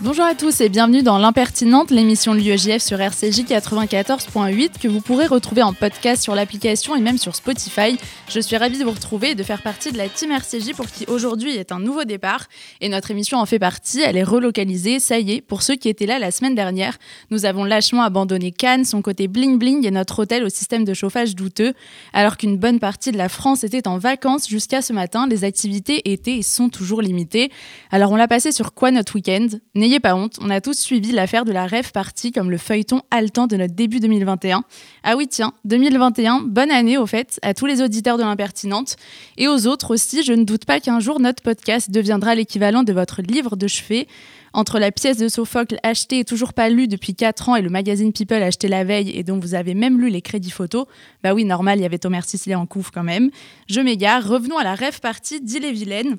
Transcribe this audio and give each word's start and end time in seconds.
Bonjour 0.00 0.24
à 0.26 0.36
tous 0.36 0.60
et 0.60 0.68
bienvenue 0.68 1.02
dans 1.02 1.18
L'Impertinente, 1.18 1.90
l'émission 1.90 2.32
de 2.32 2.38
l'UEJF 2.38 2.80
sur 2.80 3.00
RCJ 3.00 3.40
94.8 3.40 4.78
que 4.80 4.86
vous 4.86 5.00
pourrez 5.00 5.26
retrouver 5.26 5.64
en 5.64 5.72
podcast 5.72 6.22
sur 6.22 6.36
l'application 6.36 6.94
et 6.94 7.00
même 7.00 7.18
sur 7.18 7.34
Spotify. 7.34 7.98
Je 8.28 8.38
suis 8.38 8.56
ravie 8.56 8.78
de 8.78 8.84
vous 8.84 8.92
retrouver 8.92 9.30
et 9.30 9.34
de 9.34 9.42
faire 9.42 9.60
partie 9.60 9.90
de 9.90 9.98
la 9.98 10.08
team 10.08 10.30
RCJ 10.30 10.74
pour 10.76 10.86
qui 10.86 11.04
aujourd'hui 11.08 11.56
est 11.56 11.72
un 11.72 11.80
nouveau 11.80 12.04
départ 12.04 12.46
et 12.80 12.88
notre 12.88 13.10
émission 13.10 13.38
en 13.38 13.46
fait 13.46 13.58
partie, 13.58 14.00
elle 14.00 14.16
est 14.16 14.22
relocalisée, 14.22 15.00
ça 15.00 15.18
y 15.18 15.32
est, 15.32 15.40
pour 15.40 15.62
ceux 15.62 15.74
qui 15.74 15.88
étaient 15.88 16.06
là 16.06 16.20
la 16.20 16.30
semaine 16.30 16.54
dernière. 16.54 16.96
Nous 17.32 17.44
avons 17.44 17.64
lâchement 17.64 18.04
abandonné 18.04 18.52
Cannes, 18.52 18.84
son 18.84 19.02
côté 19.02 19.26
bling 19.26 19.58
bling 19.58 19.84
et 19.84 19.90
notre 19.90 20.20
hôtel 20.20 20.44
au 20.44 20.48
système 20.48 20.84
de 20.84 20.94
chauffage 20.94 21.34
douteux. 21.34 21.72
Alors 22.12 22.36
qu'une 22.36 22.56
bonne 22.56 22.78
partie 22.78 23.10
de 23.10 23.18
la 23.18 23.28
France 23.28 23.64
était 23.64 23.88
en 23.88 23.98
vacances 23.98 24.48
jusqu'à 24.48 24.80
ce 24.80 24.92
matin, 24.92 25.26
les 25.26 25.42
activités 25.42 26.12
étaient 26.12 26.36
et 26.36 26.42
sont 26.42 26.68
toujours 26.68 27.02
limitées. 27.02 27.50
Alors 27.90 28.12
on 28.12 28.16
l'a 28.16 28.28
passé 28.28 28.52
sur 28.52 28.74
quoi 28.74 28.92
notre 28.92 29.16
week-end? 29.16 29.48
N'ayez 29.88 30.00
pas 30.00 30.14
honte, 30.14 30.36
on 30.42 30.50
a 30.50 30.60
tous 30.60 30.78
suivi 30.78 31.12
l'affaire 31.12 31.46
de 31.46 31.50
la 31.50 31.64
rêve 31.64 31.92
partie 31.92 32.30
comme 32.30 32.50
le 32.50 32.58
feuilleton 32.58 33.00
haletant 33.10 33.46
de 33.46 33.56
notre 33.56 33.74
début 33.74 34.00
2021. 34.00 34.62
Ah 35.02 35.16
oui, 35.16 35.26
tiens, 35.28 35.54
2021, 35.64 36.42
bonne 36.42 36.70
année 36.70 36.98
au 36.98 37.06
fait 37.06 37.38
à 37.40 37.54
tous 37.54 37.64
les 37.64 37.80
auditeurs 37.80 38.18
de 38.18 38.22
l'impertinente 38.22 38.96
et 39.38 39.48
aux 39.48 39.66
autres 39.66 39.94
aussi. 39.94 40.22
Je 40.22 40.34
ne 40.34 40.44
doute 40.44 40.66
pas 40.66 40.80
qu'un 40.80 41.00
jour 41.00 41.20
notre 41.20 41.42
podcast 41.42 41.90
deviendra 41.90 42.34
l'équivalent 42.34 42.82
de 42.82 42.92
votre 42.92 43.22
livre 43.22 43.56
de 43.56 43.66
chevet. 43.66 44.08
Entre 44.52 44.78
la 44.78 44.92
pièce 44.92 45.16
de 45.16 45.28
Sophocle 45.28 45.78
achetée 45.82 46.18
et 46.18 46.24
toujours 46.26 46.52
pas 46.52 46.68
lue 46.68 46.86
depuis 46.86 47.14
4 47.14 47.48
ans 47.48 47.56
et 47.56 47.62
le 47.62 47.70
magazine 47.70 48.12
People 48.12 48.42
acheté 48.42 48.68
la 48.68 48.84
veille 48.84 49.10
et 49.16 49.22
dont 49.22 49.38
vous 49.38 49.54
avez 49.54 49.72
même 49.72 49.98
lu 49.98 50.10
les 50.10 50.20
crédits 50.20 50.50
photos, 50.50 50.84
bah 51.22 51.32
oui, 51.32 51.46
normal, 51.46 51.78
il 51.78 51.82
y 51.82 51.86
avait 51.86 51.96
Thomas 51.96 52.20
Sisley 52.26 52.54
en 52.54 52.66
couvre 52.66 52.90
quand 52.92 53.04
même. 53.04 53.30
Je 53.70 53.80
m'égare, 53.80 54.28
revenons 54.28 54.58
à 54.58 54.64
la 54.64 54.74
rêve 54.74 55.00
partie 55.00 55.40
d'Ille-et-Vilaine. 55.40 56.18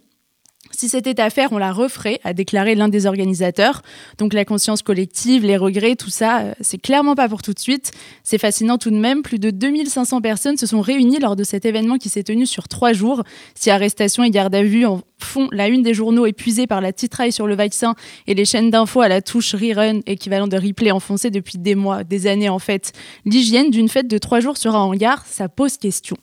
Si 0.72 0.89
c'était 0.89 1.20
à 1.20 1.30
faire, 1.30 1.52
on 1.52 1.58
la 1.58 1.72
referait, 1.72 2.20
a 2.23 2.34
déclaré 2.34 2.75
l'un 2.75 2.89
des 2.89 3.06
organisateurs. 3.06 3.81
Donc 4.17 4.34
la 4.34 4.45
conscience 4.45 4.81
collective, 4.81 5.45
les 5.45 5.58
regrets, 5.58 5.95
tout 5.95 6.09
ça, 6.09 6.42
euh, 6.42 6.53
c'est 6.61 6.78
clairement 6.78 7.16
pas 7.16 7.28
pour 7.28 7.42
tout 7.42 7.53
de 7.53 7.59
suite. 7.59 7.92
C'est 8.23 8.38
fascinant 8.38 8.78
tout 8.78 8.92
de 8.92 8.98
même. 8.98 9.22
Plus 9.22 9.39
de 9.39 9.50
2500 9.50 10.22
personnes 10.22 10.58
se 10.58 10.66
sont 10.66 10.81
réunies 10.81 11.20
lors 11.20 11.36
de 11.36 11.44
cet 11.44 11.66
événement 11.66 11.98
qui 11.98 12.09
s'est 12.09 12.23
tenu 12.23 12.45
sur 12.45 12.67
trois 12.67 12.94
jours. 12.94 13.23
Si 13.56 13.70
arrestation 13.70 14.23
et 14.23 14.30
garde 14.30 14.56
à 14.56 14.64
vue 14.64 14.86
en 14.86 15.02
font 15.22 15.50
la 15.52 15.67
une 15.67 15.84
des 15.84 15.94
journaux 15.94 16.26
épuisés 16.26 16.67
par 16.67 16.81
la 16.81 16.94
titraille 16.94 17.31
sur 17.31 17.48
le 17.48 17.56
vaccin 17.56 17.95
et 18.28 18.33
les 18.33 18.45
chaînes 18.45 18.72
d'infos 18.72 19.02
à 19.02 19.08
la 19.08 19.22
touche 19.22 19.54
rerun, 19.54 20.00
équivalent 20.06 20.48
de 20.48 20.58
replay 20.58 20.92
enfoncé 20.92 21.30
depuis 21.30 21.58
des 21.58 21.76
mois, 21.76 22.04
des 22.04 22.28
années 22.28 22.50
en 22.50 22.59
fait, 22.59 22.94
l'hygiène 23.26 23.70
d'une 23.70 23.89
fête 23.89 24.08
de 24.08 24.17
trois 24.17 24.39
jours 24.39 24.58
sera 24.58 24.80
en 24.80 24.94
gare, 24.94 25.26
ça 25.26 25.50
pose 25.50 25.78
question. 25.78 26.17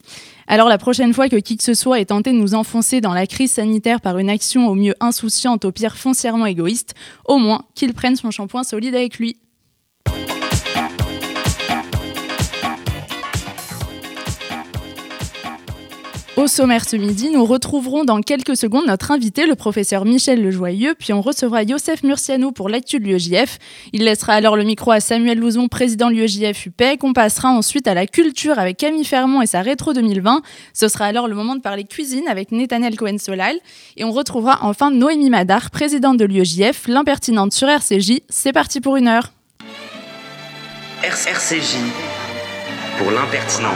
Alors 0.48 0.68
la 0.68 0.78
prochaine 0.78 1.12
fois 1.12 1.28
que 1.28 1.36
qui 1.36 1.56
que 1.56 1.64
ce 1.64 1.74
soit 1.74 2.00
est 2.00 2.06
tenté 2.06 2.32
de 2.32 2.38
nous 2.38 2.54
enfoncer 2.54 3.00
dans 3.00 3.14
la 3.14 3.26
crise 3.26 3.52
sanitaire 3.52 4.00
par 4.00 4.18
une 4.18 4.30
action 4.30 4.68
au 4.68 4.74
mieux 4.74 4.94
insouciante, 5.00 5.64
au 5.64 5.72
pire 5.72 5.96
foncièrement 5.96 6.46
égoïste, 6.46 6.94
au 7.24 7.38
moins 7.38 7.64
qu'il 7.74 7.92
prenne 7.94 8.14
son 8.16 8.30
shampoing 8.30 8.62
solide 8.62 8.94
avec 8.94 9.18
lui. 9.18 9.36
Au 16.36 16.48
sommaire 16.48 16.86
ce 16.86 16.96
midi, 16.96 17.30
nous 17.30 17.46
retrouverons 17.46 18.04
dans 18.04 18.20
quelques 18.20 18.58
secondes 18.58 18.86
notre 18.86 19.10
invité, 19.10 19.46
le 19.46 19.54
professeur 19.54 20.04
Michel 20.04 20.42
Lejoyeux, 20.42 20.94
puis 20.94 21.14
on 21.14 21.22
recevra 21.22 21.62
Youssef 21.62 22.02
Murciano 22.02 22.52
pour 22.52 22.68
l'actu 22.68 23.00
de 23.00 23.04
l'UEJF. 23.04 23.58
Il 23.94 24.04
laissera 24.04 24.34
alors 24.34 24.54
le 24.54 24.64
micro 24.64 24.90
à 24.90 25.00
Samuel 25.00 25.38
Louzon, 25.38 25.68
président 25.68 26.10
de 26.10 26.14
l'UEJF 26.14 26.66
UPEC. 26.66 27.04
On 27.04 27.14
passera 27.14 27.48
ensuite 27.48 27.88
à 27.88 27.94
la 27.94 28.06
culture 28.06 28.58
avec 28.58 28.76
Camille 28.76 29.06
Fermont 29.06 29.40
et 29.40 29.46
sa 29.46 29.62
rétro 29.62 29.94
2020. 29.94 30.42
Ce 30.74 30.88
sera 30.88 31.06
alors 31.06 31.26
le 31.26 31.34
moment 31.34 31.56
de 31.56 31.62
parler 31.62 31.84
cuisine 31.84 32.28
avec 32.28 32.52
Netanel 32.52 32.96
Cohen-Solal. 32.96 33.56
Et 33.96 34.04
on 34.04 34.12
retrouvera 34.12 34.58
enfin 34.60 34.90
Noémie 34.90 35.30
Madar, 35.30 35.70
présidente 35.70 36.18
de 36.18 36.26
l'UEJF, 36.26 36.86
l'impertinente 36.86 37.54
sur 37.54 37.66
RCJ. 37.66 38.20
C'est 38.28 38.52
parti 38.52 38.82
pour 38.82 38.96
une 38.96 39.08
heure. 39.08 39.32
RCJ 41.02 41.76
pour 42.98 43.10
l'impertinente, 43.10 43.74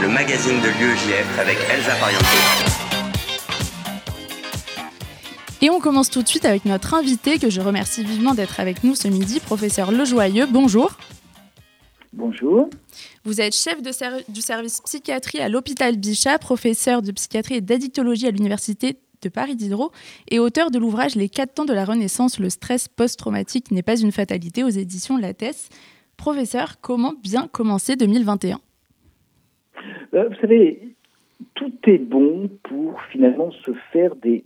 le 0.00 0.08
magazine 0.08 0.60
de 0.60 0.68
l'UEJF 0.68 1.38
avec 1.40 1.56
Elsa 1.70 1.94
Parianto. 1.96 2.24
Et 5.60 5.70
on 5.70 5.80
commence 5.80 6.10
tout 6.10 6.22
de 6.22 6.28
suite 6.28 6.44
avec 6.44 6.64
notre 6.66 6.94
invité 6.94 7.38
que 7.38 7.50
je 7.50 7.60
remercie 7.60 8.04
vivement 8.04 8.34
d'être 8.34 8.60
avec 8.60 8.84
nous 8.84 8.94
ce 8.94 9.08
midi, 9.08 9.40
professeur 9.40 9.90
Lejoyeux. 9.90 10.46
Bonjour. 10.46 10.92
Bonjour. 12.12 12.70
Vous 13.24 13.40
êtes 13.40 13.54
chef 13.54 13.82
de 13.82 13.90
du 14.30 14.40
service 14.40 14.80
psychiatrie 14.82 15.40
à 15.40 15.48
l'hôpital 15.48 15.96
Bichat, 15.96 16.38
professeur 16.38 17.02
de 17.02 17.10
psychiatrie 17.12 17.56
et 17.56 17.60
d'addictologie 17.60 18.28
à 18.28 18.30
l'université 18.30 18.98
de 19.22 19.28
Paris 19.28 19.56
Diderot 19.56 19.90
et 20.30 20.38
auteur 20.38 20.70
de 20.70 20.78
l'ouvrage 20.78 21.16
Les 21.16 21.28
quatre 21.28 21.54
temps 21.54 21.64
de 21.64 21.72
la 21.72 21.84
Renaissance, 21.84 22.38
le 22.38 22.50
stress 22.50 22.86
post-traumatique 22.88 23.70
n'est 23.70 23.82
pas 23.82 23.98
une 23.98 24.12
fatalité 24.12 24.62
aux 24.62 24.68
éditions 24.68 25.16
Lattès. 25.16 25.68
Professeur, 26.16 26.80
comment 26.80 27.14
bien 27.22 27.48
commencer 27.48 27.96
2021 27.96 28.58
euh, 30.14 30.28
Vous 30.28 30.34
savez, 30.40 30.94
tout 31.54 31.72
est 31.86 31.98
bon 31.98 32.50
pour 32.62 33.00
finalement 33.10 33.50
se 33.50 33.72
faire 33.92 34.14
des, 34.16 34.42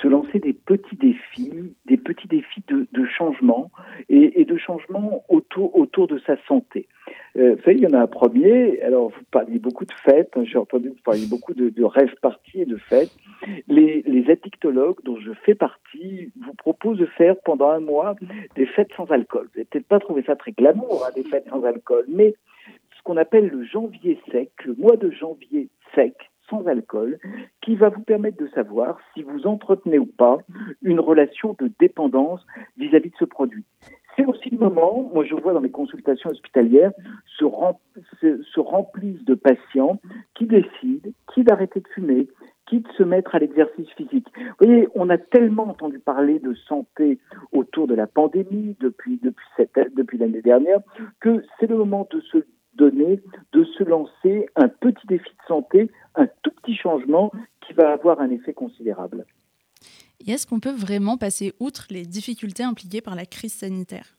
se 0.00 0.08
lancer 0.08 0.38
des 0.38 0.52
petits 0.52 0.96
défis, 0.96 1.74
des 1.86 1.96
petits 1.96 2.28
défis 2.28 2.62
de, 2.68 3.04
changement 3.04 3.70
et, 4.08 4.44
de 4.44 4.56
changement 4.56 5.24
autour, 5.28 5.76
autour 5.76 6.06
de 6.06 6.18
sa 6.26 6.36
santé. 6.46 6.88
Euh, 7.36 7.54
vous 7.54 7.62
savez, 7.62 7.76
il 7.76 7.82
y 7.82 7.86
en 7.86 7.92
a 7.92 8.00
un 8.00 8.06
premier. 8.06 8.80
Alors, 8.82 9.10
vous 9.10 9.24
parliez 9.30 9.58
beaucoup 9.58 9.84
de 9.84 9.92
fêtes. 9.92 10.30
Hein, 10.36 10.44
j'ai 10.44 10.58
entendu 10.58 10.90
que 10.90 10.94
vous 10.94 11.02
parliez 11.04 11.26
beaucoup 11.26 11.54
de, 11.54 11.84
rêves 11.84 12.14
partis 12.22 12.62
et 12.62 12.66
de 12.66 12.76
fêtes. 12.76 13.14
Les, 13.68 14.02
les 14.06 14.30
addictologues 14.30 15.02
dont 15.04 15.18
je 15.18 15.32
fais 15.44 15.54
partie 15.54 16.32
vous 16.40 16.54
proposent 16.54 16.98
de 16.98 17.06
faire 17.06 17.36
pendant 17.44 17.70
un 17.70 17.80
mois 17.80 18.14
des 18.54 18.66
fêtes 18.66 18.92
sans 18.96 19.10
alcool. 19.10 19.48
Vous 19.52 19.58
n'avez 19.58 19.64
peut-être 19.66 19.88
pas 19.88 19.98
trouvé 19.98 20.22
ça 20.22 20.36
très 20.36 20.52
glamour, 20.52 21.04
hein, 21.06 21.10
des 21.14 21.24
fêtes 21.24 21.48
sans 21.48 21.64
alcool, 21.64 22.04
mais 22.08 22.34
ce 22.96 23.02
qu'on 23.02 23.16
appelle 23.16 23.48
le 23.48 23.64
janvier 23.64 24.18
sec, 24.30 24.50
le 24.64 24.74
mois 24.74 24.96
de 24.96 25.10
janvier 25.10 25.68
sec, 25.94 26.29
sans 26.50 26.66
alcool, 26.66 27.18
qui 27.62 27.76
va 27.76 27.88
vous 27.88 28.02
permettre 28.02 28.42
de 28.42 28.48
savoir 28.48 28.98
si 29.14 29.22
vous 29.22 29.46
entretenez 29.46 29.98
ou 29.98 30.06
pas 30.06 30.38
une 30.82 31.00
relation 31.00 31.56
de 31.58 31.70
dépendance 31.78 32.44
vis-à-vis 32.76 33.08
-vis 33.08 33.12
de 33.12 33.18
ce 33.18 33.24
produit. 33.24 33.64
C'est 34.16 34.26
aussi 34.26 34.50
le 34.50 34.58
moment, 34.58 35.08
moi 35.14 35.24
je 35.24 35.34
vois 35.34 35.52
dans 35.52 35.60
mes 35.60 35.70
consultations 35.70 36.30
hospitalières, 36.30 36.92
se, 37.38 37.44
se, 38.42 38.60
remplissent 38.60 39.24
de 39.24 39.34
patients 39.34 40.00
qui 40.34 40.46
décident 40.46 41.10
qui 41.32 41.44
d'arrêter 41.44 41.80
de 41.80 41.88
fumer, 41.88 42.28
qui 42.66 42.80
de 42.80 42.88
se 42.98 43.02
mettre 43.02 43.34
à 43.34 43.38
l'exercice 43.38 43.88
physique. 43.96 44.26
Vous 44.36 44.66
voyez, 44.66 44.88
on 44.94 45.08
a 45.10 45.18
tellement 45.18 45.68
entendu 45.68 45.98
parler 45.98 46.38
de 46.38 46.54
santé 46.54 47.18
autour 47.52 47.86
de 47.86 47.94
la 47.94 48.06
pandémie 48.06 48.76
depuis, 48.80 49.18
depuis, 49.22 49.46
depuis 49.96 50.18
l'année 50.18 50.42
dernière 50.42 50.80
que 51.20 51.42
c'est 51.58 51.68
le 51.68 51.76
moment 51.76 52.06
de 52.10 52.20
se 52.20 52.38
donner, 52.74 53.20
de 53.52 53.64
se 53.64 53.84
lancer 53.84 54.46
un 54.56 54.68
petit 54.68 55.06
défi 55.06 55.30
de 55.30 55.46
santé, 55.46 55.90
un 56.14 56.26
tout 56.42 56.50
petit 56.62 56.76
changement 56.76 57.32
qui 57.60 57.72
va 57.72 57.92
avoir 57.92 58.20
un 58.20 58.30
effet 58.30 58.52
considérable. 58.52 59.24
Et 60.26 60.32
est-ce 60.32 60.46
qu'on 60.46 60.60
peut 60.60 60.72
vraiment 60.72 61.16
passer 61.16 61.54
outre 61.60 61.86
les 61.90 62.04
difficultés 62.04 62.62
impliquées 62.62 63.00
par 63.00 63.14
la 63.14 63.24
crise 63.24 63.54
sanitaire? 63.54 64.16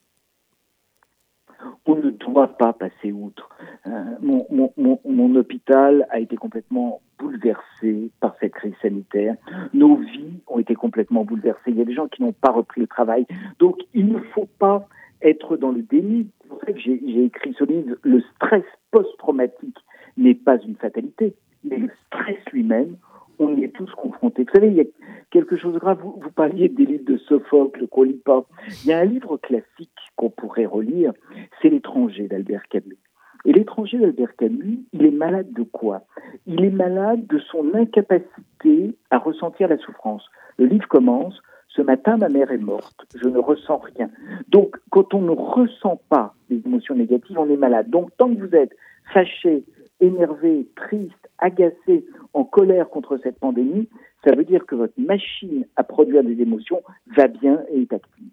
On 1.85 1.95
ne 1.95 2.09
doit 2.09 2.57
pas 2.57 2.73
passer 2.73 3.11
outre. 3.11 3.49
Euh, 3.85 3.89
mon, 4.21 4.47
mon, 4.49 4.99
mon, 5.05 5.35
hôpital 5.35 6.07
a 6.09 6.19
été 6.19 6.35
complètement 6.35 7.01
bouleversé 7.19 8.11
par 8.19 8.35
cette 8.39 8.53
crise 8.53 8.73
sanitaire. 8.81 9.35
Nos 9.73 9.97
vies 9.97 10.41
ont 10.47 10.59
été 10.59 10.73
complètement 10.73 11.23
bouleversées. 11.23 11.69
Il 11.69 11.77
y 11.77 11.81
a 11.81 11.85
des 11.85 11.93
gens 11.93 12.07
qui 12.07 12.23
n'ont 12.23 12.33
pas 12.33 12.51
repris 12.51 12.81
le 12.81 12.87
travail. 12.87 13.27
Donc, 13.59 13.77
il 13.93 14.07
ne 14.07 14.19
faut 14.33 14.47
pas 14.57 14.87
être 15.21 15.57
dans 15.57 15.71
le 15.71 15.81
déni. 15.81 16.29
J'ai 16.77 17.23
écrit 17.25 17.55
ce 17.57 17.63
livre. 17.63 17.95
Le 18.03 18.21
stress 18.35 18.63
post-traumatique 18.91 19.77
n'est 20.17 20.35
pas 20.35 20.57
une 20.59 20.75
fatalité, 20.75 21.35
mais 21.63 21.77
le 21.77 21.89
stress 22.07 22.37
lui-même, 22.51 22.97
on 23.39 23.55
y 23.55 23.63
est 23.63 23.75
tous 23.75 23.91
confrontés. 23.95 24.43
Vous 24.43 24.53
savez, 24.53 24.67
il 24.67 24.75
y 24.75 24.81
a 24.81 24.85
quelque 25.31 25.57
chose 25.57 25.73
de 25.73 25.79
grave. 25.79 25.99
Vous, 26.01 26.31
parliez 26.35 26.69
des 26.69 26.85
livres 26.85 27.05
de 27.05 27.17
Sophocle 27.17 27.87
qu'on 27.87 28.03
lit 28.03 28.21
pas. 28.23 28.45
Il 28.83 28.89
y 28.89 28.93
a 28.93 28.99
un 28.99 29.05
livre 29.05 29.37
classique 29.37 29.89
qu'on 30.15 30.29
pourrait 30.29 30.65
relire, 30.65 31.13
c'est 31.61 31.69
L'étranger 31.69 32.27
d'Albert 32.27 32.67
Camus. 32.69 32.97
Et 33.45 33.53
l'étranger 33.53 33.97
d'Albert 33.97 34.35
Camus, 34.35 34.81
il 34.93 35.05
est 35.05 35.11
malade 35.11 35.51
de 35.53 35.63
quoi? 35.63 36.03
Il 36.45 36.63
est 36.63 36.69
malade 36.69 37.25
de 37.25 37.39
son 37.39 37.73
incapacité 37.73 38.95
à 39.09 39.17
ressentir 39.17 39.67
la 39.67 39.79
souffrance. 39.79 40.23
Le 40.59 40.65
livre 40.67 40.87
commence 40.87 41.41
ce 41.81 41.85
matin, 41.85 42.17
ma 42.17 42.29
mère 42.29 42.51
est 42.51 42.59
morte, 42.59 43.05
je 43.15 43.27
ne 43.27 43.39
ressens 43.39 43.81
rien. 43.95 44.09
Donc, 44.49 44.77
quand 44.91 45.15
on 45.15 45.21
ne 45.21 45.31
ressent 45.31 45.99
pas 46.09 46.35
les 46.49 46.61
émotions 46.63 46.93
négatives, 46.93 47.39
on 47.39 47.49
est 47.49 47.57
malade. 47.57 47.89
Donc, 47.89 48.15
tant 48.17 48.33
que 48.33 48.39
vous 48.39 48.55
êtes 48.55 48.75
fâché, 49.11 49.63
énervé, 49.99 50.67
triste, 50.75 51.29
agacé, 51.39 52.05
en 52.33 52.43
colère 52.43 52.87
contre 52.89 53.17
cette 53.23 53.39
pandémie, 53.39 53.89
ça 54.23 54.35
veut 54.35 54.43
dire 54.43 54.65
que 54.67 54.75
votre 54.75 54.93
machine 54.97 55.65
à 55.75 55.83
produire 55.83 56.23
des 56.23 56.39
émotions 56.39 56.83
va 57.17 57.27
bien 57.27 57.63
et 57.73 57.81
est 57.81 57.93
active. 57.93 58.29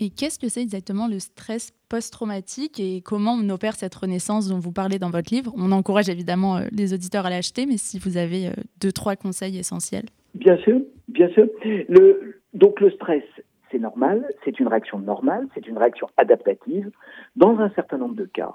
Et 0.00 0.10
qu'est-ce 0.10 0.38
que 0.40 0.48
c'est 0.48 0.62
exactement 0.62 1.06
le 1.06 1.20
stress 1.20 1.72
post-traumatique 1.88 2.80
et 2.80 3.02
comment 3.02 3.34
on 3.40 3.48
opère 3.50 3.74
cette 3.74 3.94
renaissance 3.94 4.48
dont 4.48 4.58
vous 4.58 4.72
parlez 4.72 4.98
dans 4.98 5.10
votre 5.10 5.32
livre? 5.32 5.52
On 5.56 5.70
encourage 5.70 6.08
évidemment 6.08 6.56
euh, 6.56 6.62
les 6.72 6.92
auditeurs 6.92 7.26
à 7.26 7.30
l'acheter, 7.30 7.66
mais 7.66 7.76
si 7.76 7.98
vous 8.00 8.16
avez 8.16 8.48
euh, 8.48 8.52
deux, 8.80 8.92
trois 8.92 9.14
conseils 9.16 9.58
essentiels. 9.58 10.06
Bien 10.34 10.56
sûr, 10.58 10.80
bien 11.08 11.28
sûr. 11.30 11.48
Le, 11.64 12.37
donc 12.54 12.80
le 12.80 12.90
stress, 12.90 13.24
c'est 13.70 13.78
normal, 13.78 14.26
c'est 14.44 14.58
une 14.58 14.68
réaction 14.68 14.98
normale, 14.98 15.46
c'est 15.54 15.66
une 15.66 15.78
réaction 15.78 16.08
adaptative. 16.16 16.90
Dans 17.36 17.58
un 17.58 17.70
certain 17.70 17.98
nombre 17.98 18.14
de 18.14 18.24
cas, 18.24 18.54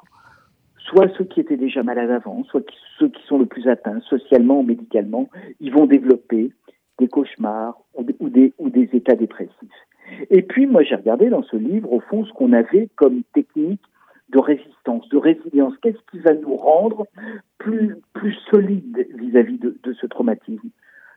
soit 0.78 1.08
ceux 1.18 1.26
qui 1.26 1.40
étaient 1.40 1.58
déjà 1.58 1.84
malades 1.84 2.12
avant, 2.12 2.44
soit 2.46 2.64
ceux 3.00 3.10
qui 3.10 3.24
sont 3.28 3.38
le 3.38 3.46
plus 3.46 3.68
atteints 3.68 4.02
socialement 4.02 4.60
ou 4.60 4.64
médicalement, 4.64 5.30
ils 5.60 5.72
vont 5.74 5.86
développer 5.86 6.52
des 7.00 7.08
cauchemars 7.08 7.78
ou 7.96 8.30
des, 8.30 8.54
ou 8.58 8.70
états 8.76 9.16
dépressifs. 9.16 9.54
Et 10.30 10.42
puis, 10.42 10.66
moi, 10.66 10.84
j'ai 10.84 10.96
regardé 10.96 11.30
dans 11.30 11.44
ce 11.44 11.56
livre, 11.56 11.92
au 11.92 12.00
fond, 12.02 12.26
ce 12.26 12.34
qu'on 12.34 12.54
avait 12.54 12.90
comme 12.96 13.24
technique 13.34 13.82
de 14.30 14.40
résistance, 14.40 15.08
de 15.10 15.18
résilience. 15.18 15.74
Qu'est-ce 15.82 16.12
qui 16.12 16.20
va 16.20 16.34
nous 16.34 16.56
rendre 16.56 17.08
plus, 17.58 17.96
plus 18.14 18.34
solides 18.52 19.08
vis-à-vis 19.16 19.60
de, 19.60 19.94
ce 19.94 20.06
traumatisme? 20.06 20.70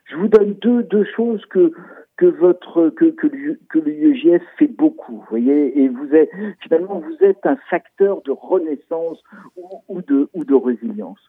Je 0.05 0.15
vous 0.15 0.29
donne 0.29 0.53
deux 0.53 1.03
choses 1.15 1.45
que, 1.47 1.73
que 2.17 2.25
votre 2.25 2.89
que, 2.89 3.05
que, 3.05 3.27
que 3.69 3.79
l'UEJF 3.79 4.41
fait 4.57 4.67
beaucoup, 4.67 5.23
voyez, 5.29 5.79
et 5.79 5.87
vous 5.87 6.13
êtes 6.13 6.31
finalement 6.61 6.99
vous 6.99 7.17
êtes 7.23 7.45
un 7.45 7.57
facteur 7.69 8.21
de 8.23 8.31
renaissance 8.31 9.21
ou, 9.87 10.01
de 10.01 10.27
ou 10.33 10.43
de 10.43 10.55
résilience. 10.55 11.19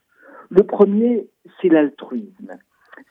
Le 0.50 0.62
premier, 0.62 1.28
c'est 1.60 1.68
l'altruisme. 1.68 2.58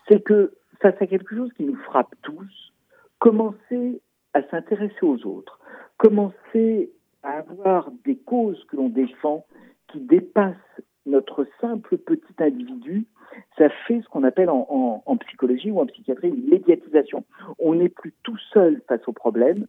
C'est 0.08 0.24
que 0.24 0.54
face 0.82 1.00
à 1.00 1.08
quelque 1.08 1.36
chose 1.36 1.54
qui 1.54 1.64
nous 1.64 1.76
frappe 1.76 2.14
tous, 2.24 2.74
commencer 3.20 4.02
à 4.34 4.42
s'intéresser 4.44 5.04
aux 5.04 5.24
autres, 5.26 5.60
commencer 5.98 6.92
à 7.24 7.40
avoir 7.40 7.92
des 8.06 8.18
causes 8.18 8.64
que 8.70 8.76
l'on 8.76 8.90
défend 8.90 9.46
qui 9.88 10.00
dépassent 10.00 10.82
notre 11.06 11.48
simple 11.62 11.98
petit 11.98 12.36
individu, 12.40 13.06
ça 13.58 13.70
fait 13.88 14.02
ce 14.02 14.10
qu'on 14.10 14.24
appelle 14.24 14.50
en, 14.50 15.18
psychologie 15.20 15.72
ou 15.72 15.80
en 15.80 15.86
psychiatrie 15.86 16.30
une 16.30 16.50
médiatisation. 16.50 17.26
On 17.60 17.76
n'est 17.76 17.90
plus 17.90 18.14
tout 18.24 18.38
seul 18.54 18.82
face 18.88 19.08
au 19.08 19.14
problème. 19.14 19.68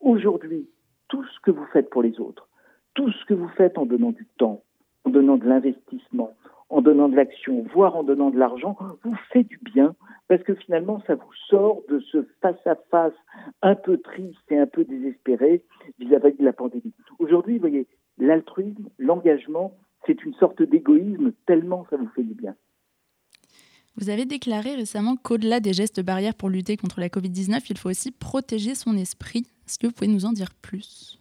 Aujourd'hui, 0.00 0.68
tout 1.08 1.24
ce 1.24 1.40
que 1.40 1.50
vous 1.50 1.66
faites 1.72 1.90
pour 1.90 2.02
les 2.02 2.20
autres, 2.20 2.48
tout 2.94 3.10
ce 3.10 3.24
que 3.24 3.34
vous 3.34 3.48
faites 3.48 3.78
en 3.78 3.86
donnant 3.86 4.10
du 4.10 4.26
temps, 4.38 4.62
en 5.04 5.10
donnant 5.10 5.36
de 5.36 5.46
l'investissement, 5.46 6.34
en 6.70 6.82
donnant 6.82 7.08
de 7.08 7.16
l'action, 7.16 7.64
voire 7.72 7.96
en 7.96 8.02
donnant 8.02 8.30
de 8.30 8.38
l'argent, 8.38 8.76
vous 9.02 9.16
fait 9.32 9.44
du 9.44 9.58
bien 9.62 9.94
parce 10.28 10.42
que 10.42 10.54
finalement, 10.54 11.00
ça 11.06 11.14
vous 11.14 11.32
sort 11.48 11.82
de 11.88 12.00
ce 12.00 12.22
face-à-face 12.42 13.14
un 13.62 13.74
peu 13.74 13.96
triste 13.98 14.50
et 14.50 14.58
un 14.58 14.66
peu 14.66 14.84
désespéré 14.84 15.64
vis-à-vis 15.98 16.36
de 16.36 16.44
la 16.44 16.52
pandémie. 16.52 16.92
Aujourd'hui, 17.18 17.54
vous 17.54 17.60
voyez, 17.60 17.86
l'altruisme, 18.18 18.90
l'engagement, 18.98 19.72
c'est 20.06 20.22
une 20.24 20.34
sorte 20.34 20.62
d'égoïsme 20.62 21.32
tellement 21.46 21.86
ça 21.88 21.96
vous 21.96 22.08
fait 22.08 22.22
du 22.22 22.34
bien. 22.34 22.54
Vous 24.00 24.10
avez 24.10 24.26
déclaré 24.26 24.76
récemment 24.76 25.16
qu'au-delà 25.16 25.58
des 25.58 25.72
gestes 25.72 26.00
barrières 26.00 26.36
pour 26.36 26.50
lutter 26.50 26.76
contre 26.76 27.00
la 27.00 27.08
Covid-19, 27.08 27.66
il 27.68 27.76
faut 27.76 27.88
aussi 27.88 28.12
protéger 28.12 28.76
son 28.76 28.96
esprit. 28.96 29.42
Est-ce 29.66 29.76
que 29.76 29.88
vous 29.88 29.92
pouvez 29.92 30.06
nous 30.06 30.24
en 30.24 30.32
dire 30.32 30.50
plus? 30.62 31.20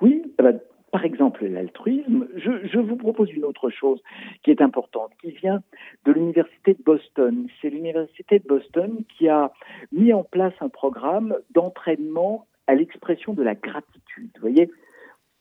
Oui, 0.00 0.20
eh 0.36 0.42
ben, 0.42 0.58
par 0.90 1.04
exemple 1.04 1.46
l'altruisme, 1.46 2.26
je, 2.34 2.66
je, 2.66 2.78
vous 2.80 2.96
propose 2.96 3.30
une 3.30 3.44
autre 3.44 3.70
chose 3.70 4.02
qui 4.42 4.50
est 4.50 4.60
importante, 4.60 5.12
qui 5.20 5.30
vient 5.30 5.62
de 6.04 6.10
l'Université 6.10 6.74
de 6.74 6.82
Boston. 6.82 7.46
C'est 7.60 7.70
l'Université 7.70 8.40
de 8.40 8.48
Boston 8.48 9.04
qui 9.16 9.28
a 9.28 9.52
mis 9.92 10.12
en 10.12 10.24
place 10.24 10.54
un 10.60 10.70
programme 10.70 11.36
d'entraînement 11.50 12.48
à 12.66 12.74
l'expression 12.74 13.32
de 13.32 13.44
la 13.44 13.54
gratitude. 13.54 14.30
Vous 14.34 14.40
voyez, 14.40 14.68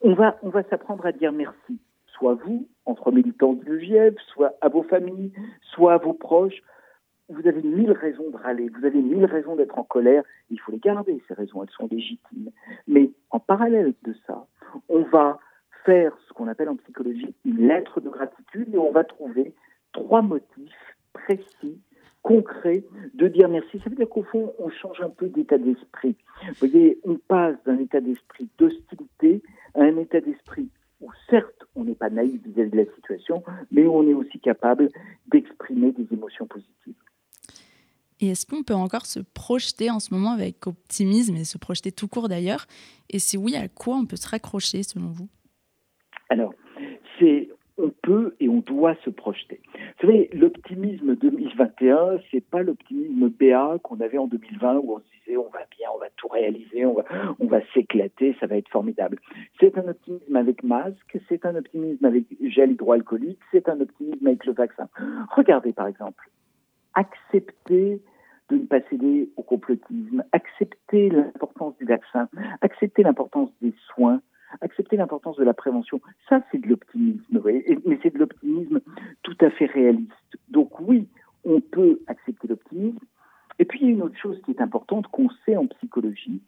on 0.02 0.14
va, 0.14 0.38
on 0.44 0.50
va 0.50 0.62
s'apprendre 0.70 1.08
à 1.08 1.12
dire 1.12 1.32
merci, 1.32 1.80
soit 2.22 2.36
vous, 2.36 2.68
entre 2.86 3.12
militants 3.12 3.54
du 3.54 3.82
GIEF, 3.84 4.14
soit 4.34 4.54
à 4.62 4.70
vos 4.70 4.84
familles, 4.84 5.34
soit 5.74 5.94
à 5.94 5.98
vos 5.98 6.14
proches. 6.14 6.62
Vous 7.30 7.48
avez 7.48 7.64
mille 7.64 7.92
raisons 7.92 8.30
de 8.30 8.38
râler, 8.38 8.70
vous 8.70 8.86
avez 8.86 9.02
mille 9.02 9.26
raisons 9.26 9.56
d'être 9.56 9.80
en 9.80 9.84
colère. 9.84 10.24
Il 10.52 10.60
faut 10.60 10.72
les 10.72 10.78
garder, 10.78 11.20
ces 11.28 11.34
raisons, 11.34 11.64
elles 11.64 11.70
sont 11.72 11.88
légitimes. 11.90 12.52
Mais 12.88 13.10
en 13.32 13.40
parallèle 13.40 13.94
de 14.04 14.14
ça, 14.28 14.46
on 14.88 15.02
va 15.02 15.40
faire 15.84 16.16
ce 16.28 16.34
qu'on 16.34 16.48
appelle 16.48 16.70
en 16.70 16.76
psychologie 16.76 17.34
une 17.44 17.68
lettre 17.68 18.02
de 18.02 18.10
gratitude 18.10 18.72
et 18.72 18.78
on 18.78 18.92
va 18.92 19.04
trouver 19.04 19.56
trois 19.92 20.22
motifs 20.22 20.96
précis, 21.14 21.80
concrets 22.22 22.84
de 23.16 23.28
dire 23.30 23.50
merci. 23.50 23.80
Ça 23.80 23.90
veut 23.90 23.96
dire 23.96 24.10
qu'au 24.10 24.24
fond, 24.24 24.54
on 24.60 24.70
change 24.70 25.02
un 25.02 25.10
peu 25.10 25.28
d'état 25.28 25.58
d'esprit. 25.58 26.16
Vous 26.50 26.68
voyez, 26.68 27.00
on 27.04 27.16
passe 27.16 27.56
d'un 27.66 27.80
état 27.80 28.00
d'esprit 28.00 28.48
d'hostilité 28.60 29.42
à 29.74 29.82
un 29.82 29.98
état 29.98 30.22
d'esprit 30.22 30.70
où 31.02 31.10
certes, 31.30 31.66
on 31.76 31.84
n'est 31.84 31.96
pas 31.96 32.10
naïf 32.10 32.42
vis-à-vis 32.46 32.72
de 32.72 32.78
la 32.78 32.96
situation, 32.96 33.44
mais 33.72 33.86
où 33.86 33.94
on 33.94 34.08
est 34.08 34.14
aussi 34.14 34.40
capable 34.40 34.90
d'exprimer 35.28 35.92
des 35.92 36.08
émotions 36.14 36.48
positives. 36.48 36.96
Et 38.20 38.30
est-ce 38.30 38.46
qu'on 38.46 38.64
peut 38.64 38.76
encore 38.76 39.08
se 39.08 39.20
projeter 39.20 39.90
en 39.90 40.00
ce 40.00 40.14
moment 40.14 40.32
avec 40.32 40.68
optimisme 40.68 41.36
et 41.36 41.44
se 41.44 41.58
projeter 41.58 41.92
tout 41.92 42.08
court 42.08 42.30
d'ailleurs? 42.30 42.68
Et 43.10 43.18
si 43.18 43.36
oui, 43.36 43.56
à 43.56 43.68
quoi 43.68 43.96
on 43.96 44.06
peut 44.06 44.16
se 44.16 44.30
raccrocher 44.30 44.84
selon 44.84 45.10
vous? 45.10 45.28
Alors, 46.30 46.54
c'est 47.20 47.50
on 47.82 47.92
peut 48.02 48.36
et 48.40 48.48
on 48.48 48.60
doit 48.60 48.96
se 49.04 49.10
projeter. 49.10 49.60
Vous 49.74 50.08
savez, 50.08 50.30
l'optimisme 50.34 51.16
2021, 51.16 52.20
c'est 52.30 52.46
pas 52.46 52.64
l'optimisme 52.64 53.30
BA 53.30 53.80
qu'on 53.84 54.00
avait 54.00 54.18
en 54.18 54.28
2020 54.28 54.78
où 54.78 54.94
on 54.96 55.00
se 55.00 55.04
disait 55.20 55.38
on 55.38 55.50
va 55.50 55.66
bien, 55.78 55.90
on 55.96 56.00
va 56.00 56.08
tout 56.16 56.28
réaliser, 56.28 56.86
on 56.86 56.94
va, 56.94 57.04
on 57.40 57.48
va 57.48 57.60
s'éclater, 57.74 58.36
ça 58.40 58.48
va 58.48 58.58
être 58.58 58.70
formidable. 58.70 59.18
C'est 59.60 59.78
un 59.78 59.88
optimisme 59.88 60.36
avec 60.36 60.64
masque, 60.64 61.20
c'est 61.28 61.46
un 61.46 61.56
optimisme 61.56 62.06
avec 62.06 62.26
gel 62.42 62.72
hydroalcoolique, 62.72 63.40
c'est 63.52 63.68
un 63.68 63.80
optimisme 63.82 64.28
avec 64.28 64.46
le 64.46 64.54
vaccin. 64.54 64.88
Regardez 65.36 65.74
par 65.74 65.88
exemple, 65.88 66.30
accepter 66.94 68.02
de 68.50 68.58
ne 68.58 68.66
pas 68.66 68.82
céder 68.90 69.30
au 69.38 69.44
complotisme, 69.44 70.24
accepter 70.34 71.10
l'importance 71.10 71.76
du 71.78 71.86
vaccin, 71.86 72.28
accepter 72.62 73.04
l'importance 73.04 73.50
des 73.62 73.74
soins, 73.94 74.22
accepter 74.62 74.98
l'importance 74.98 75.38
de 75.38 75.44
la 75.44 75.54
prévention. 75.54 76.02
Ça, 76.28 76.42
c'est 76.52 76.60
de 76.60 76.68
l'optimisme, 76.68 77.42
mais 77.86 78.00
c'est 78.04 78.14
de 78.14 78.20
l'optimisme 78.20 78.82
tout 79.24 79.38
à 79.42 79.50
fait 79.50 79.68
réaliste. 79.68 80.12
Donc 80.50 80.80
oui, 80.80 81.08
on 81.44 81.62
peut 81.62 82.00
accepter 82.08 82.48
l'optimisme. 82.48 83.00
Et 83.60 83.66
puis, 83.66 83.80
il 83.82 83.88
y 83.88 83.90
a 83.90 83.94
une 83.94 84.02
autre 84.02 84.18
chose 84.18 84.42
qui 84.44 84.52
est 84.52 84.62
importante 84.62 85.08
qu'on 85.08 85.30
sait 85.46 85.56
en 85.56 85.68
psychologie, 85.68 86.42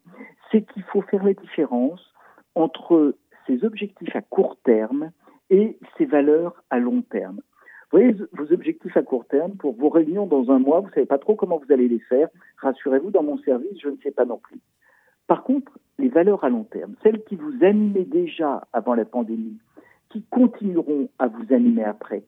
c'est 0.52 0.62
qu'il 0.62 0.84
faut 0.84 1.02
faire 1.02 1.24
la 1.24 1.34
différence 1.34 2.14
entre 2.56 3.16
ses 3.48 3.64
objectifs 3.64 4.16
à 4.16 4.22
court 4.22 4.58
terme 4.64 5.12
et 5.50 5.78
ses 5.98 6.06
valeurs 6.06 6.64
à 6.70 6.80
long 6.80 7.02
terme 7.02 7.42
voyez, 7.94 8.16
vos 8.34 8.52
objectifs 8.52 8.98
à 8.98 9.04
court 9.04 9.26
terme 9.28 9.56
pour 9.56 9.76
vos 9.76 9.90
réunions 9.90 10.26
dans 10.26 10.52
un 10.52 10.60
mois, 10.60 10.80
vous 10.80 10.88
ne 10.88 10.94
savez 10.94 11.06
pas 11.06 11.20
trop 11.20 11.36
comment 11.36 11.58
vous 11.58 11.72
allez 11.72 11.88
les 11.88 12.00
faire. 12.00 12.28
Rassurez-vous, 12.58 13.12
dans 13.12 13.24
mon 13.24 13.38
service, 13.40 13.80
je 13.82 13.90
ne 13.90 13.98
sais 13.98 14.12
pas 14.12 14.26
non 14.26 14.40
plus. 14.40 14.60
Par 15.28 15.44
contre, 15.44 15.78
les 16.04 16.10
valeurs 16.10 16.44
à 16.44 16.50
long 16.50 16.66
terme, 16.66 16.96
celles 17.02 17.24
qui 17.24 17.38
vous 17.38 17.64
animaient 17.64 18.04
déjà 18.04 18.68
avant 18.74 18.94
la 18.94 19.06
pandémie, 19.06 19.58
qui 20.10 20.22
continueront 20.30 21.10
à 21.18 21.28
vous 21.28 21.54
animer 21.54 21.86
après, 21.86 22.24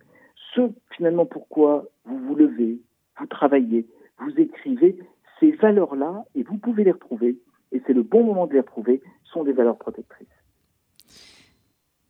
ce 0.55 0.61
finalement 0.95 1.25
pourquoi 1.25 1.85
vous 2.05 2.17
vous 2.17 2.35
levez, 2.35 2.79
vous 3.19 3.27
travaillez, 3.27 3.85
vous 4.19 4.31
écrivez, 4.37 4.97
ces 5.41 5.51
valeurs-là, 5.51 6.23
et 6.35 6.43
vous 6.43 6.57
pouvez 6.57 6.85
les 6.85 6.93
retrouver, 6.93 7.37
et 7.73 7.81
c'est 7.85 7.91
le 7.93 8.03
bon 8.03 8.23
moment 8.23 8.47
de 8.47 8.53
les 8.53 8.61
retrouver, 8.61 9.01
sont 9.25 9.43
des 9.43 9.51
valeurs 9.51 9.77
protectrices 9.77 10.27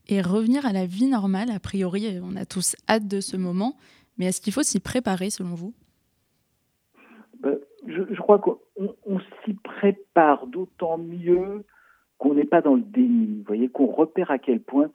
et 0.07 0.21
revenir 0.21 0.67
à 0.67 0.71
la 0.71 0.85
vie 0.85 1.07
normale. 1.07 1.49
A 1.49 1.59
priori, 1.59 2.19
on 2.21 2.35
a 2.35 2.45
tous 2.45 2.75
hâte 2.87 3.07
de 3.07 3.21
ce 3.21 3.37
moment, 3.37 3.75
mais 4.19 4.25
est-ce 4.27 4.39
qu'il 4.39 4.53
faut 4.53 4.61
s'y 4.61 4.79
préparer 4.79 5.31
selon 5.31 5.55
vous? 5.55 5.73
Je, 7.87 8.21
crois 8.21 8.39
qu'on 8.39 9.19
s'y 9.43 9.53
prépare 9.53 10.47
d'autant 10.47 10.97
mieux 10.97 11.63
qu'on 12.17 12.33
n'est 12.33 12.45
pas 12.45 12.61
dans 12.61 12.75
le 12.75 12.81
déni. 12.81 13.39
Vous 13.39 13.47
voyez, 13.47 13.69
qu'on 13.69 13.87
repère 13.87 14.31
à 14.31 14.39
quel 14.39 14.61
point 14.61 14.89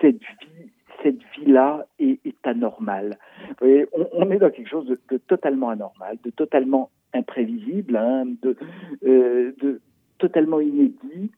cette 0.00 0.20
vie, 0.20 0.70
cette 1.02 1.18
vie-là 1.36 1.86
est, 1.98 2.20
anormale. 2.44 3.18
Vous 3.48 3.66
voyez, 3.66 3.86
on, 3.92 4.30
est 4.30 4.38
dans 4.38 4.50
quelque 4.50 4.68
chose 4.68 4.86
de, 4.86 5.16
totalement 5.18 5.70
anormal, 5.70 6.16
de 6.24 6.30
totalement 6.30 6.90
imprévisible, 7.12 7.96
hein, 7.96 8.24
de, 8.42 8.56
euh, 9.04 9.52
de 9.60 9.80
totalement 10.18 10.60
inédit. 10.60 11.30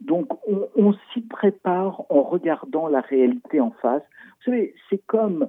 Donc 0.00 0.32
on, 0.48 0.68
on 0.76 0.94
s'y 1.12 1.20
prépare 1.20 2.02
en 2.08 2.22
regardant 2.22 2.88
la 2.88 3.00
réalité 3.00 3.60
en 3.60 3.70
face. 3.82 4.02
Vous 4.38 4.52
savez, 4.52 4.74
c'est 4.88 5.04
comme 5.06 5.48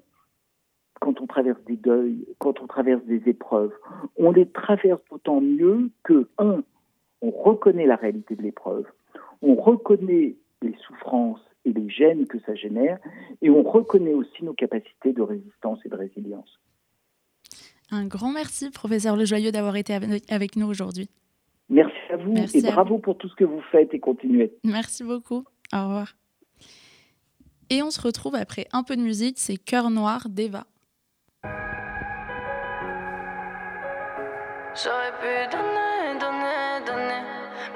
quand 1.00 1.22
on 1.22 1.28
traverse 1.28 1.62
des 1.66 1.76
deuils, 1.76 2.26
quand 2.40 2.62
on 2.62 2.68
traverse 2.68 3.04
des 3.06 3.22
épreuves. 3.28 3.74
On 4.18 4.32
les 4.32 4.48
traverse 4.48 5.02
d'autant 5.10 5.42
mieux 5.42 5.92
que, 6.04 6.28
un, 6.38 6.64
on 7.22 7.32
reconnaît 7.32 7.86
la 7.86 7.96
réalité 7.96 8.36
de 8.36 8.42
l'épreuve, 8.42 8.86
on 9.42 9.56
reconnaît 9.56 10.36
les 10.62 10.76
souffrances 10.86 11.42
et 11.66 11.74
les 11.74 11.90
gènes 11.90 12.28
que 12.28 12.40
ça 12.40 12.56
génère, 12.56 13.00
et 13.42 13.50
on 13.50 13.64
reconnaît 13.64 14.14
aussi 14.14 14.44
nos 14.44 14.54
capacités 14.54 15.14
de 15.14 15.22
résistance 15.22 15.80
et 15.86 15.90
de 15.90 15.96
résilience. 15.96 16.60
Un 17.92 18.06
grand 18.06 18.32
merci, 18.32 18.70
professeur 18.70 19.16
Lejoyeux, 19.16 19.52
d'avoir 19.52 19.76
été 19.76 19.98
avec 20.30 20.56
nous 20.56 20.68
aujourd'hui. 20.68 21.10
Merci 21.70 21.96
à 22.12 22.18
vous 22.18 22.34
et 22.36 22.62
bravo 22.62 22.98
pour 22.98 23.18
tout 23.18 23.30
ce 23.30 23.36
que 23.36 23.44
vous 23.44 23.62
faites 23.72 23.94
et 23.94 24.00
continuez. 24.00 24.54
Merci 24.64 25.04
beaucoup. 25.04 25.44
Au 25.74 25.84
revoir. 25.84 26.16
Et 27.70 27.84
on 27.84 27.92
se 27.92 28.02
retrouve 28.02 28.36
après 28.36 28.68
un 28.74 28.84
peu 28.84 28.96
de 28.96 29.02
musique, 29.02 29.38
c'est 29.38 29.58
Cœur 29.58 29.92
Noir 29.92 30.28
d'Eva. 30.30 30.66
J'aurais 34.82 35.12
pu 35.20 35.34
donner, 35.52 36.18
donner, 36.22 36.86
donner, 36.86 37.24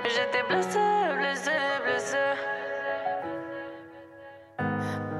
mais 0.01 0.09
j'étais 0.09 0.41
blessé, 0.47 0.79
blessé, 1.17 1.51
blessé. 1.83 2.17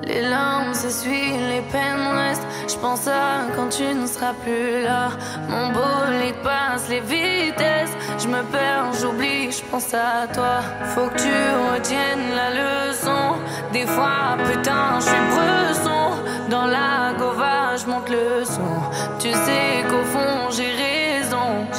Les 0.05 0.21
larmes 0.21 0.73
s'essuient, 0.73 1.37
les 1.49 1.61
peines 1.73 2.07
restent. 2.15 2.47
Je 2.69 2.77
pense 2.77 3.05
à 3.09 3.47
quand 3.53 3.67
tu 3.67 3.83
ne 3.83 4.07
seras 4.07 4.33
plus 4.45 4.83
là. 4.83 5.09
Mon 5.49 5.73
bolide 5.73 6.35
passe 6.41 6.87
les 6.87 7.01
vitesses. 7.01 7.97
Je 8.17 8.29
me 8.29 8.43
perds, 8.43 8.93
j'oublie, 9.01 9.51
je 9.51 9.63
pense 9.69 9.93
à 9.93 10.27
toi. 10.33 10.61
Faut 10.95 11.07
que 11.09 11.17
tu 11.17 11.35
retiennes 11.73 12.33
la 12.33 12.49
leçon. 12.61 13.35
Des 13.73 13.87
fois, 13.87 14.37
putain, 14.49 14.99
je 14.99 15.05
suis 15.07 15.25
bresson. 15.35 16.11
Dans 16.49 16.67
la 16.67 17.13
gova, 17.17 17.75
je 17.75 17.85
monte 17.87 18.09
le 18.09 18.45
son. 18.45 18.73
Tu 19.19 19.31
sais 19.31 19.83
qu'au 19.89 20.03
fond, 20.13 20.49
j'ai. 20.49 20.92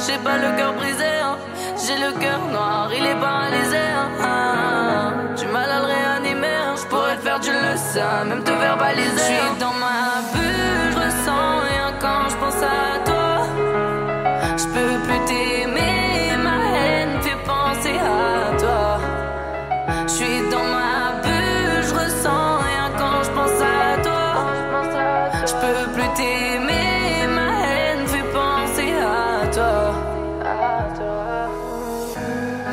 J'ai 0.05 0.19
pas 0.19 0.37
le 0.37 0.55
cœur 0.55 0.73
brisé, 0.73 1.03
hein. 1.03 1.35
j'ai 1.83 1.97
le 1.97 2.11
cœur 2.19 2.39
noir, 2.51 2.91
il 2.95 3.03
est 3.03 3.15
paralysé. 3.15 3.85
Hein. 4.21 5.13
Du 5.35 5.47
mal 5.47 5.67
à 5.67 5.79
le 5.79 5.85
réanimer, 5.85 6.47
hein. 6.47 6.75
je 6.77 6.85
pourrais 6.85 7.17
te 7.17 7.21
faire 7.21 7.39
du 7.39 7.49
leçon, 7.49 8.25
même 8.29 8.43
te 8.43 8.51
verbaliser. 8.51 9.17
Je 9.17 9.23
suis 9.23 9.59
dans 9.59 9.73
ma 9.73 10.21
bulle, 10.31 10.44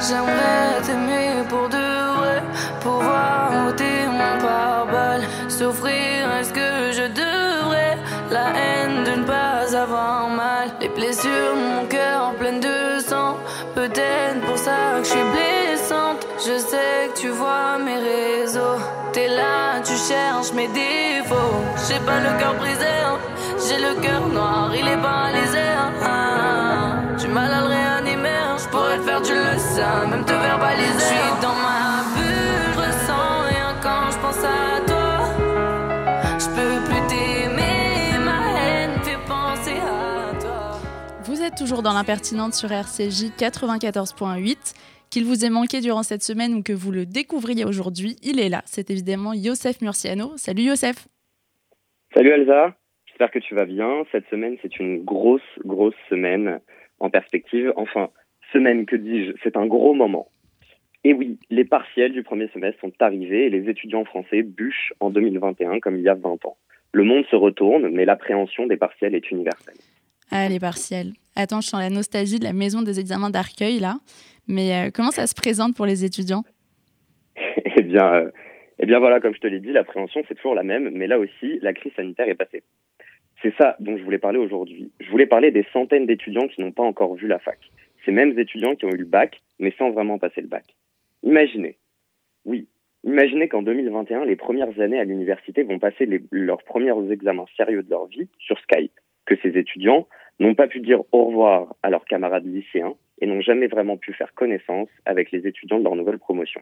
J'aimerais 0.08 0.80
t'aimer 0.84 1.44
pour 1.48 1.68
de 1.68 1.76
vrai, 2.18 2.42
pouvoir 2.80 3.50
ôter 3.68 4.06
mon 4.10 4.40
pare-balles. 4.44 5.22
Souffrir, 5.48 6.20
est-ce 6.40 6.52
que 6.52 6.92
je 6.92 7.06
devrais? 7.22 7.96
La 8.30 8.46
haine 8.60 9.04
de 9.04 9.20
ne 9.20 9.24
pas 9.24 9.76
avoir 9.76 10.28
mal. 10.28 10.70
Les 10.80 10.88
blessures 10.88 11.54
mon 11.56 11.86
cœur 11.86 12.32
pleines 12.38 12.60
de 12.60 12.98
sang. 13.06 13.36
Peut-être 13.74 14.40
pour 14.46 14.58
ça 14.58 14.98
que 14.98 15.04
je 15.04 15.10
suis 15.10 15.26
blessante. 15.36 16.26
Je 16.38 16.58
sais 16.58 17.10
que 17.14 17.20
tu 17.20 17.28
vois 17.28 17.78
mes 17.78 17.96
réseaux. 17.96 18.78
T'es 19.12 19.28
là, 19.28 19.80
tu 19.84 19.92
cherches 19.92 20.52
mes 20.52 20.68
défauts. 20.68 21.60
J'ai 21.88 22.00
pas 22.00 22.18
le 22.26 22.38
cœur 22.40 22.54
brisé, 22.54 22.92
hein. 23.06 23.18
j'ai 23.68 23.78
le 23.78 23.94
cœur 24.00 24.26
noir, 24.26 24.70
il 24.74 24.86
est 24.88 24.96
paralysé. 24.96 25.58
hein. 26.02 27.02
Du 27.18 27.28
mal 27.28 27.52
à 27.52 27.60
le 27.60 27.66
réanimer, 27.66 28.28
hein. 28.28 28.56
je 28.58 28.66
pourrais 28.68 28.98
faire 29.00 29.20
du 29.20 29.34
même 29.80 30.24
te 30.24 30.32
verbaliser. 30.32 30.92
Je 30.92 31.00
suis 31.00 31.40
dans 31.40 31.56
ma 31.56 32.04
bulle, 32.12 32.72
je 32.72 32.78
ressens 32.78 33.42
rien 33.48 33.72
quand 33.82 34.10
je 34.10 34.18
pense 34.18 34.44
à 34.44 34.80
toi. 34.86 35.32
Je 36.38 36.48
peux 36.56 36.76
plus 36.88 37.02
t'aimer, 37.08 38.18
ma 38.22 38.40
haine 38.60 39.00
fait 39.02 39.22
penser 39.26 39.78
à 39.80 40.38
toi. 40.38 40.78
Vous 41.24 41.42
êtes 41.42 41.56
toujours 41.56 41.82
dans 41.82 41.94
l'impertinente 41.94 42.52
sur 42.52 42.70
RCJ 42.70 43.32
94.8. 43.38 44.74
Qu'il 45.10 45.24
vous 45.26 45.44
ait 45.44 45.50
manqué 45.50 45.80
durant 45.80 46.02
cette 46.02 46.22
semaine 46.22 46.54
ou 46.54 46.62
que 46.62 46.72
vous 46.72 46.90
le 46.90 47.04
découvriez 47.04 47.66
aujourd'hui, 47.66 48.16
il 48.22 48.40
est 48.40 48.48
là. 48.48 48.62
C'est 48.64 48.90
évidemment 48.90 49.34
Youssef 49.34 49.82
Murciano. 49.82 50.32
Salut 50.36 50.62
Youssef. 50.62 51.06
Salut 52.14 52.30
Elsa, 52.30 52.74
j'espère 53.06 53.30
que 53.30 53.38
tu 53.38 53.54
vas 53.54 53.66
bien. 53.66 54.04
Cette 54.10 54.26
semaine, 54.30 54.56
c'est 54.62 54.78
une 54.80 55.04
grosse, 55.04 55.42
grosse 55.66 55.94
semaine 56.08 56.60
en 56.98 57.10
perspective. 57.10 57.74
Enfin, 57.76 58.08
semaine, 58.52 58.86
que 58.86 58.96
dis-je, 58.96 59.32
c'est 59.42 59.56
un 59.56 59.66
gros 59.66 59.94
moment. 59.94 60.28
Et 61.04 61.14
oui, 61.14 61.38
les 61.50 61.64
partiels 61.64 62.12
du 62.12 62.22
premier 62.22 62.48
semestre 62.48 62.80
sont 62.80 62.92
arrivés 63.00 63.46
et 63.46 63.50
les 63.50 63.68
étudiants 63.68 64.04
français 64.04 64.42
bûchent 64.42 64.92
en 65.00 65.10
2021 65.10 65.80
comme 65.80 65.96
il 65.96 66.02
y 66.02 66.08
a 66.08 66.14
20 66.14 66.44
ans. 66.46 66.56
Le 66.92 67.04
monde 67.04 67.24
se 67.30 67.36
retourne, 67.36 67.88
mais 67.88 68.04
l'appréhension 68.04 68.66
des 68.66 68.76
partiels 68.76 69.14
est 69.14 69.30
universelle. 69.30 69.74
Ah, 70.30 70.48
les 70.48 70.60
partiels. 70.60 71.12
Attends, 71.34 71.60
je 71.60 71.68
sens 71.68 71.80
la 71.80 71.90
nostalgie 71.90 72.38
de 72.38 72.44
la 72.44 72.52
maison 72.52 72.82
des 72.82 73.00
examens 73.00 73.30
d'Arcueil 73.30 73.80
là. 73.80 73.96
Mais 74.48 74.74
euh, 74.74 74.90
comment 74.92 75.10
ça 75.10 75.26
se 75.26 75.34
présente 75.34 75.74
pour 75.74 75.86
les 75.86 76.04
étudiants? 76.04 76.44
Eh 77.74 77.82
bien, 77.82 78.14
euh, 78.14 78.30
eh 78.78 78.86
bien 78.86 78.98
voilà, 78.98 79.18
comme 79.18 79.34
je 79.34 79.40
te 79.40 79.46
l'ai 79.46 79.58
dit, 79.58 79.72
l'appréhension 79.72 80.22
c'est 80.28 80.34
toujours 80.34 80.54
la 80.54 80.62
même, 80.62 80.90
mais 80.92 81.06
là 81.06 81.18
aussi, 81.18 81.58
la 81.62 81.72
crise 81.72 81.92
sanitaire 81.96 82.28
est 82.28 82.34
passée. 82.34 82.62
C'est 83.40 83.54
ça 83.56 83.76
dont 83.80 83.96
je 83.96 84.02
voulais 84.02 84.18
parler 84.18 84.38
aujourd'hui. 84.38 84.92
Je 85.00 85.10
voulais 85.10 85.26
parler 85.26 85.50
des 85.50 85.66
centaines 85.72 86.06
d'étudiants 86.06 86.46
qui 86.48 86.60
n'ont 86.60 86.70
pas 86.70 86.82
encore 86.82 87.14
vu 87.14 87.26
la 87.26 87.38
fac. 87.38 87.58
Ces 88.04 88.12
mêmes 88.12 88.38
étudiants 88.38 88.74
qui 88.74 88.84
ont 88.84 88.90
eu 88.90 88.98
le 88.98 89.04
bac, 89.04 89.40
mais 89.58 89.72
sans 89.78 89.90
vraiment 89.90 90.18
passer 90.18 90.40
le 90.40 90.48
bac. 90.48 90.64
Imaginez, 91.22 91.76
oui, 92.44 92.66
imaginez 93.04 93.48
qu'en 93.48 93.62
2021, 93.62 94.24
les 94.24 94.36
premières 94.36 94.78
années 94.80 94.98
à 94.98 95.04
l'université 95.04 95.62
vont 95.62 95.78
passer 95.78 96.08
leurs 96.30 96.62
premiers 96.64 97.12
examens 97.12 97.46
sérieux 97.56 97.82
de 97.82 97.90
leur 97.90 98.06
vie 98.06 98.28
sur 98.38 98.58
Skype. 98.60 98.92
Que 99.24 99.36
ces 99.36 99.56
étudiants 99.56 100.08
n'ont 100.40 100.56
pas 100.56 100.66
pu 100.66 100.80
dire 100.80 101.02
au 101.12 101.26
revoir 101.26 101.76
à 101.82 101.90
leurs 101.90 102.04
camarades 102.04 102.46
lycéens 102.46 102.94
et 103.20 103.26
n'ont 103.26 103.40
jamais 103.40 103.68
vraiment 103.68 103.96
pu 103.96 104.12
faire 104.12 104.34
connaissance 104.34 104.88
avec 105.04 105.30
les 105.30 105.46
étudiants 105.46 105.78
de 105.78 105.84
leur 105.84 105.94
nouvelle 105.94 106.18
promotion. 106.18 106.60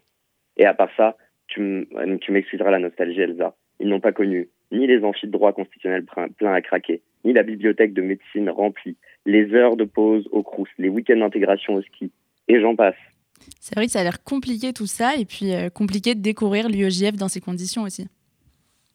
Et 0.59 0.67
à 0.67 0.75
part 0.75 0.91
ça, 0.97 1.17
tu 1.47 1.89
tu 2.21 2.33
m'excuseras 2.33 2.71
la 2.71 2.79
nostalgie, 2.79 3.23
Elsa. 3.23 3.57
Ils 3.81 3.89
n'ont 3.89 4.01
pas 4.01 4.13
connu 4.13 4.49
ni 4.71 4.87
les 4.87 5.03
amphis 5.03 5.27
de 5.27 5.33
droit 5.33 5.53
constitutionnel 5.53 6.05
plein 6.05 6.53
à 6.53 6.61
craquer, 6.61 7.01
ni 7.25 7.33
la 7.33 7.43
bibliothèque 7.43 7.95
de 7.95 8.03
médecine 8.03 8.51
remplie, 8.51 8.97
les 9.27 9.53
heures 9.55 9.77
de 9.77 9.85
pause 9.85 10.29
au 10.33 10.43
crous, 10.43 10.69
les 10.79 10.89
week-ends 10.89 11.19
d'intégration 11.19 11.75
au 11.75 11.83
ski, 11.83 12.11
et 12.49 12.61
j'en 12.61 12.77
passe. 12.77 12.97
C'est 13.61 13.75
vrai 13.75 13.87
que 13.87 13.93
ça 13.93 14.01
a 14.01 14.05
l'air 14.05 14.23
compliqué 14.23 14.73
tout 14.73 14.87
ça 14.87 15.17
et 15.17 15.25
puis 15.25 15.55
euh, 15.55 15.71
compliqué 15.71 16.15
de 16.15 16.21
découvrir 16.21 16.69
l'UEJF 16.69 17.17
dans 17.17 17.29
ces 17.29 17.41
conditions 17.41 17.83
aussi. 17.83 18.07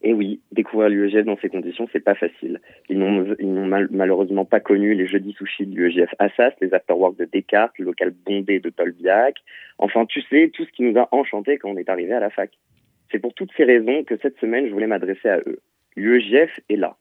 Et 0.01 0.13
oui, 0.13 0.39
découvrir 0.51 0.89
l'UEGF 0.89 1.25
dans 1.25 1.37
ces 1.37 1.49
conditions, 1.49 1.87
c'est 1.91 1.99
pas 2.03 2.13
facile. 2.13 2.61
Ils 2.89 2.99
n'ont 2.99 3.65
mal- 3.65 3.87
malheureusement 3.89 4.45
pas 4.45 4.59
connu 4.59 4.93
les 4.93 5.07
jeudis 5.07 5.33
sushis 5.33 5.65
de 5.65 5.75
l'UEGF 5.75 6.13
Assas, 6.19 6.51
les 6.61 6.71
afterworks 6.75 7.17
de 7.17 7.25
Descartes, 7.25 7.73
le 7.79 7.85
local 7.85 8.13
bondé 8.25 8.59
de 8.59 8.69
Tolbiac. 8.69 9.37
Enfin, 9.79 10.05
tu 10.05 10.21
sais, 10.29 10.51
tout 10.53 10.63
ce 10.63 10.71
qui 10.71 10.83
nous 10.83 10.99
a 10.99 11.07
enchantés 11.11 11.57
quand 11.57 11.71
on 11.71 11.77
est 11.77 11.89
arrivé 11.89 12.13
à 12.13 12.19
la 12.19 12.29
fac. 12.29 12.51
C'est 13.11 13.17
pour 13.19 13.33
toutes 13.33 13.51
ces 13.57 13.63
raisons 13.63 14.03
que 14.03 14.15
cette 14.21 14.37
semaine, 14.39 14.67
je 14.67 14.71
voulais 14.73 14.85
m'adresser 14.85 15.27
à 15.29 15.39
eux. 15.39 15.59
L'UEGF 15.95 16.59
est 16.69 16.75
là. 16.75 16.97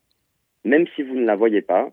Même 0.64 0.86
si 0.96 1.02
vous 1.02 1.14
ne 1.16 1.26
la 1.26 1.36
voyez 1.36 1.60
pas, 1.60 1.90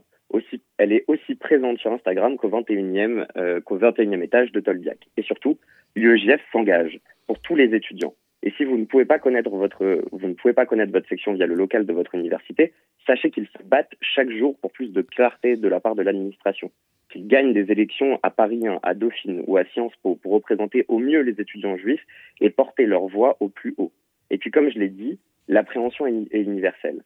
elle 0.77 0.93
est 0.93 1.05
aussi 1.07 1.35
présente 1.35 1.79
sur 1.79 1.91
Instagram 1.91 2.37
qu'au 2.37 2.49
21e, 2.49 3.25
euh, 3.37 3.61
qu'au 3.61 3.77
21e 3.77 4.23
étage 4.23 4.51
de 4.51 4.59
Tolbiac. 4.59 4.99
Et 5.17 5.21
surtout, 5.23 5.57
l'UEGF 5.95 6.41
s'engage 6.51 6.99
pour 7.27 7.39
tous 7.39 7.55
les 7.55 7.75
étudiants. 7.75 8.13
Et 8.43 8.51
si 8.57 8.65
vous 8.65 8.77
ne 8.77 8.85
pouvez 8.85 9.05
pas 9.05 9.19
connaître 9.19 9.51
votre, 9.51 10.03
vous 10.11 10.27
ne 10.27 10.33
pouvez 10.33 10.53
pas 10.53 10.65
connaître 10.65 10.91
votre 10.91 11.07
section 11.07 11.33
via 11.33 11.45
le 11.45 11.53
local 11.53 11.85
de 11.85 11.93
votre 11.93 12.15
université, 12.15 12.73
sachez 13.05 13.29
qu'ils 13.29 13.47
se 13.47 13.63
battent 13.63 13.93
chaque 14.01 14.31
jour 14.31 14.57
pour 14.59 14.71
plus 14.71 14.91
de 14.91 15.01
clarté 15.01 15.55
de 15.55 15.67
la 15.67 15.79
part 15.79 15.95
de 15.95 16.01
l'administration. 16.01 16.71
Qu'ils 17.09 17.27
gagnent 17.27 17.53
des 17.53 17.71
élections 17.71 18.19
à 18.23 18.31
Paris 18.31 18.65
1, 18.65 18.79
à 18.81 18.93
Dauphine 18.95 19.43
ou 19.45 19.57
à 19.57 19.65
Sciences 19.65 19.95
Po 20.01 20.15
pour 20.15 20.31
représenter 20.31 20.85
au 20.87 20.97
mieux 20.97 21.21
les 21.21 21.39
étudiants 21.39 21.77
juifs 21.77 22.05
et 22.39 22.49
porter 22.49 22.85
leur 22.85 23.05
voix 23.07 23.37
au 23.41 23.49
plus 23.49 23.75
haut. 23.77 23.91
Et 24.31 24.37
puis, 24.37 24.49
comme 24.49 24.71
je 24.71 24.79
l'ai 24.79 24.89
dit, 24.89 25.19
l'appréhension 25.47 26.07
est 26.07 26.41
universelle. 26.41 27.03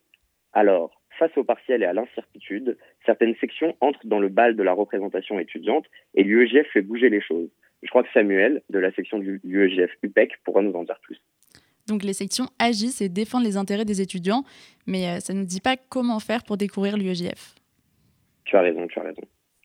Alors, 0.52 1.02
face 1.18 1.36
au 1.36 1.44
partiel 1.44 1.82
et 1.82 1.86
à 1.86 1.92
l'incertitude, 1.92 2.76
certaines 3.04 3.34
sections 3.36 3.76
entrent 3.80 4.06
dans 4.06 4.18
le 4.18 4.28
bal 4.28 4.56
de 4.56 4.62
la 4.62 4.72
représentation 4.72 5.38
étudiante 5.38 5.86
et 6.14 6.22
l'UEGF 6.22 6.66
fait 6.72 6.82
bouger 6.82 7.08
les 7.08 7.20
choses. 7.20 7.48
Je 7.82 7.88
crois 7.88 8.02
que 8.02 8.12
Samuel, 8.12 8.62
de 8.70 8.78
la 8.78 8.92
section 8.92 9.18
du 9.18 9.40
l'UEGF 9.44 9.90
UPEC, 10.02 10.32
pourra 10.44 10.62
nous 10.62 10.72
en 10.72 10.84
dire 10.84 10.98
plus. 11.02 11.20
Donc 11.86 12.02
les 12.02 12.14
sections 12.14 12.46
agissent 12.58 13.00
et 13.00 13.08
défendent 13.08 13.44
les 13.44 13.56
intérêts 13.56 13.84
des 13.84 14.00
étudiants, 14.00 14.42
mais 14.86 15.06
euh, 15.08 15.20
ça 15.20 15.32
ne 15.32 15.40
nous 15.40 15.44
dit 15.44 15.60
pas 15.60 15.76
comment 15.76 16.18
faire 16.18 16.42
pour 16.42 16.56
découvrir 16.56 16.96
l'UEJF. 16.96 17.54
Tu 18.44 18.56
as 18.56 18.60
raison, 18.60 18.86
tu 18.86 18.98
as 18.98 19.02
raison. 19.02 19.22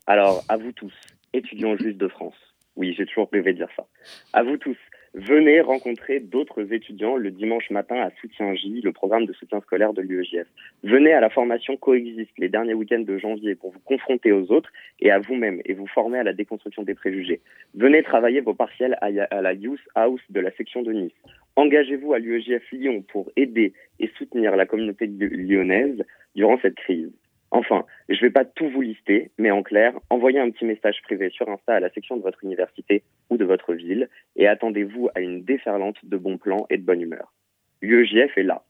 Alors, 0.07 0.43
à 0.49 0.57
vous 0.57 0.71
tous, 0.71 0.93
étudiants 1.33 1.75
juifs 1.77 1.97
de 1.97 2.07
France. 2.07 2.35
Oui, 2.75 2.93
j'ai 2.97 3.05
toujours 3.05 3.29
rêvé 3.31 3.53
de 3.53 3.57
dire 3.57 3.69
ça. 3.75 3.85
À 4.33 4.43
vous 4.43 4.57
tous, 4.57 4.77
venez 5.13 5.61
rencontrer 5.61 6.19
d'autres 6.19 6.73
étudiants 6.73 7.17
le 7.17 7.31
dimanche 7.31 7.69
matin 7.69 7.95
à 7.95 8.11
Soutien 8.21 8.55
J, 8.55 8.81
le 8.81 8.91
programme 8.91 9.25
de 9.25 9.33
soutien 9.33 9.59
scolaire 9.61 9.93
de 9.93 10.01
l'UEJF. 10.01 10.47
Venez 10.83 11.11
à 11.11 11.19
la 11.19 11.29
formation 11.29 11.75
Coexiste 11.77 12.31
les 12.37 12.49
derniers 12.49 12.73
week-ends 12.73 12.99
de 12.99 13.17
janvier 13.17 13.55
pour 13.55 13.71
vous 13.71 13.79
confronter 13.79 14.31
aux 14.31 14.51
autres 14.51 14.71
et 14.99 15.11
à 15.11 15.19
vous-même 15.19 15.61
et 15.65 15.73
vous 15.73 15.87
former 15.87 16.19
à 16.19 16.23
la 16.23 16.33
déconstruction 16.33 16.83
des 16.83 16.95
préjugés. 16.95 17.41
Venez 17.75 18.03
travailler 18.03 18.41
vos 18.41 18.53
partiels 18.53 18.97
à, 19.01 19.41
la 19.41 19.53
Youth 19.53 19.81
House 19.95 20.21
de 20.29 20.39
la 20.39 20.51
section 20.51 20.81
de 20.81 20.93
Nice. 20.93 21.11
Engagez-vous 21.57 22.13
à 22.13 22.19
l'UEJF 22.19 22.71
Lyon 22.71 23.03
pour 23.11 23.29
aider 23.35 23.73
et 23.99 24.09
soutenir 24.17 24.55
la 24.55 24.65
communauté 24.65 25.07
lyonnaise 25.07 26.01
durant 26.35 26.57
cette 26.61 26.75
crise. 26.75 27.11
Enfin, 27.51 27.85
je 28.07 28.15
ne 28.15 28.21
vais 28.21 28.29
pas 28.29 28.45
tout 28.45 28.69
vous 28.69 28.81
lister, 28.81 29.29
mais 29.37 29.51
en 29.51 29.61
clair, 29.61 29.93
envoyez 30.09 30.39
un 30.39 30.49
petit 30.49 30.63
message 30.63 31.01
privé 31.03 31.29
sur 31.29 31.49
Insta 31.49 31.75
à 31.75 31.79
la 31.81 31.89
section 31.89 32.15
de 32.15 32.21
votre 32.21 32.43
université 32.45 33.03
ou 33.29 33.35
de 33.35 33.43
votre 33.43 33.73
ville 33.73 34.09
et 34.37 34.47
attendez-vous 34.47 35.09
à 35.15 35.19
une 35.19 35.43
déferlante 35.43 35.97
de 36.03 36.15
bons 36.15 36.37
plans 36.37 36.65
et 36.69 36.77
de 36.77 36.83
bonne 36.83 37.01
humeur. 37.01 37.33
L'UEJF 37.81 38.37
est 38.37 38.43
là. 38.43 38.63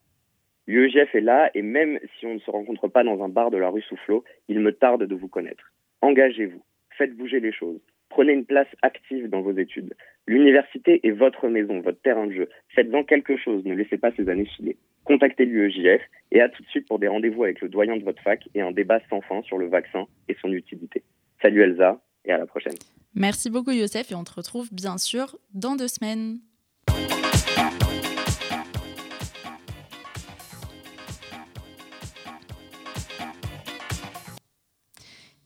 L'UEJF 0.66 1.14
est 1.14 1.22
là 1.22 1.52
et 1.54 1.62
même 1.62 2.00
si 2.18 2.26
on 2.26 2.34
ne 2.34 2.40
se 2.40 2.50
rencontre 2.50 2.88
pas 2.88 3.04
dans 3.04 3.24
un 3.24 3.30
bar 3.30 3.52
de 3.52 3.58
la 3.58 3.70
rue 3.70 3.84
Soufflot, 3.84 4.24
il 4.48 4.60
me 4.60 4.72
tarde 4.72 5.04
de 5.04 5.16
vous 5.16 5.28
connaître. 5.28 5.72
Engagez-vous, 6.02 6.64
faites 6.98 7.16
bouger 7.16 7.40
les 7.40 7.52
choses, 7.52 7.82
prenez 8.10 8.34
une 8.34 8.46
place 8.46 8.68
active 8.82 9.30
dans 9.30 9.42
vos 9.42 9.56
études. 9.56 9.94
L'université 10.26 11.06
est 11.06 11.12
votre 11.12 11.50
maison, 11.50 11.82
votre 11.82 12.02
terrain 12.02 12.26
de 12.26 12.34
jeu. 12.34 12.50
Faites-en 12.70 13.04
quelque 13.04 13.38
chose, 13.38 13.64
ne 13.64 13.76
laissez 13.76 14.00
pas 14.00 14.12
ces 14.14 14.28
années 14.28 14.46
filer 14.46 14.78
contactez 15.04 15.46
l'UEJF 15.46 16.02
et 16.32 16.42
à 16.42 16.50
tout 16.50 16.64
de 16.64 16.68
suite 16.68 16.88
pour 16.88 17.00
des 17.00 17.08
rendez-vous 17.08 17.44
avec 17.44 17.62
le 17.62 17.70
doyen 17.70 17.98
de 17.98 18.04
votre 18.04 18.22
fac 18.22 18.48
et 18.56 18.62
un 18.62 18.72
débat 18.72 19.00
sans 19.10 19.22
fin 19.22 19.42
sur 19.44 19.58
le 19.58 19.68
vaccin 19.68 20.06
et 20.28 20.36
son 20.42 20.52
utilité. 20.52 21.04
Salut 21.42 21.62
Elsa 21.62 22.02
et 22.26 22.32
à 22.32 22.38
la 22.38 22.46
prochaine. 22.46 22.76
Merci 23.16 23.50
beaucoup 23.50 23.72
Youssef 23.72 24.12
et 24.12 24.16
on 24.16 24.24
te 24.24 24.34
retrouve 24.34 24.70
bien 24.74 24.98
sûr 24.98 25.38
dans 25.54 25.76
deux 25.76 25.88
semaines. 25.88 26.40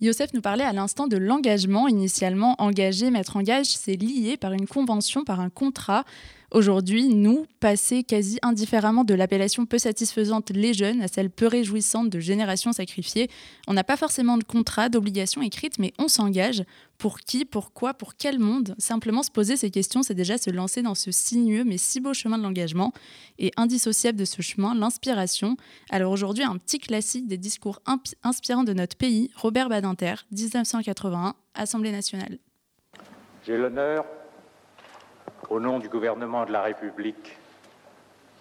Youssef 0.01 0.33
nous 0.33 0.41
parlait 0.41 0.65
à 0.65 0.73
l'instant 0.73 1.07
de 1.07 1.17
l'engagement. 1.17 1.87
Initialement 1.87 2.55
engagé, 2.59 3.09
mettre 3.09 3.37
en 3.37 3.41
gage, 3.41 3.67
c'est 3.67 3.95
lié 3.95 4.37
par 4.37 4.51
une 4.51 4.67
convention, 4.67 5.23
par 5.23 5.39
un 5.39 5.49
contrat. 5.49 6.03
Aujourd'hui, 6.55 7.09
nous, 7.09 7.47
passés 7.59 8.05
quasi 8.05 8.39
indifféremment 8.41 9.03
de 9.03 9.13
l'appellation 9.13 9.65
peu 9.65 9.77
satisfaisante 9.77 10.51
les 10.51 10.73
jeunes 10.73 11.01
à 11.01 11.09
celle 11.09 11.29
peu 11.29 11.47
réjouissante 11.47 12.09
de 12.09 12.21
génération 12.21 12.71
sacrifiée, 12.71 13.29
on 13.67 13.73
n'a 13.73 13.83
pas 13.83 13.97
forcément 13.97 14.37
de 14.37 14.45
contrat, 14.45 14.87
d'obligation 14.87 15.41
écrite, 15.41 15.79
mais 15.79 15.91
on 15.99 16.07
s'engage. 16.07 16.63
Pour 16.97 17.19
qui, 17.19 17.43
pourquoi, 17.43 17.93
pour 17.93 18.15
quel 18.15 18.39
monde? 18.39 18.73
Simplement 18.77 19.21
se 19.21 19.31
poser 19.31 19.57
ces 19.57 19.69
questions, 19.69 20.01
c'est 20.01 20.13
déjà 20.13 20.37
se 20.37 20.49
lancer 20.49 20.81
dans 20.81 20.95
ce 20.95 21.11
sinueux 21.11 21.65
mais 21.65 21.77
si 21.77 21.99
beau 21.99 22.13
chemin 22.13 22.37
de 22.37 22.43
l'engagement. 22.43 22.93
Et 23.37 23.51
indissociable 23.57 24.17
de 24.17 24.23
ce 24.23 24.41
chemin, 24.41 24.75
l'inspiration. 24.75 25.57
Alors 25.89 26.13
aujourd'hui, 26.13 26.45
un 26.45 26.57
petit 26.57 26.79
classique 26.79 27.27
des 27.27 27.37
discours 27.37 27.81
inspirants 28.23 28.63
de 28.63 28.71
notre 28.71 28.95
pays, 28.95 29.29
Robert 29.35 29.67
Badinter, 29.67 30.15
1981, 30.31 31.35
Assemblée 31.53 31.91
nationale. 31.91 32.39
J'ai 33.45 33.57
l'honneur 33.57 34.05
au 35.49 35.59
nom 35.59 35.79
du 35.79 35.89
gouvernement 35.89 36.45
de 36.45 36.51
la 36.51 36.61
République, 36.61 37.37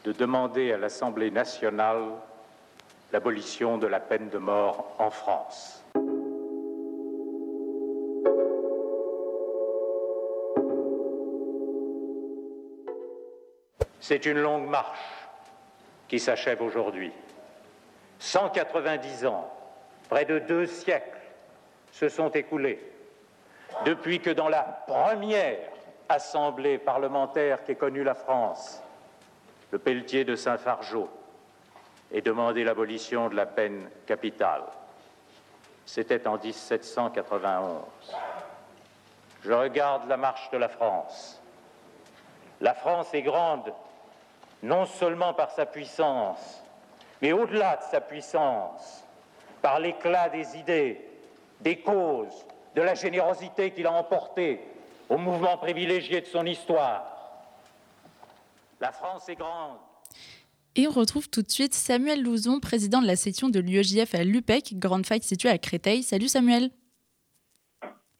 de 0.04 0.12
demander 0.12 0.72
à 0.72 0.78
l'Assemblée 0.78 1.30
nationale 1.30 2.02
l'abolition 3.12 3.78
de 3.78 3.86
la 3.86 4.00
peine 4.00 4.28
de 4.28 4.38
mort 4.38 4.94
en 4.98 5.10
France. 5.10 5.82
C'est 14.00 14.26
une 14.26 14.38
longue 14.38 14.68
marche 14.68 15.28
qui 16.08 16.18
s'achève 16.18 16.60
aujourd'hui. 16.60 17.12
190 18.18 19.26
ans, 19.26 19.50
près 20.08 20.24
de 20.24 20.38
deux 20.38 20.66
siècles, 20.66 21.18
se 21.92 22.08
sont 22.08 22.28
écoulés 22.30 22.80
depuis 23.84 24.20
que 24.20 24.30
dans 24.30 24.48
la 24.48 24.62
première 24.86 25.73
assemblée 26.08 26.78
parlementaire 26.78 27.64
qu'ait 27.64 27.74
connue 27.74 28.04
la 28.04 28.14
France, 28.14 28.82
le 29.70 29.78
Pelletier 29.78 30.24
de 30.24 30.36
Saint-Fargeau, 30.36 31.08
ait 32.12 32.20
demandé 32.20 32.64
l'abolition 32.64 33.28
de 33.28 33.34
la 33.34 33.46
peine 33.46 33.88
capitale. 34.06 34.62
C'était 35.86 36.26
en 36.26 36.38
1791. 36.38 37.82
Je 39.42 39.52
regarde 39.52 40.08
la 40.08 40.16
marche 40.16 40.50
de 40.50 40.56
la 40.56 40.68
France. 40.68 41.40
La 42.60 42.74
France 42.74 43.12
est 43.12 43.22
grande 43.22 43.72
non 44.62 44.86
seulement 44.86 45.34
par 45.34 45.50
sa 45.50 45.66
puissance, 45.66 46.62
mais 47.20 47.32
au-delà 47.32 47.76
de 47.76 47.82
sa 47.82 48.00
puissance, 48.00 49.04
par 49.60 49.78
l'éclat 49.78 50.30
des 50.30 50.56
idées, 50.56 51.06
des 51.60 51.80
causes, 51.80 52.46
de 52.74 52.82
la 52.82 52.94
générosité 52.94 53.70
qu'il 53.70 53.86
a 53.86 53.92
emportée 53.92 54.60
au 55.08 55.18
mouvement 55.18 55.56
privilégié 55.56 56.20
de 56.20 56.26
son 56.26 56.44
histoire. 56.46 57.10
La 58.80 58.92
France 58.92 59.28
est 59.28 59.36
grande. 59.36 59.78
Et 60.76 60.88
on 60.88 60.90
retrouve 60.90 61.28
tout 61.30 61.42
de 61.42 61.50
suite 61.50 61.72
Samuel 61.72 62.22
Louzon, 62.22 62.58
président 62.58 63.00
de 63.00 63.06
la 63.06 63.16
section 63.16 63.48
de 63.48 63.60
l'UEJF 63.60 64.14
à 64.14 64.24
l'UPEC, 64.24 64.74
grande 64.78 65.06
fac 65.06 65.22
située 65.22 65.48
à 65.48 65.58
Créteil. 65.58 66.02
Salut 66.02 66.28
Samuel. 66.28 66.70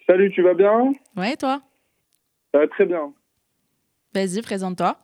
Salut, 0.07 0.31
tu 0.33 0.43
vas 0.43 0.55
bien? 0.55 0.93
Ouais, 1.17 1.37
toi? 1.37 1.63
Ça 2.53 2.59
va 2.59 2.69
très 2.69 2.87
bien. 2.87 3.13
Vas-y, 4.15 4.41
présente-toi. 4.43 4.97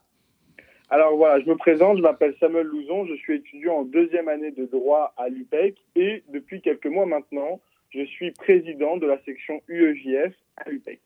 Alors 0.90 1.16
voilà, 1.16 1.40
je 1.40 1.49
me 1.49 1.57
présente, 1.57 1.99
je 1.99 2.03
m'appelle 2.03 2.35
Samuel 2.40 2.66
Louzon, 2.66 3.07
je 3.07 3.14
suis 3.14 3.37
étudiant 3.37 3.79
en 3.79 3.85
deuxième 3.85 4.29
année 4.29 4.51
de 4.51 4.66
droit 4.66 5.14
à 5.16 5.29
l'UPEC 5.29 5.77
et 5.95 6.25
depuis 6.29 6.61
quelques 6.61 6.87
mois 6.87 7.07
maintenant, 7.07 7.61
je 7.90 8.05
suis 8.05 8.33
président 8.33 8.97
de 8.97 9.07
la 9.07 9.21
section 9.25 9.61
UEJF 9.69 10.35
à 10.57 10.69
l'UPEC. 10.69 11.01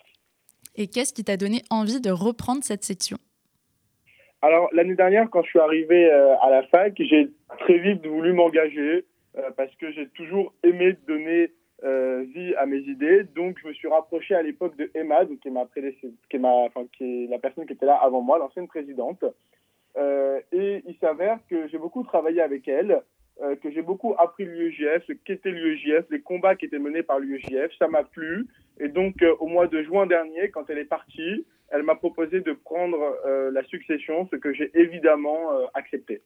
Et 0.77 0.89
qu'est-ce 0.89 1.13
qui 1.13 1.25
t'a 1.25 1.37
donné 1.37 1.63
envie 1.71 2.01
de 2.01 2.11
reprendre 2.11 2.65
cette 2.65 2.85
section? 2.85 3.17
Alors, 4.43 4.69
l'année 4.73 4.95
dernière, 4.95 5.31
quand 5.31 5.43
je 5.43 5.49
suis 5.49 5.59
arrivé 5.59 6.11
euh, 6.11 6.37
à 6.43 6.51
la 6.51 6.65
fac, 6.65 6.93
j'ai 6.99 7.31
très 7.61 7.79
vite 7.79 8.05
voulu 8.07 8.33
m'engager 8.33 9.07
euh, 9.39 9.51
parce 9.57 9.75
que 9.77 9.91
j'ai 9.93 10.09
toujours 10.09 10.53
aimé 10.63 10.97
donner 11.07 11.53
euh, 11.83 12.25
vie 12.35 12.55
à 12.57 12.67
mes 12.67 12.81
idées. 12.81 13.25
Donc, 13.35 13.59
je 13.63 13.69
me 13.69 13.73
suis 13.73 13.89
rapproché 13.89 14.35
à 14.35 14.43
l'époque 14.43 14.77
de 14.77 14.91
Emma, 14.95 15.25
donc, 15.25 15.41
qui, 15.41 15.49
est 15.49 15.51
ma 15.51 15.65
qui, 15.65 16.39
qui 16.99 17.05
est 17.05 17.27
la 17.29 17.39
personne 17.39 17.67
qui 17.67 17.73
était 17.73 17.87
là 17.87 17.99
avant 18.03 18.21
moi, 18.21 18.39
l'ancienne 18.39 18.69
présidente. 18.69 19.25
et 19.97 20.83
il 20.87 20.97
s'avère 21.01 21.39
que 21.49 21.69
j'ai 21.69 21.79
beaucoup 21.79 22.03
travaillé 22.03 22.43
avec 22.43 22.69
elle. 22.69 23.01
Que 23.62 23.70
j'ai 23.70 23.83
beaucoup 23.83 24.14
appris 24.16 24.44
l'UEJF, 24.44 25.05
ce 25.07 25.12
qu'était 25.12 25.51
l'UEJF, 25.51 26.07
les 26.11 26.20
combats 26.20 26.55
qui 26.55 26.66
étaient 26.66 26.79
menés 26.79 27.03
par 27.03 27.18
l'UEJF. 27.18 27.73
Ça 27.79 27.88
m'a 27.88 28.05
plu. 28.05 28.47
Et 28.81 28.88
donc, 28.88 29.23
euh, 29.23 29.35
au 29.40 29.47
mois 29.47 29.66
de 29.66 29.83
juin 29.83 30.07
dernier, 30.07 30.51
quand 30.51 30.68
elle 30.68 30.79
est 30.79 30.85
partie, 30.85 31.47
elle 31.70 31.83
m'a 31.83 31.94
proposé 31.94 32.40
de 32.40 32.53
prendre 32.53 32.99
euh, 33.27 33.51
la 33.51 33.64
succession, 33.64 34.29
ce 34.31 34.37
que 34.37 34.53
j'ai 34.53 34.70
évidemment 34.75 35.53
euh, 35.53 35.66
accepté. 35.75 36.23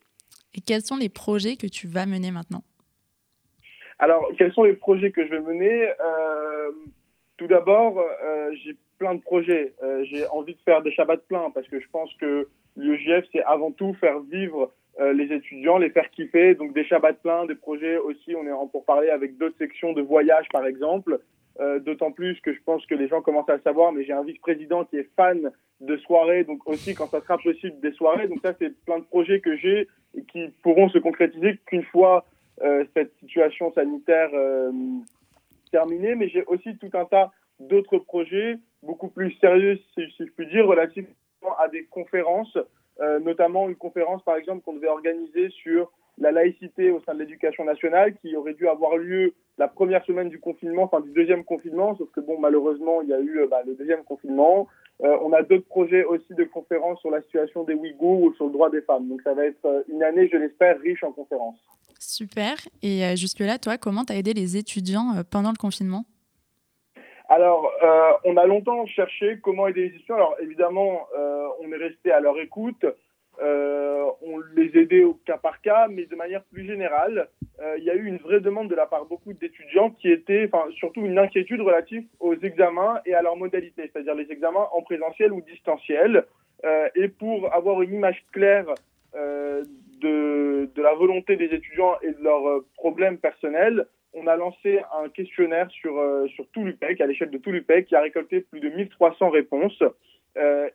Et 0.55 0.61
quels 0.61 0.83
sont 0.83 0.97
les 0.97 1.09
projets 1.09 1.57
que 1.57 1.67
tu 1.67 1.87
vas 1.87 2.07
mener 2.07 2.31
maintenant? 2.31 2.63
Alors, 3.99 4.31
quels 4.39 4.53
sont 4.53 4.63
les 4.63 4.75
projets 4.75 5.11
que 5.11 5.27
je 5.27 5.31
vais 5.31 5.41
mener? 5.41 5.91
Tout 7.37 7.49
d'abord, 7.49 8.01
j'ai 8.53 8.77
plein 8.97 9.17
de 9.17 9.21
projets. 9.21 9.75
j'ai 10.05 10.25
envie 10.29 10.55
de 10.55 10.61
faire 10.61 10.83
des 10.83 10.93
Shabbats 10.93 11.17
pleins 11.17 11.51
parce 11.51 11.67
que 11.67 11.81
je 11.81 11.87
pense 11.91 12.13
que 12.15 12.49
l'UEJF, 12.77 13.25
c'est 13.33 13.43
avant 13.43 13.73
tout 13.73 13.95
faire 13.95 14.21
vivre 14.21 14.73
les 14.99 15.33
étudiants, 15.33 15.79
les 15.79 15.91
faire 15.91 16.11
kiffer. 16.11 16.55
Donc 16.55 16.73
des 16.73 16.85
Shabbats 16.85 17.13
pleins, 17.13 17.47
des 17.47 17.55
projets 17.55 17.99
aussi, 17.99 18.35
on 18.35 18.47
est 18.47 18.53
en 18.53 18.67
pour 18.67 18.85
parler 18.85 19.11
avec 19.11 19.39
d'autres 19.39 19.57
sections 19.59 19.93
de 19.93 20.03
voyage 20.03 20.47
par 20.53 20.67
exemple. 20.67 21.21
Euh, 21.61 21.81
d'autant 21.81 22.13
plus 22.13 22.41
que 22.41 22.53
je 22.53 22.61
pense 22.65 22.87
que 22.87 22.95
les 22.95 23.09
gens 23.09 23.21
commencent 23.21 23.49
à 23.49 23.57
le 23.57 23.63
savoir, 23.63 23.91
mais 23.91 24.05
j'ai 24.05 24.13
un 24.13 24.23
vice-président 24.23 24.85
qui 24.85 24.97
est 24.97 25.09
fan 25.17 25.51
de 25.81 25.97
soirées, 25.97 26.45
donc 26.45 26.65
aussi 26.69 26.95
quand 26.95 27.09
ça 27.09 27.21
sera 27.21 27.37
possible 27.37 27.81
des 27.81 27.91
soirées. 27.93 28.29
Donc 28.29 28.39
ça, 28.45 28.55
c'est 28.61 28.71
plein 28.85 29.01
de 29.01 29.05
projets 29.05 29.41
que 29.41 29.57
j'ai 29.57 29.89
et 30.15 30.23
qui 30.23 30.51
pourront 30.63 30.89
se 30.89 30.99
concrétiser 30.99 31.59
qu'une 31.67 31.83
fois 31.83 32.25
euh, 32.63 32.85
cette 32.95 33.13
situation 33.19 33.73
sanitaire 33.73 34.31
euh, 34.35 34.71
terminée. 35.73 36.15
Mais 36.15 36.29
j'ai 36.29 36.45
aussi 36.45 36.77
tout 36.79 36.91
un 36.95 37.07
tas 37.07 37.33
d'autres 37.59 37.99
projets 37.99 38.59
beaucoup 38.85 39.09
plus 39.09 39.33
sérieux, 39.41 39.81
si, 39.95 40.03
je 40.17 40.25
puis 40.37 40.47
dire, 40.47 40.65
relativement 40.65 41.11
à 41.59 41.67
des 41.67 41.87
conférences, 41.87 42.57
notamment 43.21 43.69
une 43.69 43.77
conférence, 43.77 44.23
par 44.23 44.37
exemple, 44.37 44.63
qu'on 44.65 44.73
devait 44.73 44.89
organiser 44.89 45.51
sur 45.51 45.93
la 46.19 46.33
laïcité 46.33 46.91
au 46.91 47.01
sein 47.01 47.15
de 47.15 47.21
l'éducation 47.21 47.65
nationale 47.65 48.15
qui 48.21 48.35
aurait 48.37 48.55
dû 48.55 48.69
avoir 48.69 48.97
lieu 48.97 49.35
la 49.57 49.69
première 49.69 50.05
semaine 50.05 50.29
du 50.29 50.41
confinement, 50.41 50.85
enfin 50.85 51.01
du 51.01 51.13
deuxième 51.13 51.45
confinement, 51.45 51.97
sauf 51.97 52.11
que 52.11 52.21
bon, 52.21 52.39
malheureusement, 52.39 53.03
il 53.03 53.09
y 53.09 53.15
a 53.15 53.21
eu 53.21 53.47
bah, 53.49 53.63
le 53.67 53.75
deuxième 53.75 54.05
confinement. 54.05 54.69
Euh, 55.05 55.17
on 55.23 55.33
a 55.33 55.43
d'autres 55.43 55.67
projets 55.67 56.05
aussi 56.05 56.35
de 56.35 56.45
conférences 56.45 57.01
sur 57.01 57.11
la 57.11 57.23
situation 57.23 57.63
des 57.63 57.75
Ouïghours 57.75 58.21
ou 58.21 58.35
sur 58.35 58.47
le 58.47 58.53
droit 58.53 58.71
des 58.71 58.83
femmes. 58.83 59.09
Donc 59.09 59.23
ça 59.23 59.33
va 59.33 59.47
être 59.47 59.65
euh, 59.65 59.83
une 59.89 60.03
année, 60.03 60.29
je 60.29 60.37
l'espère, 60.37 60.79
riche 60.81 61.05
en 61.05 61.13
conférences. 61.13 61.59
Super. 62.01 62.57
Et 62.83 63.05
euh, 63.05 63.17
jusque-là, 63.17 63.59
toi, 63.59 63.79
comment 63.79 64.05
tu 64.05 64.13
as 64.13 64.17
aidé 64.17 64.35
les 64.35 64.57
étudiants 64.57 65.23
pendant 65.31 65.51
le 65.51 65.57
confinement? 65.57 66.05
Alors, 67.29 67.71
on 68.25 68.37
a 68.37 68.47
longtemps 68.47 68.87
cherché 68.87 69.39
comment 69.43 69.69
aider 69.69 69.89
les 69.89 69.97
étudiants. 69.97 70.17
Alors, 70.17 70.37
évidemment, 70.41 71.07
on 71.61 71.71
est 71.71 71.77
resté 71.77 72.11
à 72.11 72.21
leur 72.21 72.39
écoute. 72.39 72.87
Euh, 73.41 74.05
on 74.23 74.41
les 74.57 74.77
aidait 74.77 75.05
au 75.05 75.15
cas 75.15 75.37
par 75.37 75.61
cas, 75.61 75.87
mais 75.89 76.07
de 76.07 76.17
manière 76.17 76.43
plus 76.45 76.67
générale, 76.67 77.29
euh, 77.61 77.77
il 77.79 77.85
y 77.85 77.91
a 77.91 77.95
eu 77.95 78.07
une 78.07 78.17
vraie 78.17 78.41
demande 78.41 78.69
de 78.69 78.75
la 78.75 78.87
part 78.87 79.05
beaucoup 79.05 79.33
d'étudiants 79.33 79.91
qui 79.91 80.11
était, 80.11 80.51
enfin, 80.53 80.69
surtout 80.73 81.03
une 81.03 81.19
inquiétude 81.19 81.61
relative 81.61 82.05
aux 82.19 82.35
examens 82.35 83.01
et 83.07 83.15
à 83.15 83.23
leurs 83.23 83.37
modalités, 83.37 83.83
c'est-à-dire 83.83 84.17
les 84.17 84.31
examens 84.33 84.67
en 84.73 84.83
présentiel 84.83 85.33
ou 85.33 85.41
distanciel. 85.43 86.25
Euh, 86.65 86.89
et 86.97 87.07
pour 87.07 87.55
avoir 87.55 87.83
une 87.83 87.95
image 87.95 88.25
claire 88.33 88.67
de, 89.15 90.69
de, 90.75 90.83
la 90.83 90.95
volonté 90.95 91.37
des 91.37 91.47
étudiants 91.47 91.95
et 92.03 92.13
de 92.13 92.23
leurs 92.23 92.63
problèmes 92.77 93.19
personnels, 93.19 93.87
on 94.21 94.27
a 94.27 94.37
lancé 94.37 94.81
un 95.01 95.09
questionnaire 95.09 95.71
sur, 95.71 95.95
sur 96.35 96.47
tout 96.51 96.65
l'UPEC, 96.65 97.01
à 97.01 97.07
l'échelle 97.07 97.31
de 97.31 97.39
tout 97.39 97.51
l'UPEC, 97.51 97.87
qui 97.87 97.95
a 97.95 98.01
récolté 98.01 98.41
plus 98.41 98.61
de 98.61 98.69
1300 98.69 99.31
réponses. 99.31 99.83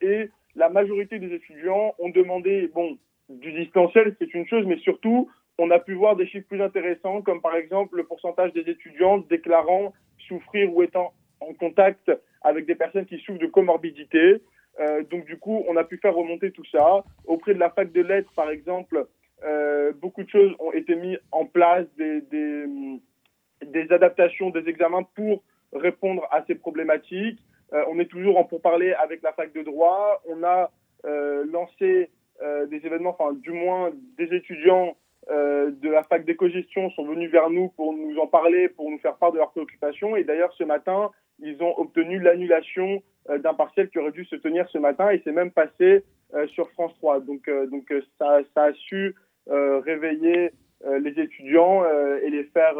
et 0.01 0.29
la 0.55 0.69
majorité 0.69 1.19
des 1.19 1.33
étudiants 1.33 1.95
ont 1.99 2.09
demandé, 2.09 2.69
bon, 2.73 2.97
du 3.29 3.51
distanciel, 3.53 4.15
c'est 4.19 4.33
une 4.33 4.47
chose, 4.47 4.65
mais 4.65 4.77
surtout, 4.77 5.29
on 5.57 5.71
a 5.71 5.79
pu 5.79 5.93
voir 5.93 6.15
des 6.15 6.27
chiffres 6.27 6.47
plus 6.47 6.61
intéressants, 6.61 7.21
comme 7.21 7.41
par 7.41 7.55
exemple 7.55 7.97
le 7.97 8.03
pourcentage 8.03 8.53
des 8.53 8.69
étudiants 8.69 9.19
déclarant 9.19 9.93
souffrir 10.27 10.73
ou 10.73 10.83
étant 10.83 11.13
en 11.39 11.53
contact 11.53 12.11
avec 12.41 12.65
des 12.65 12.75
personnes 12.75 13.05
qui 13.05 13.19
souffrent 13.19 13.39
de 13.39 13.47
comorbidité. 13.47 14.41
Euh, 14.79 15.03
donc 15.03 15.25
du 15.25 15.37
coup, 15.37 15.63
on 15.67 15.77
a 15.77 15.83
pu 15.83 15.97
faire 15.97 16.15
remonter 16.15 16.51
tout 16.51 16.65
ça. 16.71 17.03
Auprès 17.25 17.53
de 17.53 17.59
la 17.59 17.69
fac 17.69 17.91
de 17.91 18.01
lettres, 18.01 18.31
par 18.35 18.49
exemple, 18.49 19.05
euh, 19.43 19.91
beaucoup 19.93 20.23
de 20.23 20.29
choses 20.29 20.53
ont 20.59 20.71
été 20.71 20.95
mises 20.95 21.19
en 21.31 21.45
place, 21.45 21.85
des, 21.97 22.21
des, 23.65 23.91
adaptations 23.91 24.49
des 24.49 24.67
examens 24.69 25.03
pour 25.15 25.43
répondre 25.73 26.27
à 26.31 26.43
ces 26.45 26.55
problématiques. 26.55 27.39
Euh, 27.73 27.83
on 27.89 27.99
est 27.99 28.05
toujours 28.05 28.37
en 28.37 28.43
pourparler 28.43 28.93
avec 28.93 29.21
la 29.23 29.33
fac 29.33 29.53
de 29.53 29.63
droit. 29.63 30.21
On 30.27 30.43
a 30.43 30.71
euh, 31.05 31.45
lancé 31.51 32.09
euh, 32.41 32.65
des 32.67 32.85
événements, 32.85 33.15
enfin 33.17 33.33
du 33.33 33.51
moins 33.51 33.91
des 34.17 34.33
étudiants 34.35 34.95
de 35.29 35.89
la 35.89 36.03
fac 36.03 36.25
d'éco-gestion 36.25 36.89
sont 36.89 37.05
venus 37.05 37.31
vers 37.31 37.49
nous 37.49 37.69
pour 37.69 37.93
nous 37.93 38.17
en 38.17 38.27
parler, 38.27 38.67
pour 38.67 38.91
nous 38.91 38.97
faire 38.97 39.15
part 39.15 39.31
de 39.31 39.37
leurs 39.37 39.51
préoccupations. 39.51 40.17
Et 40.17 40.25
d'ailleurs, 40.25 40.51
ce 40.57 40.65
matin, 40.65 41.11
ils 41.39 41.63
ont 41.63 41.79
obtenu 41.79 42.19
l'annulation 42.19 43.01
d'un 43.29 43.53
partiel 43.53 43.89
qui 43.89 43.99
aurait 43.99 44.11
dû 44.11 44.25
se 44.25 44.35
tenir 44.35 44.67
ce 44.67 44.77
matin 44.77 45.11
et 45.11 45.21
c'est 45.23 45.31
même 45.31 45.51
passé 45.51 46.03
sur 46.47 46.69
France 46.71 46.93
3. 46.95 47.21
Donc, 47.21 47.49
donc 47.71 47.93
ça, 48.19 48.41
a 48.57 48.73
su 48.73 49.15
réveiller 49.47 50.51
les 50.99 51.19
étudiants 51.19 51.83
et, 51.85 52.29
les 52.29 52.43
faire, 52.45 52.75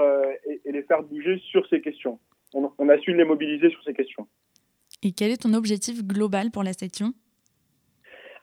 et, 0.46 0.62
et, 0.66 0.72
les 0.72 0.84
faire 0.84 1.04
bouger 1.04 1.38
sur 1.52 1.68
ces 1.68 1.82
questions. 1.82 2.20
On, 2.54 2.70
on 2.78 2.90
a 2.90 2.98
su 3.00 3.14
les 3.14 3.24
mobiliser 3.24 3.70
sur 3.70 3.84
ces 3.84 3.94
questions. 3.94 4.28
Et 5.04 5.12
quel 5.12 5.32
est 5.32 5.42
ton 5.42 5.54
objectif 5.54 6.04
global 6.04 6.52
pour 6.52 6.64
la 6.64 6.74
section? 6.74 7.14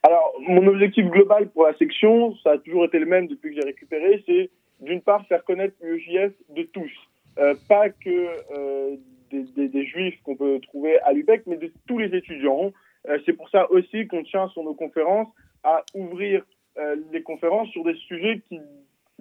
Alors, 0.02 0.34
mon 0.40 0.66
objectif 0.66 1.04
global 1.06 1.50
pour 1.50 1.66
la 1.66 1.76
section, 1.76 2.34
ça 2.38 2.52
a 2.52 2.58
toujours 2.58 2.86
été 2.86 2.98
le 2.98 3.06
même 3.06 3.26
depuis 3.26 3.54
que 3.54 3.60
j'ai 3.60 3.66
récupéré, 3.66 4.22
c'est 4.26 4.50
d'une 4.80 5.02
part 5.02 5.26
faire 5.26 5.44
connaître 5.44 5.74
l'UEJF 5.82 6.32
de 6.48 6.62
tous. 6.62 6.90
Euh, 7.38 7.54
pas 7.68 7.90
que 7.90 8.28
euh, 8.52 8.96
des, 9.30 9.44
des, 9.54 9.68
des, 9.68 9.86
juifs 9.86 10.20
qu'on 10.22 10.36
peut 10.36 10.58
trouver 10.60 10.98
à 11.00 11.12
l'UBEC, 11.12 11.42
mais 11.46 11.56
de 11.56 11.72
tous 11.86 11.98
les 11.98 12.14
étudiants. 12.16 12.72
Euh, 13.08 13.18
c'est 13.24 13.34
pour 13.34 13.48
ça 13.50 13.70
aussi 13.70 14.06
qu'on 14.06 14.22
tient 14.22 14.48
sur 14.48 14.62
nos 14.62 14.74
conférences 14.74 15.28
à 15.62 15.84
ouvrir 15.94 16.44
euh, 16.78 16.96
les 17.12 17.22
conférences 17.22 17.68
sur 17.70 17.84
des 17.84 17.94
sujets 17.94 18.40
qui 18.48 18.58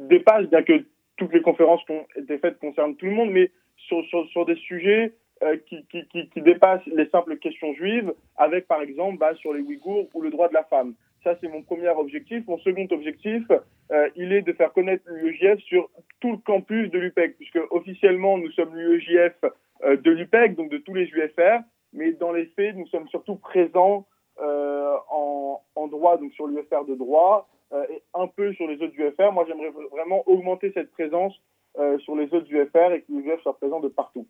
dépassent, 0.07 0.47
bien 0.47 0.63
que 0.63 0.85
toutes 1.17 1.33
les 1.33 1.41
conférences 1.41 1.83
qui 1.85 1.91
ont 1.91 2.05
été 2.15 2.37
faites 2.37 2.57
concernent 2.59 2.95
tout 2.95 3.05
le 3.05 3.11
monde, 3.11 3.31
mais 3.31 3.51
sur, 3.77 4.03
sur, 4.29 4.45
des 4.45 4.55
sujets 4.55 5.13
euh, 5.43 5.57
qui, 5.67 5.85
qui, 5.87 6.07
qui, 6.07 6.29
qui, 6.29 6.41
dépasse 6.41 6.81
les 6.87 7.07
simples 7.09 7.37
questions 7.37 7.73
juives, 7.73 8.13
avec 8.37 8.67
par 8.67 8.81
exemple 8.81 9.17
bah, 9.17 9.33
sur 9.35 9.53
les 9.53 9.61
Ouïghours 9.61 10.07
ou 10.13 10.21
le 10.21 10.29
droit 10.29 10.47
de 10.47 10.53
la 10.53 10.63
femme. 10.63 10.95
Ça, 11.23 11.35
c'est 11.41 11.49
mon 11.49 11.61
premier 11.63 11.89
objectif. 11.89 12.47
Mon 12.47 12.57
second 12.59 12.87
objectif, 12.91 13.43
euh, 13.91 14.09
il 14.15 14.31
est 14.31 14.41
de 14.41 14.53
faire 14.53 14.71
connaître 14.71 15.03
l'UEJF 15.07 15.59
sur 15.59 15.89
tout 16.21 16.31
le 16.31 16.37
campus 16.37 16.89
de 16.91 16.97
l'UPEC, 16.97 17.35
puisque 17.37 17.59
officiellement, 17.71 18.37
nous 18.37 18.51
sommes 18.51 18.75
l'UEJF 18.75 19.35
euh, 19.83 19.97
de 19.97 20.11
l'UPEC, 20.11 20.55
donc 20.55 20.69
de 20.69 20.77
tous 20.77 20.93
les 20.93 21.05
UFR, 21.05 21.59
mais 21.91 22.13
dans 22.13 22.31
les 22.31 22.45
faits, 22.55 22.75
nous 22.75 22.87
sommes 22.87 23.07
surtout 23.09 23.35
présents 23.35 24.05
en, 24.41 25.61
en, 25.75 25.87
droit, 25.87 26.17
donc 26.17 26.31
sur 26.31 26.47
l'UFR 26.47 26.85
de 26.87 26.95
droit, 26.95 27.49
et 27.71 28.01
un 28.13 28.27
peu 28.27 28.53
sur 28.53 28.67
les 28.67 28.81
autres 28.81 28.93
UFR. 28.97 29.31
Moi, 29.31 29.45
j'aimerais 29.47 29.71
vraiment 29.91 30.27
augmenter 30.27 30.71
cette 30.73 30.91
présence 30.91 31.33
euh, 31.77 31.99
sur 31.99 32.15
les 32.15 32.25
autres 32.33 32.51
UFR 32.51 32.93
et 32.93 33.01
que 33.01 33.11
l'UEJF 33.11 33.41
soit 33.41 33.55
présent 33.57 33.79
de 33.79 33.87
partout. 33.87 34.27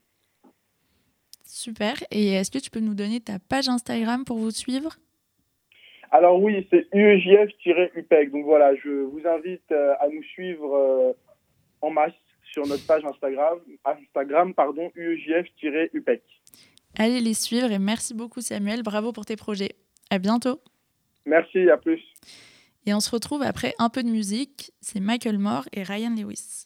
Super. 1.46 1.96
Et 2.12 2.34
est-ce 2.34 2.52
que 2.52 2.60
tu 2.60 2.70
peux 2.70 2.82
nous 2.82 2.94
donner 2.94 3.22
ta 3.22 3.40
page 3.40 3.70
Instagram 3.70 4.26
pour 4.26 4.38
vous 4.38 4.52
suivre? 4.52 4.98
Alors 6.12 6.42
oui, 6.42 6.68
c'est 6.70 6.88
UEJF-UPEC. 6.94 8.32
Donc 8.32 8.44
voilà, 8.44 8.76
je 8.76 8.90
vous 8.90 9.22
invite 9.26 9.72
euh, 9.72 9.94
à 10.00 10.10
nous 10.10 10.22
suivre 10.24 10.76
euh, 10.76 11.14
en 11.82 11.92
masse 11.92 12.14
sur 12.52 12.68
notre 12.68 12.86
page 12.86 13.06
Instagram, 13.06 13.60
Instagram 13.86 14.54
pardon, 14.54 14.92
UEJF-UPEC. 14.96 16.22
Allez 16.98 17.22
les 17.22 17.36
suivre 17.36 17.72
et 17.72 17.80
merci 17.80 18.14
beaucoup 18.14 18.42
Samuel, 18.42 18.84
bravo 18.84 19.12
pour 19.12 19.26
tes 19.26 19.38
projets. 19.38 19.76
À 20.12 20.20
bientôt. 20.20 20.60
Merci, 21.26 21.70
à 21.70 21.78
plus. 21.78 22.02
Et 22.86 22.94
on 22.94 23.00
se 23.00 23.10
retrouve 23.10 23.44
après 23.44 23.76
un 23.78 23.90
peu 23.90 24.04
de 24.04 24.10
musique, 24.10 24.72
c'est 24.82 25.00
Michael 25.00 25.38
Moore 25.38 25.66
et 25.74 25.84
Ryan 25.84 26.16
Lewis. 26.16 26.66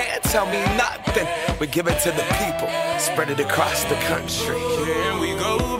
tell 0.23 0.45
me 0.45 0.59
nothing. 0.77 1.27
We 1.59 1.67
give 1.67 1.87
it 1.87 1.99
to 2.01 2.11
the 2.11 2.23
people, 2.39 2.69
spread 2.99 3.29
it 3.29 3.39
across 3.39 3.83
the 3.85 3.95
country. 3.95 4.59
Here 4.85 5.19
we 5.19 5.33
go 5.39 5.70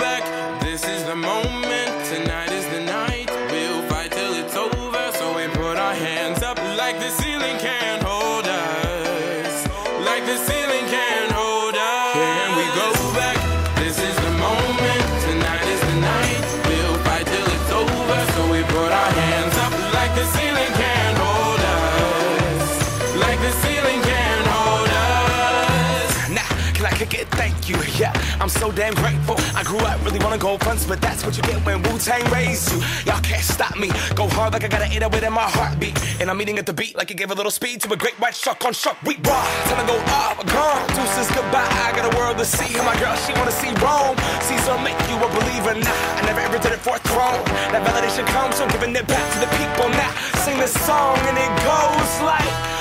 I'm 28.41 28.49
so 28.49 28.71
damn 28.71 28.95
grateful. 28.95 29.35
I 29.53 29.61
grew 29.61 29.77
up 29.77 30.03
really 30.03 30.17
wanna 30.17 30.39
go 30.39 30.57
fronts, 30.57 30.83
but 30.83 30.99
that's 30.99 31.23
what 31.23 31.37
you 31.37 31.43
get 31.43 31.63
when 31.63 31.83
Wu 31.83 31.99
Tang 31.99 32.25
raised 32.31 32.73
you. 32.73 32.79
Y'all 33.05 33.21
can't 33.21 33.43
stop 33.43 33.77
me. 33.77 33.89
Go 34.15 34.27
hard 34.27 34.53
like 34.53 34.63
I 34.63 34.67
gotta 34.67 34.89
eat 34.89 35.03
it 35.03 35.23
in 35.23 35.33
my 35.33 35.45
heartbeat. 35.45 35.93
And 36.19 36.27
I'm 36.27 36.41
eating 36.41 36.57
at 36.57 36.65
the 36.65 36.73
beat 36.73 36.97
like 36.97 37.11
it 37.11 37.17
gave 37.17 37.29
a 37.29 37.35
little 37.35 37.51
speed 37.51 37.81
to 37.81 37.93
a 37.93 37.95
great 37.95 38.17
white 38.19 38.33
shark 38.33 38.65
on 38.65 38.73
shark. 38.73 38.97
We 39.03 39.13
raw. 39.29 39.45
Time 39.69 39.85
to 39.85 39.93
go 39.93 39.97
up, 40.09 40.39
uh, 40.39 40.43
gone. 40.49 40.87
Deuces 40.97 41.29
goodbye. 41.37 41.69
I 41.85 41.93
got 41.95 42.11
a 42.11 42.17
world 42.17 42.39
to 42.39 42.45
see. 42.45 42.73
And 42.77 42.83
my 42.83 42.97
girl, 42.97 43.15
she 43.15 43.31
wanna 43.33 43.53
see 43.53 43.69
Rome. 43.77 44.17
Caesar 44.49 44.73
make 44.81 44.97
you 45.05 45.21
a 45.21 45.29
believer. 45.29 45.77
Nah, 45.77 46.17
I 46.17 46.25
never 46.25 46.41
ever 46.41 46.57
did 46.57 46.73
it 46.73 46.81
for 46.81 46.95
a 46.97 47.01
throne. 47.13 47.45
That 47.69 47.85
validation 47.85 48.25
comes 48.33 48.57
from 48.59 48.69
giving 48.69 48.95
it 48.95 49.05
back 49.05 49.21
to 49.33 49.37
the 49.37 49.51
people. 49.61 49.85
Now, 49.93 50.09
sing 50.41 50.57
this 50.57 50.73
song 50.81 51.13
and 51.29 51.37
it 51.37 51.51
goes 51.61 52.11
like. 52.25 52.80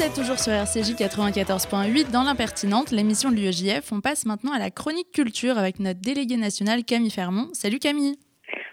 Vous 0.00 0.06
êtes 0.06 0.14
toujours 0.14 0.38
sur 0.38 0.50
RCJ 0.50 0.94
94.8 0.94 2.10
dans 2.10 2.22
l'impertinente, 2.22 2.90
l'émission 2.90 3.30
de 3.30 3.36
l'UEJF. 3.36 3.92
On 3.92 4.00
passe 4.00 4.24
maintenant 4.24 4.52
à 4.52 4.58
la 4.58 4.70
chronique 4.70 5.12
culture 5.12 5.58
avec 5.58 5.78
notre 5.78 6.00
déléguée 6.00 6.38
nationale 6.38 6.84
Camille 6.84 7.10
Fermont. 7.10 7.50
Salut 7.52 7.78
Camille. 7.78 8.16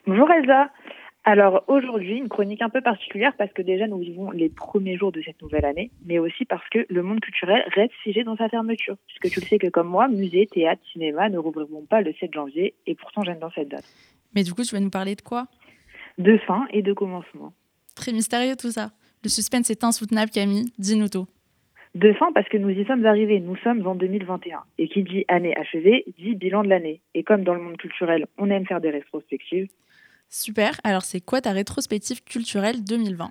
Bonjour 0.05 0.31
Elsa. 0.31 0.71
Alors 1.25 1.65
aujourd'hui, 1.67 2.15
une 2.15 2.29
chronique 2.29 2.61
un 2.61 2.69
peu 2.69 2.79
particulière 2.79 3.33
parce 3.37 3.51
que 3.51 3.61
déjà 3.61 3.87
nous 3.87 3.97
vivons 3.97 4.31
les 4.31 4.47
premiers 4.47 4.95
jours 4.95 5.11
de 5.11 5.21
cette 5.21 5.41
nouvelle 5.41 5.65
année, 5.65 5.91
mais 6.05 6.17
aussi 6.17 6.45
parce 6.45 6.63
que 6.69 6.85
le 6.87 7.03
monde 7.03 7.19
culturel 7.19 7.61
reste 7.75 7.91
figé 8.03 8.23
dans 8.23 8.37
sa 8.37 8.47
fermeture. 8.47 8.95
Puisque 9.07 9.33
tu 9.33 9.41
le 9.41 9.47
sais 9.47 9.57
que 9.57 9.67
comme 9.67 9.89
moi, 9.89 10.07
musées, 10.07 10.47
théâtre, 10.47 10.81
cinéma 10.93 11.27
ne 11.27 11.37
rouvriront 11.37 11.85
pas 11.89 11.99
le 11.99 12.13
7 12.21 12.33
janvier 12.33 12.73
et 12.85 12.95
pourtant 12.95 13.23
j'aime 13.23 13.39
dans 13.39 13.51
cette 13.51 13.67
date. 13.67 13.83
Mais 14.33 14.43
du 14.43 14.53
coup, 14.53 14.63
tu 14.63 14.73
vas 14.73 14.79
nous 14.79 14.89
parler 14.89 15.15
de 15.15 15.21
quoi? 15.21 15.47
De 16.19 16.37
fin 16.47 16.67
et 16.69 16.81
de 16.81 16.93
commencement. 16.93 17.51
Très 17.95 18.13
mystérieux 18.13 18.55
tout 18.55 18.71
ça. 18.71 18.91
Le 19.27 19.29
suspense 19.29 19.69
est 19.69 19.83
insoutenable 19.83 20.31
Camille, 20.31 20.71
dis-nous 20.79 21.09
tout. 21.09 21.27
De 21.95 22.13
fin 22.13 22.31
parce 22.31 22.47
que 22.47 22.55
nous 22.55 22.69
y 22.69 22.85
sommes 22.85 23.05
arrivés, 23.05 23.41
nous 23.41 23.57
sommes 23.57 23.85
en 23.85 23.93
2021. 23.93 24.59
Et 24.77 24.87
qui 24.87 25.03
dit 25.03 25.25
année 25.27 25.53
achevée, 25.57 26.05
dit 26.17 26.33
bilan 26.33 26.63
de 26.63 26.69
l'année. 26.69 27.01
Et 27.13 27.23
comme 27.23 27.43
dans 27.43 27.53
le 27.53 27.59
monde 27.59 27.75
culturel, 27.75 28.27
on 28.37 28.49
aime 28.49 28.65
faire 28.65 28.79
des 28.79 28.89
rétrospectives, 28.89 29.67
Super. 30.29 30.79
Alors, 30.85 31.01
c'est 31.01 31.19
quoi 31.19 31.41
ta 31.41 31.51
rétrospective 31.51 32.23
culturelle 32.23 32.85
2020 32.85 33.29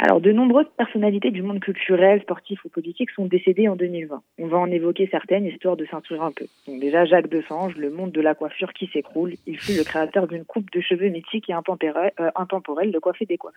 alors, 0.00 0.20
de 0.20 0.30
nombreuses 0.30 0.68
personnalités 0.76 1.32
du 1.32 1.42
monde 1.42 1.58
culturel, 1.58 2.22
sportif 2.22 2.64
ou 2.64 2.68
politique 2.68 3.10
sont 3.10 3.26
décédées 3.26 3.66
en 3.66 3.74
2020. 3.74 4.22
On 4.38 4.46
va 4.46 4.58
en 4.58 4.70
évoquer 4.70 5.08
certaines, 5.10 5.44
histoire 5.44 5.76
de 5.76 5.86
s'instruire 5.86 6.22
un 6.22 6.30
peu. 6.30 6.46
Donc 6.68 6.78
déjà, 6.80 7.04
Jacques 7.04 7.28
Desange, 7.28 7.76
le 7.76 7.90
monde 7.90 8.12
de 8.12 8.20
la 8.20 8.36
coiffure 8.36 8.72
qui 8.74 8.86
s'écroule. 8.92 9.34
Il 9.48 9.58
fut 9.58 9.76
le 9.76 9.82
créateur 9.82 10.28
d'une 10.28 10.44
coupe 10.44 10.70
de 10.70 10.80
cheveux 10.80 11.08
mythique 11.08 11.50
et 11.50 11.52
euh, 11.52 12.30
intemporelle 12.36 12.92
de 12.92 12.98
coiffer 13.00 13.26
des 13.26 13.38
coiffes. 13.38 13.56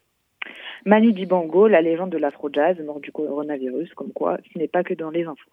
Manu 0.85 1.13
Dibango, 1.13 1.67
la 1.67 1.81
légende 1.81 2.09
de 2.09 2.17
l'afro-jazz, 2.17 2.79
mort 2.83 2.99
du 2.99 3.11
coronavirus, 3.11 3.93
comme 3.93 4.11
quoi 4.11 4.37
ce 4.51 4.57
n'est 4.57 4.67
pas 4.67 4.83
que 4.83 4.93
dans 4.93 5.11
les 5.11 5.23
infos. 5.23 5.51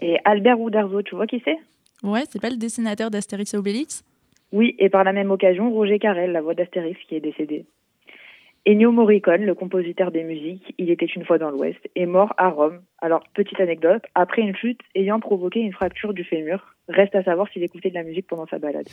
Et 0.00 0.18
Albert 0.24 0.58
Uderzo, 0.58 1.02
tu 1.02 1.14
vois 1.14 1.26
qui 1.26 1.40
c'est? 1.44 1.58
Ouais, 2.02 2.22
c'est 2.28 2.40
pas 2.40 2.50
le 2.50 2.56
dessinateur 2.56 3.10
d'Astérix 3.10 3.54
et 3.54 3.56
Obélix? 3.56 4.04
Oui, 4.52 4.74
et 4.78 4.88
par 4.88 5.04
la 5.04 5.12
même 5.12 5.30
occasion, 5.30 5.70
Roger 5.70 5.98
Carrel, 5.98 6.32
la 6.32 6.42
voix 6.42 6.54
d'Astérix, 6.54 6.98
qui 7.08 7.16
est 7.16 7.20
décédé. 7.20 7.64
Ennio 8.66 8.92
Morricone, 8.92 9.44
le 9.44 9.54
compositeur 9.54 10.10
des 10.10 10.24
musiques, 10.24 10.74
il 10.78 10.90
était 10.90 11.04
une 11.06 11.24
fois 11.24 11.38
dans 11.38 11.50
l'Ouest, 11.50 11.78
est 11.94 12.06
mort 12.06 12.32
à 12.38 12.48
Rome. 12.48 12.80
Alors, 12.98 13.22
petite 13.34 13.60
anecdote, 13.60 14.02
après 14.14 14.42
une 14.42 14.56
chute 14.56 14.80
ayant 14.94 15.20
provoqué 15.20 15.60
une 15.60 15.72
fracture 15.72 16.14
du 16.14 16.24
fémur, 16.24 16.74
reste 16.88 17.14
à 17.14 17.22
savoir 17.22 17.48
s'il 17.48 17.62
écoutait 17.62 17.90
de 17.90 17.94
la 17.94 18.04
musique 18.04 18.26
pendant 18.26 18.46
sa 18.46 18.58
balade. 18.58 18.88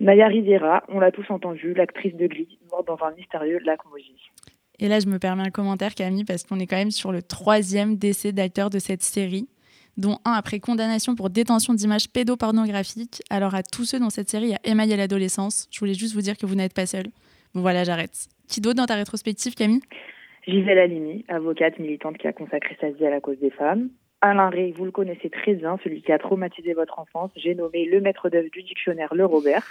Maya 0.00 0.28
Riviera, 0.28 0.82
on 0.88 0.98
l'a 0.98 1.12
tous 1.12 1.30
entendu, 1.30 1.74
l'actrice 1.74 2.14
de 2.14 2.26
Glee, 2.26 2.58
morte 2.70 2.86
dans 2.86 2.98
un 3.04 3.10
mystérieux 3.12 3.58
lac 3.64 3.80
Moji. 3.90 4.16
Et 4.78 4.88
là, 4.88 4.98
je 4.98 5.06
me 5.06 5.18
permets 5.18 5.42
un 5.42 5.50
commentaire, 5.50 5.94
Camille, 5.94 6.24
parce 6.24 6.44
qu'on 6.44 6.58
est 6.58 6.66
quand 6.66 6.78
même 6.78 6.90
sur 6.90 7.12
le 7.12 7.20
troisième 7.20 7.96
décès 7.96 8.32
d'acteur 8.32 8.70
de 8.70 8.78
cette 8.78 9.02
série 9.02 9.46
dont 9.98 10.18
un 10.24 10.32
après 10.32 10.58
condamnation 10.58 11.14
pour 11.14 11.28
détention 11.28 11.74
d'images 11.74 12.08
pédopornographiques. 12.08 13.20
Alors 13.28 13.54
à 13.54 13.62
tous 13.62 13.84
ceux 13.84 13.98
dans 13.98 14.08
cette 14.08 14.30
série, 14.30 14.46
il 14.46 14.50
y 14.52 14.54
a 14.54 14.60
émaillé 14.64 14.96
l'adolescence. 14.96 15.68
Je 15.70 15.78
voulais 15.78 15.92
juste 15.92 16.14
vous 16.14 16.22
dire 16.22 16.38
que 16.38 16.46
vous 16.46 16.54
n'êtes 16.54 16.72
pas 16.72 16.86
seul. 16.86 17.06
Bon 17.54 17.60
voilà, 17.60 17.84
j'arrête. 17.84 18.28
Qui 18.48 18.62
d'autre 18.62 18.76
dans 18.76 18.86
ta 18.86 18.94
rétrospective, 18.94 19.54
Camille? 19.54 19.82
Gisèle 20.46 20.78
Halimi, 20.78 21.26
avocate 21.28 21.78
militante 21.78 22.16
qui 22.16 22.26
a 22.26 22.32
consacré 22.32 22.76
sa 22.80 22.90
vie 22.90 23.04
à 23.04 23.10
la 23.10 23.20
cause 23.20 23.38
des 23.38 23.50
femmes. 23.50 23.90
Alain 24.22 24.50
Ray, 24.50 24.72
vous 24.72 24.84
le 24.84 24.90
connaissez 24.90 25.30
très 25.30 25.54
bien, 25.54 25.78
celui 25.82 26.02
qui 26.02 26.12
a 26.12 26.18
traumatisé 26.18 26.74
votre 26.74 26.98
enfance. 26.98 27.30
J'ai 27.36 27.54
nommé 27.54 27.86
le 27.86 28.02
maître 28.02 28.28
d'œuvre 28.28 28.50
du 28.50 28.62
dictionnaire, 28.62 29.14
le 29.14 29.24
Robert. 29.24 29.64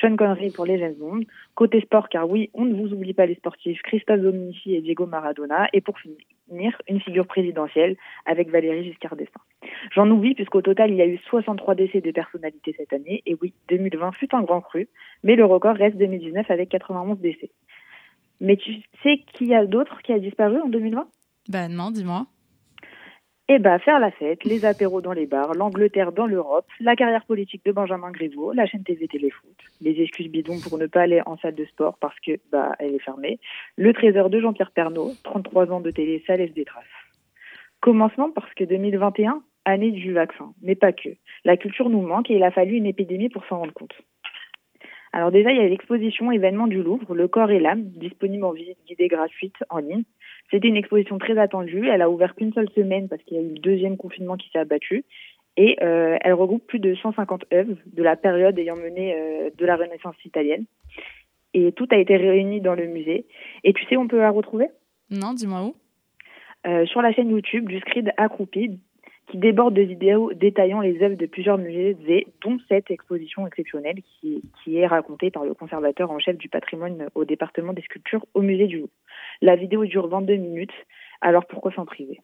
Sean 0.00 0.16
Connery 0.16 0.50
pour 0.50 0.66
les 0.66 0.80
jeunes 0.80 0.98
mondes. 0.98 1.24
Côté 1.54 1.80
sport, 1.80 2.08
car 2.08 2.28
oui, 2.28 2.50
on 2.54 2.64
ne 2.64 2.74
vous 2.74 2.92
oublie 2.92 3.14
pas 3.14 3.26
les 3.26 3.36
sportifs, 3.36 3.80
Christophe 3.82 4.20
Dominici 4.20 4.74
et 4.74 4.80
Diego 4.80 5.06
Maradona. 5.06 5.68
Et 5.72 5.80
pour 5.80 5.96
finir, 6.00 6.76
une 6.88 7.00
figure 7.00 7.28
présidentielle 7.28 7.96
avec 8.26 8.50
Valérie 8.50 8.82
Giscard 8.82 9.14
d'Estaing. 9.14 9.40
J'en 9.94 10.10
oublie 10.10 10.34
puisqu'au 10.34 10.60
total, 10.60 10.90
il 10.90 10.96
y 10.96 11.02
a 11.02 11.06
eu 11.06 11.18
63 11.28 11.76
décès 11.76 12.00
de 12.00 12.10
personnalités 12.10 12.74
cette 12.76 12.92
année. 12.92 13.22
Et 13.26 13.36
oui, 13.40 13.54
2020 13.68 14.10
fut 14.12 14.34
un 14.34 14.42
grand 14.42 14.60
cru, 14.60 14.88
mais 15.22 15.36
le 15.36 15.44
record 15.44 15.76
reste 15.76 15.96
2019 15.98 16.50
avec 16.50 16.68
91 16.70 17.20
décès. 17.20 17.50
Mais 18.40 18.56
tu 18.56 18.74
sais 19.04 19.18
qui 19.32 19.46
y 19.46 19.54
a 19.54 19.64
d'autres 19.66 20.02
qui 20.02 20.12
a 20.12 20.18
disparu 20.18 20.60
en 20.60 20.68
2020 20.68 21.06
Bah 21.48 21.68
non, 21.68 21.92
dis-moi. 21.92 22.26
Eh 23.46 23.58
bien, 23.58 23.78
faire 23.78 24.00
la 24.00 24.10
fête, 24.10 24.42
les 24.44 24.64
apéros 24.64 25.02
dans 25.02 25.12
les 25.12 25.26
bars, 25.26 25.52
l'Angleterre 25.52 26.12
dans 26.12 26.24
l'Europe, 26.24 26.66
la 26.80 26.96
carrière 26.96 27.26
politique 27.26 27.62
de 27.66 27.72
Benjamin 27.72 28.10
Griveaux, 28.10 28.54
la 28.54 28.64
chaîne 28.64 28.84
TV 28.84 29.06
Téléfoot, 29.06 29.54
les 29.82 30.00
excuses 30.00 30.30
bidons 30.30 30.58
pour 30.66 30.78
ne 30.78 30.86
pas 30.86 31.02
aller 31.02 31.20
en 31.26 31.36
salle 31.36 31.54
de 31.54 31.66
sport 31.66 31.98
parce 32.00 32.18
que 32.20 32.40
bah 32.50 32.74
elle 32.78 32.94
est 32.94 33.04
fermée, 33.04 33.38
le 33.76 33.92
trésor 33.92 34.30
de 34.30 34.40
Jean-Pierre 34.40 34.70
Pernaud, 34.70 35.12
33 35.24 35.70
ans 35.72 35.80
de 35.80 35.90
télé, 35.90 36.24
ça 36.26 36.38
laisse 36.38 36.54
des 36.54 36.64
traces. 36.64 36.84
Commencement 37.80 38.30
parce 38.30 38.52
que 38.54 38.64
2021, 38.64 39.42
année 39.66 39.90
du 39.90 40.14
vaccin, 40.14 40.54
mais 40.62 40.74
pas 40.74 40.92
que. 40.92 41.10
La 41.44 41.58
culture 41.58 41.90
nous 41.90 42.00
manque 42.00 42.30
et 42.30 42.36
il 42.36 42.42
a 42.44 42.50
fallu 42.50 42.76
une 42.76 42.86
épidémie 42.86 43.28
pour 43.28 43.44
s'en 43.44 43.58
rendre 43.58 43.74
compte. 43.74 43.94
Alors 45.12 45.30
déjà, 45.30 45.52
il 45.52 45.58
y 45.58 45.60
a 45.60 45.68
l'exposition 45.68 46.32
événement 46.32 46.66
du 46.66 46.82
Louvre, 46.82 47.14
Le 47.14 47.28
corps 47.28 47.50
et 47.50 47.60
l'âme, 47.60 47.84
disponible 47.84 48.44
en 48.44 48.52
visite 48.52 48.78
guidée 48.86 49.08
gratuite 49.08 49.54
en 49.68 49.78
ligne. 49.78 50.02
C'était 50.50 50.68
une 50.68 50.76
exposition 50.76 51.18
très 51.18 51.38
attendue. 51.38 51.88
Elle 51.88 52.02
a 52.02 52.10
ouvert 52.10 52.34
qu'une 52.34 52.52
seule 52.52 52.70
semaine 52.70 53.08
parce 53.08 53.22
qu'il 53.22 53.36
y 53.36 53.40
a 53.40 53.42
eu 53.42 53.54
le 53.54 53.58
deuxième 53.58 53.96
confinement 53.96 54.36
qui 54.36 54.50
s'est 54.50 54.58
abattu. 54.58 55.04
Et 55.56 55.76
euh, 55.82 56.16
elle 56.20 56.34
regroupe 56.34 56.66
plus 56.66 56.80
de 56.80 56.94
150 56.94 57.46
œuvres 57.52 57.76
de 57.86 58.02
la 58.02 58.16
période 58.16 58.58
ayant 58.58 58.76
mené 58.76 59.14
euh, 59.14 59.50
de 59.56 59.66
la 59.66 59.76
Renaissance 59.76 60.16
italienne. 60.24 60.64
Et 61.54 61.72
tout 61.72 61.86
a 61.90 61.96
été 61.96 62.16
réuni 62.16 62.60
dans 62.60 62.74
le 62.74 62.86
musée. 62.86 63.26
Et 63.62 63.72
tu 63.72 63.84
sais 63.86 63.96
où 63.96 64.00
on 64.00 64.08
peut 64.08 64.18
la 64.18 64.30
retrouver? 64.30 64.68
Non, 65.10 65.32
dis-moi 65.32 65.62
où? 65.62 65.76
Euh, 66.66 66.86
Sur 66.86 67.02
la 67.02 67.12
chaîne 67.12 67.30
YouTube 67.30 67.68
du 67.68 67.78
Scrid 67.80 68.12
Accroupi, 68.16 68.80
qui 69.28 69.38
déborde 69.38 69.74
de 69.74 69.82
vidéos 69.82 70.32
détaillant 70.34 70.80
les 70.80 71.02
œuvres 71.02 71.16
de 71.16 71.26
plusieurs 71.26 71.58
musées, 71.58 72.26
dont 72.42 72.58
cette 72.68 72.90
exposition 72.90 73.46
exceptionnelle 73.46 74.00
qui, 74.20 74.42
est 74.66 74.86
racontée 74.86 75.30
par 75.30 75.44
le 75.44 75.54
conservateur 75.54 76.10
en 76.10 76.18
chef 76.18 76.36
du 76.36 76.48
patrimoine 76.48 77.08
au 77.14 77.24
département 77.24 77.72
des 77.72 77.82
sculptures 77.82 78.24
au 78.34 78.42
musée 78.42 78.66
du 78.66 78.78
Louvre. 78.78 78.92
La 79.40 79.56
vidéo 79.56 79.84
dure 79.84 80.08
22 80.08 80.36
minutes, 80.36 80.74
alors 81.20 81.46
pourquoi 81.46 81.72
s'en 81.72 81.86
priver? 81.86 82.20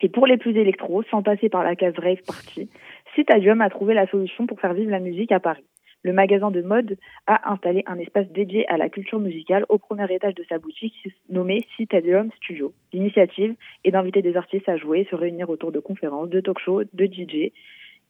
Et 0.00 0.08
pour 0.08 0.26
les 0.26 0.36
plus 0.36 0.56
électro, 0.56 1.02
sans 1.04 1.22
passer 1.22 1.48
par 1.48 1.64
la 1.64 1.74
case 1.74 1.98
rave 1.98 2.20
party, 2.26 2.68
Citadium 3.14 3.60
a 3.60 3.70
trouvé 3.70 3.94
la 3.94 4.06
solution 4.06 4.46
pour 4.46 4.60
faire 4.60 4.74
vivre 4.74 4.90
la 4.90 5.00
musique 5.00 5.32
à 5.32 5.40
Paris. 5.40 5.64
Le 6.06 6.12
magasin 6.12 6.52
de 6.52 6.62
mode 6.62 6.98
a 7.26 7.52
installé 7.52 7.82
un 7.88 7.98
espace 7.98 8.28
dédié 8.28 8.64
à 8.68 8.76
la 8.76 8.88
culture 8.88 9.18
musicale 9.18 9.66
au 9.68 9.78
premier 9.78 10.06
étage 10.14 10.36
de 10.36 10.44
sa 10.48 10.60
boutique 10.60 10.94
nommé 11.28 11.66
Citadium 11.76 12.30
Studio. 12.36 12.72
L'initiative 12.92 13.56
est 13.82 13.90
d'inviter 13.90 14.22
des 14.22 14.36
artistes 14.36 14.68
à 14.68 14.76
jouer, 14.76 15.08
se 15.10 15.16
réunir 15.16 15.50
autour 15.50 15.72
de 15.72 15.80
conférences, 15.80 16.28
de 16.28 16.38
talk-shows, 16.38 16.84
de 16.92 17.06
DJ. 17.06 17.50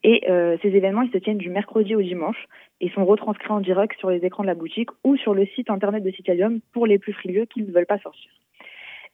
Et 0.05 0.29
euh, 0.29 0.59
ces 0.61 0.69
événements, 0.69 1.01
ils 1.01 1.11
se 1.11 1.17
tiennent 1.17 1.39
du 1.39 1.49
mercredi 1.49 1.95
au 1.95 2.03
dimanche 2.03 2.45
et 2.83 2.91
sont 2.91 3.07
retranscrits 3.07 3.49
en 3.49 3.61
direct 3.61 3.99
sur 3.99 4.11
les 4.11 4.23
écrans 4.27 4.43
de 4.43 4.49
la 4.49 4.55
boutique 4.55 4.91
ou 5.03 5.17
sur 5.17 5.33
le 5.33 5.47
site 5.47 5.71
internet 5.71 6.05
de 6.05 6.11
Citadium 6.11 6.61
pour 6.75 6.87
les 6.87 6.99
plus 6.99 7.15
frileux 7.15 7.47
qui 7.47 7.63
ne 7.63 7.73
veulent 7.73 7.87
pas 7.87 8.01
sortir. 8.01 8.31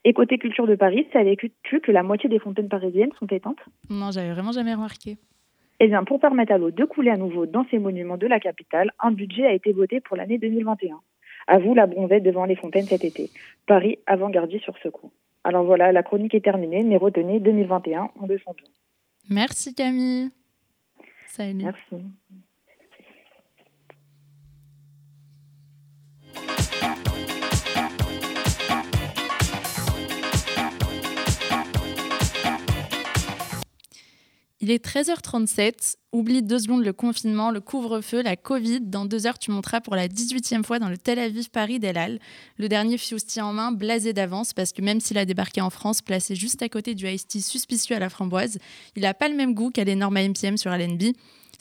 Et 0.03 0.11
côté 0.11 0.37
culture 0.37 0.67
de 0.67 0.75
Paris, 0.75 1.07
savais-tu 1.13 1.79
que 1.79 1.91
la 1.93 2.03
moitié 2.03 2.27
des 2.27 2.39
fontaines 2.39 2.67
parisiennes 2.67 3.13
sont 3.17 3.27
éteintes 3.27 3.63
Non, 3.89 4.11
j'avais 4.11 4.33
vraiment 4.33 4.51
jamais 4.51 4.73
remarqué. 4.73 5.15
Eh 5.79 5.87
bien, 5.87 6.03
pour 6.03 6.19
permettre 6.19 6.53
à 6.53 6.57
l'eau 6.57 6.71
de 6.71 6.85
couler 6.85 7.11
à 7.11 7.17
nouveau 7.17 7.45
dans 7.45 7.65
ces 7.69 7.79
monuments 7.79 8.17
de 8.17 8.27
la 8.27 8.39
capitale, 8.39 8.91
un 8.99 9.11
budget 9.11 9.45
a 9.45 9.53
été 9.53 9.73
voté 9.73 9.99
pour 9.99 10.15
l'année 10.15 10.37
2021. 10.37 10.99
À 11.47 11.59
vous 11.59 11.73
la 11.73 11.87
bronzette 11.87 12.23
devant 12.23 12.45
les 12.45 12.55
fontaines 12.55 12.85
cet 12.85 13.03
été. 13.03 13.29
Paris 13.67 13.99
avant-gardiste 14.05 14.63
sur 14.63 14.77
ce 14.81 14.89
coup. 14.89 15.11
Alors 15.43 15.65
voilà, 15.65 15.91
la 15.91 16.03
chronique 16.03 16.35
est 16.35 16.43
terminée, 16.43 16.83
mais 16.83 16.97
retenez 16.97 17.39
2021, 17.39 18.11
on 18.21 18.27
le 18.27 18.37
sent 18.37 18.51
bien. 18.57 18.67
Merci 19.29 19.75
Camille. 19.75 20.29
Salut. 21.27 21.63
Merci. 21.63 22.05
Il 34.63 34.71
est 34.71 34.81
13h37. 34.81 35.97
Oublie 36.13 36.41
deux 36.41 36.59
secondes 36.59 36.85
le 36.85 36.93
confinement, 36.93 37.51
le 37.51 37.59
couvre-feu, 37.59 38.21
la 38.21 38.37
Covid. 38.37 38.79
Dans 38.79 39.03
deux 39.03 39.27
heures, 39.27 39.37
tu 39.37 39.51
monteras 39.51 39.81
pour 39.81 39.93
la 39.93 40.07
18e 40.07 40.63
fois 40.63 40.79
dans 40.79 40.87
le 40.87 40.97
Tel 40.97 41.19
Aviv 41.19 41.49
Paris 41.49 41.79
d'El 41.79 42.21
Le 42.57 42.69
dernier 42.69 42.97
fusti 42.97 43.41
en 43.41 43.51
main, 43.51 43.73
blasé 43.73 44.13
d'avance, 44.13 44.53
parce 44.53 44.71
que 44.71 44.81
même 44.81 45.01
s'il 45.01 45.17
a 45.17 45.25
débarqué 45.25 45.59
en 45.59 45.69
France, 45.69 46.01
placé 46.01 46.35
juste 46.35 46.61
à 46.61 46.69
côté 46.69 46.95
du 46.95 47.09
iced 47.09 47.41
suspicieux 47.41 47.97
à 47.97 47.99
la 47.99 48.09
framboise, 48.09 48.57
il 48.95 49.01
n'a 49.01 49.13
pas 49.13 49.27
le 49.27 49.35
même 49.35 49.53
goût 49.53 49.69
qu'à 49.69 49.83
l'énorme 49.83 50.15
AMPM 50.15 50.55
sur 50.55 50.71
LNB. 50.71 51.11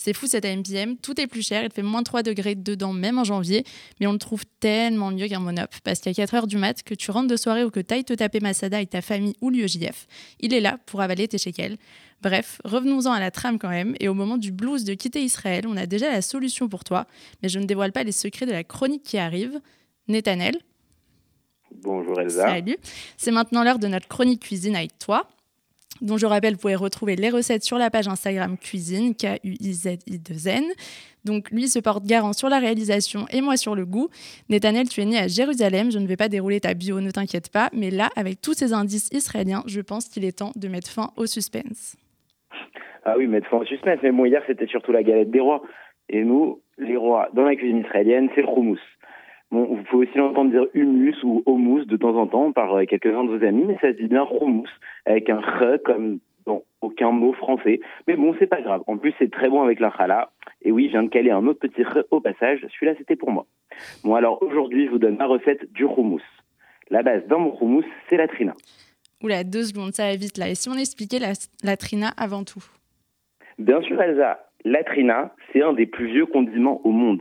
C'est 0.05 0.15
fou 0.15 0.27
cet 0.27 0.45
AMPM, 0.45 0.97
tout 0.97 1.21
est 1.21 1.29
plus 1.29 1.47
cher, 1.47 1.63
il 1.63 1.71
fait 1.71 1.85
moins 1.85 2.03
3 2.03 2.25
degrés 2.25 2.57
dedans 2.57 2.93
même 2.93 3.21
en 3.21 3.25
janvier, 3.25 3.63
mais 4.01 4.09
on 4.09 4.13
le 4.13 4.19
trouve 4.19 4.43
tellement 4.59 5.13
mieux 5.13 5.29
qu'un 5.29 5.39
Monop. 5.39 5.71
Parce 5.85 6.01
qu'à 6.01 6.11
4h 6.11 6.49
du 6.49 6.57
mat, 6.57 6.83
que 6.83 6.95
tu 6.95 7.13
rentres 7.13 7.29
de 7.29 7.37
soirée 7.37 7.63
ou 7.63 7.71
que 7.71 7.79
t'ailles 7.79 8.03
te 8.03 8.13
taper 8.13 8.41
Masada 8.41 8.79
avec 8.79 8.91
ta 8.91 9.01
famille 9.01 9.35
ou 9.41 9.49
l'UEJF, 9.49 10.09
il 10.41 10.55
est 10.55 10.61
là 10.61 10.79
pour 10.87 11.03
avaler 11.03 11.29
tes 11.29 11.39
shekels. 11.39 11.77
Bref, 12.21 12.61
revenons-en 12.65 13.13
à 13.13 13.21
la 13.21 13.31
trame 13.31 13.61
quand 13.61 13.69
même, 13.69 13.95
et 14.01 14.09
au 14.09 14.15
moment 14.15 14.39
du 14.39 14.51
blues 14.51 14.83
de 14.83 14.95
quitter 14.95 15.23
Israël, 15.23 15.67
on 15.69 15.77
a 15.77 15.87
déjà 15.87 16.11
la 16.11 16.21
solution 16.21 16.69
pour 16.69 16.83
toi, 16.83 17.07
mais 17.41 17.49
je 17.49 17.61
ne 17.61 17.65
dévoile 17.65 17.93
pas 17.93 18.03
les 18.03 18.11
secrets 18.11 18.47
de 18.47 18.51
la 18.51 18.65
chronique 18.65 19.05
qui 19.05 19.19
arrive. 19.19 19.61
Netanel, 20.09 20.57
Bonjour 21.77 22.21
Elsa. 22.21 22.49
Salut. 22.49 22.77
C'est 23.17 23.31
maintenant 23.31 23.63
l'heure 23.63 23.79
de 23.79 23.87
notre 23.87 24.09
chronique 24.09 24.43
cuisine 24.43 24.75
avec 24.75 24.99
toi, 24.99 25.29
dont 26.01 26.17
je 26.17 26.27
rappelle, 26.27 26.55
vous 26.55 26.61
pouvez 26.61 26.75
retrouver 26.75 27.17
les 27.17 27.31
recettes 27.31 27.63
sur 27.63 27.79
la 27.79 27.91
page 27.91 28.09
Instagram 28.09 28.57
cuisine, 28.59 29.15
K-U-I-Z-I-2-N. 29.15 30.65
Donc 31.25 31.51
lui 31.51 31.69
se 31.69 31.79
porte 31.79 32.05
garant 32.05 32.33
sur 32.33 32.49
la 32.49 32.59
réalisation 32.59 33.27
et 33.31 33.41
moi 33.41 33.57
sur 33.57 33.75
le 33.75 33.87
goût. 33.87 34.09
Netanel, 34.49 34.89
tu 34.89 35.01
es 35.01 35.05
né 35.05 35.19
à 35.19 35.29
Jérusalem, 35.29 35.93
je 35.93 35.99
ne 35.99 36.07
vais 36.07 36.17
pas 36.17 36.29
dérouler 36.29 36.61
ta 36.61 36.75
bio, 36.75 37.01
ne 37.01 37.11
t'inquiète 37.11 37.51
pas, 37.51 37.71
mais 37.73 37.91
là, 37.91 38.11
avec 38.17 38.41
tous 38.41 38.55
ces 38.55 38.73
indices 38.73 39.09
israéliens, 39.13 39.63
je 39.67 39.81
pense 39.81 40.09
qu'il 40.09 40.25
est 40.25 40.39
temps 40.39 40.53
de 40.57 40.69
mettre 40.69 40.91
fin 40.91 41.11
au 41.17 41.27
suspense. 41.27 41.97
Ah 43.05 43.15
oui, 43.17 43.27
mettre 43.27 43.49
fin 43.49 43.59
au 43.59 43.65
suspense. 43.65 43.99
Mais 44.03 44.13
bon, 44.13 44.25
hier, 44.25 44.43
c'était 44.47 44.67
surtout 44.67 44.93
la 44.93 45.03
galette 45.03 45.31
des 45.31 45.41
rois. 45.41 45.63
Et 46.09 46.25
nous, 46.25 46.61
les 46.79 46.97
rois, 46.97 47.29
dans 47.35 47.43
la 47.43 47.57
cuisine 47.57 47.79
israélienne, 47.79 48.29
c'est 48.35 48.43
le 48.43 48.49
houmous. 48.49 48.79
Bon, 49.53 49.67
vous 49.67 49.83
pouvez 49.83 50.09
aussi 50.09 50.17
l'entendre 50.17 50.51
dire 50.51 50.67
humus 50.73 51.23
ou 51.23 51.43
houmous 51.45 51.85
de 51.85 51.99
temps 51.99 52.17
en 52.17 52.27
temps 52.27 52.53
par 52.53 52.75
euh, 52.75 52.85
quelques-uns 52.87 53.25
de 53.25 53.37
vos 53.37 53.45
amis, 53.45 53.65
mais 53.67 53.77
ça 53.83 53.93
se 53.93 53.99
dit 53.99 54.09
bien 54.09 54.27
houmous, 54.41 54.67
avec 55.05 55.29
un 55.29 55.41
r 55.41 55.77
comme 55.85 56.21
dans 56.47 56.63
aucun 56.81 57.11
mot 57.11 57.35
français. 57.35 57.81
Mais 58.09 58.17
bon, 58.17 58.35
c'est 58.39 58.47
pas 58.47 58.63
grave. 58.63 58.83
En 58.87 58.97
plus, 58.97 59.13
c'est 59.19 59.31
très 59.31 59.51
bon 59.51 59.63
avec 59.63 59.79
la 59.79 59.93
challah. 59.95 60.31
Et 60.63 60.73
oui, 60.73 60.87
je 60.87 60.93
viens 60.93 61.03
de 61.03 61.11
caler 61.11 61.31
un 61.31 61.47
autre 61.47 61.61
petit 61.61 61.83
r 61.83 61.99
au 62.11 62.21
passage. 62.21 62.61
Celui-là, 62.61 62.95
c'était 62.97 63.15
pour 63.15 63.31
moi. 63.31 63.47
Bon, 64.05 64.15
alors 64.15 64.43
aujourd'hui, 64.43 64.87
je 64.87 64.91
vous 64.91 64.99
donne 64.99 65.17
ma 65.17 65.27
recette 65.27 65.71
du 65.75 65.85
houmous. 65.85 66.23
La 66.89 67.03
base 67.03 67.27
d'un 67.27 67.39
bon 67.39 67.55
houmous, 67.61 67.85
c'est 68.09 68.17
la 68.17 68.29
trina. 68.29 68.55
Oula, 69.23 69.45
deux 69.45 69.65
secondes, 69.65 69.93
ça 69.93 70.05
va 70.09 70.17
vite 70.17 70.39
là. 70.39 70.49
Et 70.49 70.55
si 70.55 70.71
on 70.71 70.79
expliquait 70.79 71.19
la, 71.19 71.33
la 71.63 71.77
trina 71.77 72.09
avant 72.17 72.43
tout? 72.43 72.65
Bien 73.59 73.83
sûr, 73.83 74.01
Elsa, 74.01 74.49
la 74.65 74.83
trina, 74.83 75.35
c'est 75.53 75.63
un 75.63 75.75
des 75.75 75.87
plus 75.87 76.07
vieux 76.07 76.27
condiments 76.27 76.81
au 76.85 76.91
monde. 76.91 77.21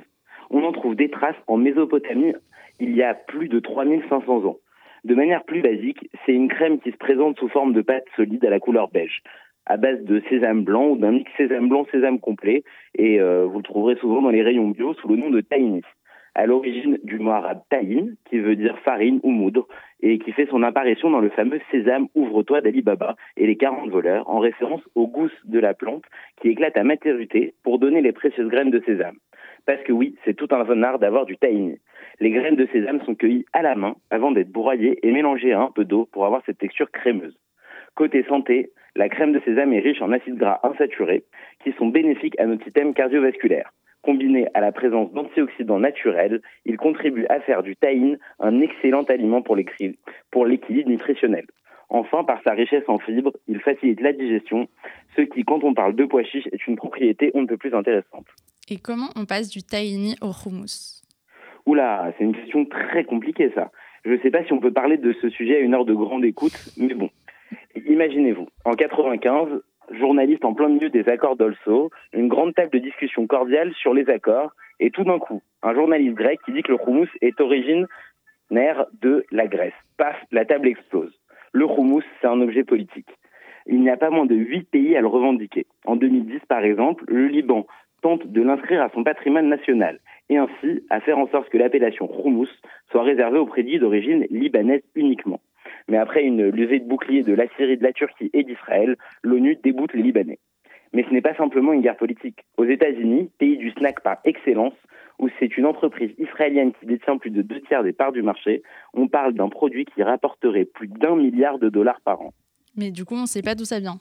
On 0.53 0.63
en 0.65 0.73
trouve 0.73 0.95
des 0.95 1.09
traces 1.09 1.41
en 1.47 1.55
Mésopotamie 1.55 2.33
il 2.81 2.93
y 2.93 3.03
a 3.03 3.13
plus 3.13 3.47
de 3.47 3.59
3500 3.59 4.45
ans. 4.45 4.57
De 5.05 5.15
manière 5.15 5.45
plus 5.45 5.61
basique, 5.61 6.09
c'est 6.25 6.33
une 6.33 6.49
crème 6.49 6.79
qui 6.79 6.91
se 6.91 6.97
présente 6.97 7.39
sous 7.39 7.47
forme 7.47 7.71
de 7.71 7.81
pâte 7.81 8.03
solide 8.17 8.43
à 8.43 8.49
la 8.49 8.59
couleur 8.59 8.89
beige, 8.89 9.23
à 9.65 9.77
base 9.77 10.03
de 10.03 10.21
sésame 10.29 10.63
blanc 10.63 10.89
ou 10.89 10.97
d'un 10.97 11.11
mix 11.11 11.31
sésame 11.37 11.69
blanc-sésame 11.69 12.19
complet, 12.19 12.63
et 12.95 13.21
euh, 13.21 13.45
vous 13.45 13.59
le 13.59 13.63
trouverez 13.63 13.95
souvent 13.95 14.21
dans 14.21 14.29
les 14.29 14.43
rayons 14.43 14.67
bio 14.69 14.93
sous 14.95 15.07
le 15.07 15.15
nom 15.15 15.29
de 15.29 15.39
tahini. 15.39 15.83
À 16.35 16.45
l'origine 16.45 16.99
du 17.03 17.19
mot 17.19 17.31
arabe 17.31 17.61
tahin, 17.69 18.07
qui 18.29 18.39
veut 18.39 18.57
dire 18.57 18.77
farine 18.79 19.21
ou 19.23 19.31
moudre, 19.31 19.67
et 20.01 20.19
qui 20.19 20.33
fait 20.33 20.47
son 20.47 20.63
apparition 20.63 21.09
dans 21.09 21.19
le 21.21 21.29
fameux 21.29 21.61
Sésame 21.71 22.07
ouvre-toi 22.13 22.59
d'Ali 22.59 22.81
Baba 22.81 23.15
et 23.37 23.47
les 23.47 23.55
40 23.55 23.89
voleurs, 23.89 24.29
en 24.29 24.39
référence 24.39 24.81
aux 24.95 25.07
gousses 25.07 25.45
de 25.45 25.59
la 25.59 25.73
plante 25.73 26.03
qui 26.41 26.49
éclate 26.49 26.75
à 26.75 26.83
maturité 26.83 27.53
pour 27.63 27.79
donner 27.79 28.01
les 28.01 28.11
précieuses 28.11 28.49
graines 28.49 28.71
de 28.71 28.81
sésame. 28.85 29.15
Parce 29.65 29.81
que 29.83 29.91
oui, 29.91 30.15
c'est 30.25 30.33
tout 30.33 30.47
un 30.51 30.83
art 30.83 30.99
d'avoir 30.99 31.25
du 31.25 31.37
tahini. 31.37 31.77
Les 32.19 32.31
graines 32.31 32.55
de 32.55 32.67
sésame 32.67 33.01
sont 33.01 33.15
cueillies 33.15 33.45
à 33.53 33.61
la 33.61 33.75
main 33.75 33.95
avant 34.09 34.31
d'être 34.31 34.51
broyées 34.51 34.99
et 35.03 35.11
mélangées 35.11 35.53
à 35.53 35.61
un 35.61 35.71
peu 35.71 35.85
d'eau 35.85 36.07
pour 36.11 36.25
avoir 36.25 36.41
cette 36.45 36.57
texture 36.57 36.91
crémeuse. 36.91 37.37
Côté 37.95 38.23
santé, 38.23 38.71
la 38.95 39.09
crème 39.09 39.33
de 39.33 39.39
sésame 39.39 39.73
est 39.73 39.79
riche 39.79 40.01
en 40.01 40.11
acides 40.11 40.37
gras 40.37 40.59
insaturés 40.63 41.23
qui 41.63 41.71
sont 41.73 41.87
bénéfiques 41.87 42.39
à 42.39 42.45
notre 42.45 42.63
système 42.63 42.93
cardiovasculaire. 42.93 43.71
Combiné 44.01 44.47
à 44.53 44.61
la 44.61 44.71
présence 44.71 45.11
d'antioxydants 45.13 45.79
naturels, 45.79 46.41
il 46.65 46.77
contribue 46.77 47.25
à 47.29 47.39
faire 47.39 47.61
du 47.61 47.75
tahine 47.75 48.17
un 48.39 48.59
excellent 48.59 49.03
aliment 49.03 49.43
pour 49.43 49.55
l'équilibre 49.55 50.89
nutritionnel. 50.89 51.45
Enfin, 51.89 52.23
par 52.23 52.41
sa 52.43 52.53
richesse 52.53 52.87
en 52.87 52.99
fibres, 52.99 53.33
il 53.47 53.59
facilite 53.59 53.99
la 53.99 54.13
digestion, 54.13 54.67
ce 55.15 55.21
qui, 55.21 55.43
quand 55.43 55.63
on 55.63 55.73
parle 55.73 55.93
de 55.93 56.05
pois 56.05 56.23
chiches, 56.23 56.47
est 56.51 56.65
une 56.65 56.77
propriété 56.77 57.31
on 57.33 57.41
ne 57.41 57.47
peut 57.47 57.57
plus 57.57 57.75
intéressante. 57.75 58.25
Et 58.71 58.77
comment 58.77 59.09
on 59.17 59.25
passe 59.25 59.49
du 59.49 59.63
tahini 59.63 60.15
au 60.21 60.31
hummus? 60.31 61.03
Oula, 61.65 62.13
c'est 62.17 62.23
une 62.23 62.33
question 62.33 62.63
très 62.63 63.03
compliquée 63.03 63.51
ça. 63.53 63.69
Je 64.05 64.11
ne 64.11 64.17
sais 64.19 64.31
pas 64.31 64.45
si 64.45 64.53
on 64.53 64.61
peut 64.61 64.71
parler 64.71 64.95
de 64.95 65.13
ce 65.21 65.29
sujet 65.29 65.57
à 65.57 65.59
une 65.59 65.73
heure 65.73 65.83
de 65.83 65.93
grande 65.93 66.23
écoute, 66.23 66.57
mais 66.77 66.93
bon. 66.93 67.09
Imaginez-vous, 67.85 68.47
en 68.63 68.71
95, 68.71 69.61
journaliste 69.99 70.45
en 70.45 70.53
plein 70.53 70.69
milieu 70.69 70.89
des 70.89 71.09
accords 71.09 71.35
d'Olso, 71.35 71.91
une 72.13 72.29
grande 72.29 72.55
table 72.55 72.71
de 72.71 72.77
discussion 72.77 73.27
cordiale 73.27 73.73
sur 73.73 73.93
les 73.93 74.09
accords, 74.09 74.53
et 74.79 74.89
tout 74.89 75.03
d'un 75.03 75.19
coup, 75.19 75.41
un 75.63 75.73
journaliste 75.73 76.15
grec 76.15 76.39
qui 76.45 76.53
dit 76.53 76.63
que 76.63 76.71
le 76.71 76.77
houmous 76.81 77.09
est 77.19 77.41
originaire 77.41 78.85
de 79.01 79.25
la 79.31 79.47
Grèce. 79.47 79.73
Paf, 79.97 80.15
la 80.31 80.45
table 80.45 80.69
explose. 80.69 81.11
Le 81.51 81.65
houmous, 81.65 82.03
c'est 82.21 82.27
un 82.27 82.39
objet 82.39 82.63
politique. 82.63 83.09
Il 83.67 83.81
n'y 83.81 83.89
a 83.89 83.97
pas 83.97 84.09
moins 84.09 84.25
de 84.25 84.35
huit 84.35 84.63
pays 84.63 84.95
à 84.95 85.01
le 85.01 85.07
revendiquer. 85.07 85.67
En 85.85 85.97
2010, 85.97 86.39
par 86.47 86.63
exemple, 86.63 87.03
le 87.09 87.27
Liban 87.27 87.67
tente 88.01 88.27
de 88.27 88.41
l'inscrire 88.41 88.81
à 88.81 88.89
son 88.89 89.03
patrimoine 89.03 89.47
national 89.47 89.99
et 90.29 90.37
ainsi 90.37 90.83
à 90.89 90.99
faire 91.01 91.17
en 91.17 91.27
sorte 91.27 91.49
que 91.49 91.57
l'appellation 91.57 92.09
houmous 92.23 92.49
soit 92.91 93.03
réservée 93.03 93.39
aux 93.39 93.45
prédits 93.45 93.79
d'origine 93.79 94.25
libanaise 94.29 94.83
uniquement. 94.95 95.41
Mais 95.87 95.97
après 95.97 96.23
une 96.23 96.49
levée 96.49 96.79
de 96.79 96.87
bouclier 96.87 97.23
de 97.23 97.33
la 97.33 97.47
Syrie, 97.55 97.77
de 97.77 97.83
la 97.83 97.93
Turquie 97.93 98.29
et 98.33 98.43
d'Israël, 98.43 98.95
l'ONU 99.23 99.57
déboute 99.63 99.93
les 99.93 100.03
Libanais. 100.03 100.39
Mais 100.93 101.03
ce 101.03 101.13
n'est 101.13 101.21
pas 101.21 101.35
simplement 101.35 101.73
une 101.73 101.81
guerre 101.81 101.97
politique. 101.97 102.39
Aux 102.57 102.65
États-Unis, 102.65 103.29
pays 103.37 103.57
du 103.57 103.71
snack 103.71 104.01
par 104.01 104.17
excellence, 104.25 104.73
où 105.19 105.29
c'est 105.39 105.57
une 105.57 105.65
entreprise 105.65 106.11
israélienne 106.17 106.73
qui 106.79 106.85
détient 106.85 107.17
plus 107.17 107.29
de 107.29 107.41
deux 107.41 107.61
tiers 107.61 107.83
des 107.83 107.93
parts 107.93 108.11
du 108.11 108.23
marché, 108.23 108.63
on 108.93 109.07
parle 109.07 109.33
d'un 109.33 109.49
produit 109.49 109.85
qui 109.85 110.03
rapporterait 110.03 110.65
plus 110.65 110.87
d'un 110.87 111.15
milliard 111.15 111.59
de 111.59 111.69
dollars 111.69 112.01
par 112.01 112.21
an. 112.21 112.33
Mais 112.75 112.91
du 112.91 113.05
coup, 113.05 113.15
on 113.15 113.21
ne 113.21 113.27
sait 113.27 113.41
pas 113.41 113.55
d'où 113.55 113.65
ça 113.65 113.79
vient. 113.79 113.99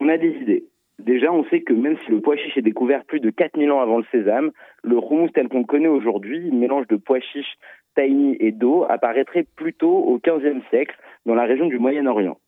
On 0.00 0.08
a 0.08 0.16
des 0.16 0.30
idées. 0.30 0.64
Déjà, 0.98 1.32
on 1.32 1.44
sait 1.44 1.62
que 1.62 1.72
même 1.72 1.96
si 2.04 2.10
le 2.10 2.20
pois 2.20 2.36
chiche 2.36 2.56
est 2.56 2.62
découvert 2.62 3.04
plus 3.04 3.20
de 3.20 3.30
4000 3.30 3.70
ans 3.72 3.80
avant 3.80 3.98
le 3.98 4.04
sésame, 4.12 4.52
le 4.84 4.96
houmous 4.96 5.30
tel 5.30 5.48
qu'on 5.48 5.60
le 5.60 5.64
connaît 5.64 5.88
aujourd'hui, 5.88 6.50
mélange 6.50 6.86
de 6.88 6.96
pois 6.96 7.20
chiche, 7.20 7.54
tahini 7.94 8.36
et 8.40 8.52
d'eau, 8.52 8.84
apparaîtrait 8.88 9.46
plutôt 9.56 9.96
au 9.96 10.18
XVe 10.18 10.62
siècle 10.70 10.96
dans 11.26 11.34
la 11.34 11.44
région 11.44 11.66
du 11.66 11.78
Moyen-Orient. 11.78 12.38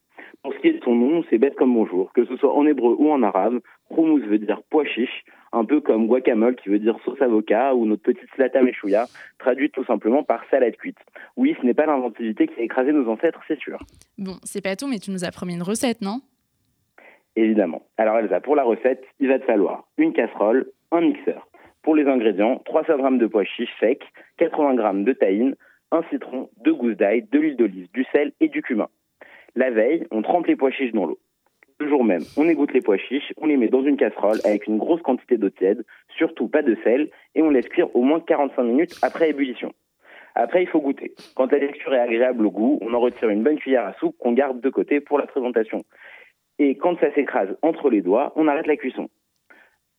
Pour 0.43 0.53
ce 0.53 0.59
qui 0.59 0.69
est 0.69 0.79
de 0.79 0.85
son 0.85 0.95
nom, 0.95 1.25
c'est 1.31 1.39
bête 1.39 1.55
comme 1.57 1.75
bonjour. 1.75 2.13
Que 2.13 2.25
ce 2.27 2.37
soit 2.37 2.55
en 2.55 2.67
hébreu 2.67 2.95
ou 2.99 3.11
en 3.11 3.23
arabe, 3.23 3.61
houmous 3.91 4.21
veut 4.21 4.39
dire 4.39 4.61
pois 4.71 4.85
chiche, 4.85 5.25
un 5.53 5.65
peu 5.65 5.81
comme 5.81 6.07
guacamole 6.07 6.57
qui 6.57 6.69
veut 6.69 6.79
dire 6.79 6.99
sauce 7.05 7.21
avocat 7.23 7.75
ou 7.75 7.87
notre 7.87 8.03
petite 8.03 8.29
slata 8.35 8.63
mechouya, 8.63 9.07
traduite 9.39 9.73
tout 9.73 9.85
simplement 9.85 10.23
par 10.23 10.45
salade 10.51 10.77
cuite. 10.77 10.99
Oui, 11.37 11.57
ce 11.61 11.67
n'est 11.67 11.75
pas 11.75 11.87
l'inventivité 11.87 12.47
qui 12.47 12.61
a 12.61 12.63
écrasé 12.63 12.93
nos 12.93 13.09
ancêtres, 13.09 13.41
c'est 13.49 13.59
sûr. 13.59 13.79
Bon, 14.19 14.35
c'est 14.43 14.63
pas 14.63 14.77
tout, 14.77 14.87
mais 14.87 14.99
tu 14.99 15.11
nous 15.11 15.25
as 15.25 15.31
promis 15.31 15.55
une 15.55 15.63
recette, 15.63 16.03
non? 16.03 16.21
Évidemment. 17.37 17.83
Alors 17.97 18.19
Elsa, 18.19 18.41
pour 18.41 18.57
la 18.57 18.63
recette, 18.63 19.05
il 19.19 19.29
va 19.29 19.39
te 19.39 19.45
falloir 19.45 19.85
une 19.99 20.13
casserole, 20.13 20.71
un 20.93 21.01
mixeur. 21.01 21.49
Pour 21.83 21.95
les 21.95 22.07
ingrédients, 22.07 22.61
300 22.65 22.97
g 22.97 23.19
de 23.19 23.27
pois 23.27 23.45
chiches 23.45 23.75
secs, 23.81 24.05
80 24.39 24.77
g 24.77 25.05
de 25.05 25.13
tahine, 25.13 25.57
un 25.91 26.03
citron, 26.11 26.49
deux 26.65 26.75
gousses 26.75 26.97
d'ail, 26.97 27.27
de 27.31 27.39
l'huile 27.39 27.57
d'olive, 27.57 27.89
du 27.93 28.05
sel 28.13 28.33
et 28.41 28.49
du 28.49 28.63
cumin. 28.63 28.89
La 29.55 29.71
veille, 29.71 30.07
on 30.11 30.23
trempe 30.23 30.47
les 30.47 30.57
pois 30.57 30.71
chiches 30.71 30.93
dans 30.93 31.07
l'eau. 31.07 31.19
Le 31.81 31.89
jour 31.89 32.05
même, 32.05 32.23
on 32.37 32.49
égoutte 32.49 32.73
les 32.73 32.81
pois 32.81 32.99
chiches, 32.99 33.33
on 33.37 33.47
les 33.47 33.57
met 33.57 33.69
dans 33.69 33.83
une 33.83 33.97
casserole 33.97 34.39
avec 34.45 34.67
une 34.69 34.79
grosse 34.79 35.03
quantité 35.03 35.37
d'eau 35.37 35.51
tiède, 35.51 35.85
surtout 36.17 36.49
pas 36.49 36.63
de 36.63 36.77
sel, 36.85 37.11
et 37.35 37.43
on 37.43 37.51
laisse 37.51 37.69
cuire 37.69 37.95
au 37.97 38.03
moins 38.03 38.21
45 38.21 38.63
minutes 38.63 38.97
après 39.03 39.31
ébullition. 39.31 39.73
Après, 40.37 40.63
il 40.63 40.69
faut 40.69 40.81
goûter. 40.81 41.15
Quand 41.37 41.51
la 41.53 41.61
texture 41.61 41.95
est 41.95 42.01
agréable 42.01 42.47
au 42.47 42.51
goût, 42.51 42.79
on 42.81 42.93
en 42.93 43.01
retire 43.01 43.29
une 43.29 43.43
bonne 43.43 43.59
cuillère 43.59 43.87
à 43.87 43.93
soupe 43.95 44.17
qu'on 44.19 44.33
garde 44.33 44.61
de 44.61 44.69
côté 44.69 45.01
pour 45.01 45.19
la 45.19 45.27
présentation. 45.27 45.85
Et 46.59 46.77
quand 46.77 46.99
ça 47.01 47.13
s'écrase 47.15 47.57
entre 47.63 47.91
les 47.91 48.01
doigts, 48.01 48.33
on 48.37 48.49
arrête 48.49 48.67
la 48.67 48.77
cuisson. 48.77 49.09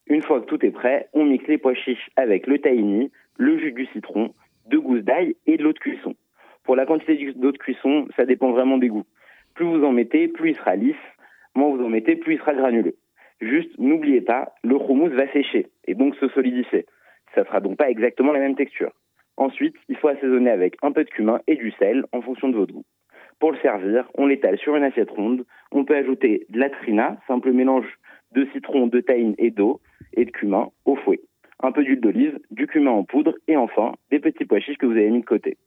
Une 0.06 0.22
fois 0.22 0.40
que 0.40 0.46
tout 0.46 0.64
est 0.64 0.70
prêt, 0.70 1.08
on 1.12 1.24
mixe 1.24 1.46
les 1.48 1.58
pois 1.58 1.74
chiches 1.74 2.10
avec 2.16 2.46
le 2.46 2.58
tahini, 2.58 3.10
le 3.36 3.58
jus 3.58 3.72
du 3.72 3.86
citron, 3.86 4.32
deux 4.66 4.80
gousses 4.80 5.02
d'ail 5.02 5.36
et 5.46 5.56
de 5.56 5.62
l'eau 5.62 5.72
de 5.72 5.78
cuisson. 5.78 6.14
Pour 6.64 6.76
la 6.76 6.86
quantité 6.86 7.32
d'eau 7.34 7.52
de 7.52 7.58
cuisson, 7.58 8.08
ça 8.16 8.24
dépend 8.24 8.52
vraiment 8.52 8.78
des 8.78 8.88
goûts. 8.88 9.06
Plus 9.54 9.66
vous 9.66 9.84
en 9.84 9.92
mettez, 9.92 10.28
plus 10.28 10.50
il 10.50 10.56
sera 10.56 10.76
lisse. 10.76 10.96
Moins 11.54 11.74
vous 11.74 11.84
en 11.84 11.88
mettez, 11.88 12.16
plus 12.16 12.34
il 12.34 12.38
sera 12.38 12.54
granuleux. 12.54 12.96
Juste, 13.40 13.78
n'oubliez 13.78 14.20
pas, 14.20 14.54
le 14.64 14.76
houmous 14.76 15.10
va 15.10 15.30
sécher 15.32 15.66
et 15.86 15.94
donc 15.94 16.14
se 16.16 16.28
solidifier. 16.28 16.86
Ça 17.34 17.44
sera 17.44 17.60
donc 17.60 17.76
pas 17.76 17.90
exactement 17.90 18.32
la 18.32 18.40
même 18.40 18.56
texture. 18.56 18.92
Ensuite, 19.36 19.76
il 19.88 19.96
faut 19.96 20.08
assaisonner 20.08 20.50
avec 20.50 20.76
un 20.82 20.92
peu 20.92 21.04
de 21.04 21.10
cumin 21.10 21.40
et 21.46 21.56
du 21.56 21.70
sel 21.72 22.04
en 22.12 22.22
fonction 22.22 22.48
de 22.48 22.56
votre 22.56 22.72
goût. 22.72 22.84
Pour 23.38 23.52
le 23.52 23.58
servir, 23.58 24.08
on 24.14 24.26
l'étale 24.26 24.58
sur 24.58 24.76
une 24.76 24.84
assiette 24.84 25.10
ronde. 25.10 25.44
On 25.70 25.84
peut 25.84 25.96
ajouter 25.96 26.46
de 26.48 26.58
la 26.58 26.70
trina, 26.70 27.18
simple 27.26 27.52
mélange 27.52 27.86
de 28.32 28.46
citron, 28.52 28.86
de 28.86 29.00
tahine 29.00 29.34
et 29.38 29.50
d'eau, 29.50 29.80
et 30.14 30.24
de 30.24 30.30
cumin 30.30 30.70
au 30.84 30.96
fouet. 30.96 31.20
Un 31.62 31.72
peu 31.72 31.84
d'huile 31.84 32.00
d'olive, 32.00 32.38
du 32.50 32.66
cumin 32.66 32.90
en 32.90 33.04
poudre, 33.04 33.34
et 33.46 33.56
enfin, 33.56 33.94
des 34.10 34.20
petits 34.20 34.44
pois 34.44 34.60
chiches 34.60 34.78
que 34.78 34.86
vous 34.86 34.92
avez 34.92 35.10
mis 35.10 35.20
de 35.20 35.26
côté. 35.26 35.58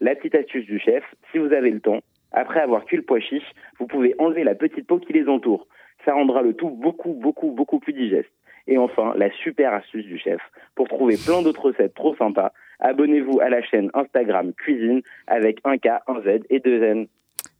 La 0.00 0.14
petite 0.14 0.34
astuce 0.34 0.66
du 0.66 0.78
chef, 0.78 1.04
si 1.30 1.38
vous 1.38 1.52
avez 1.52 1.70
le 1.70 1.80
temps, 1.80 2.00
après 2.32 2.60
avoir 2.60 2.84
cuit 2.86 2.96
le 2.96 3.02
pois 3.02 3.20
chiche, 3.20 3.50
vous 3.78 3.86
pouvez 3.86 4.14
enlever 4.18 4.44
la 4.44 4.54
petite 4.54 4.86
peau 4.86 4.98
qui 4.98 5.12
les 5.12 5.28
entoure. 5.28 5.66
Ça 6.04 6.14
rendra 6.14 6.42
le 6.42 6.54
tout 6.54 6.70
beaucoup, 6.70 7.12
beaucoup, 7.12 7.52
beaucoup 7.52 7.78
plus 7.78 7.92
digeste. 7.92 8.32
Et 8.66 8.78
enfin, 8.78 9.12
la 9.16 9.30
super 9.30 9.74
astuce 9.74 10.06
du 10.06 10.18
chef. 10.18 10.40
Pour 10.74 10.88
trouver 10.88 11.16
plein 11.24 11.42
d'autres 11.42 11.66
recettes 11.66 11.94
trop 11.94 12.14
sympas, 12.16 12.52
abonnez-vous 12.82 13.40
à 13.40 13.48
la 13.48 13.62
chaîne 13.62 13.90
Instagram 13.94 14.52
Cuisine 14.52 15.02
avec 15.26 15.58
un 15.64 15.78
K, 15.78 15.88
un 16.06 16.20
Z 16.20 16.44
et 16.50 16.60
deux 16.60 16.82
N. 16.82 17.06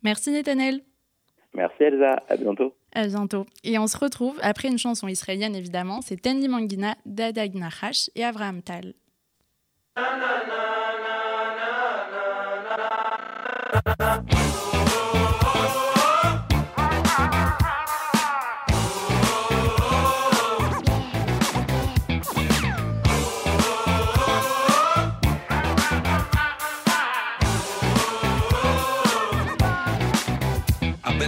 Merci 0.03 0.31
Netanel. 0.31 0.81
Merci 1.55 1.83
Elsa, 1.83 2.23
à 2.29 2.37
bientôt. 2.37 2.75
À 2.95 3.07
bientôt. 3.07 3.47
Et 3.65 3.79
on 3.79 3.87
se 3.87 3.99
retrouve 3.99 4.39
après 4.43 4.69
une 4.69 4.79
chanson 4.79 5.09
israélienne 5.09 5.55
évidemment, 5.55 6.01
c'est 6.01 6.21
Tendi 6.21 6.49
Mangina 6.49 6.95
d'Adag 7.07 7.55
Nahash 7.55 8.11
et 8.15 8.25
Avraham 8.25 8.63
Tal. 8.63 8.95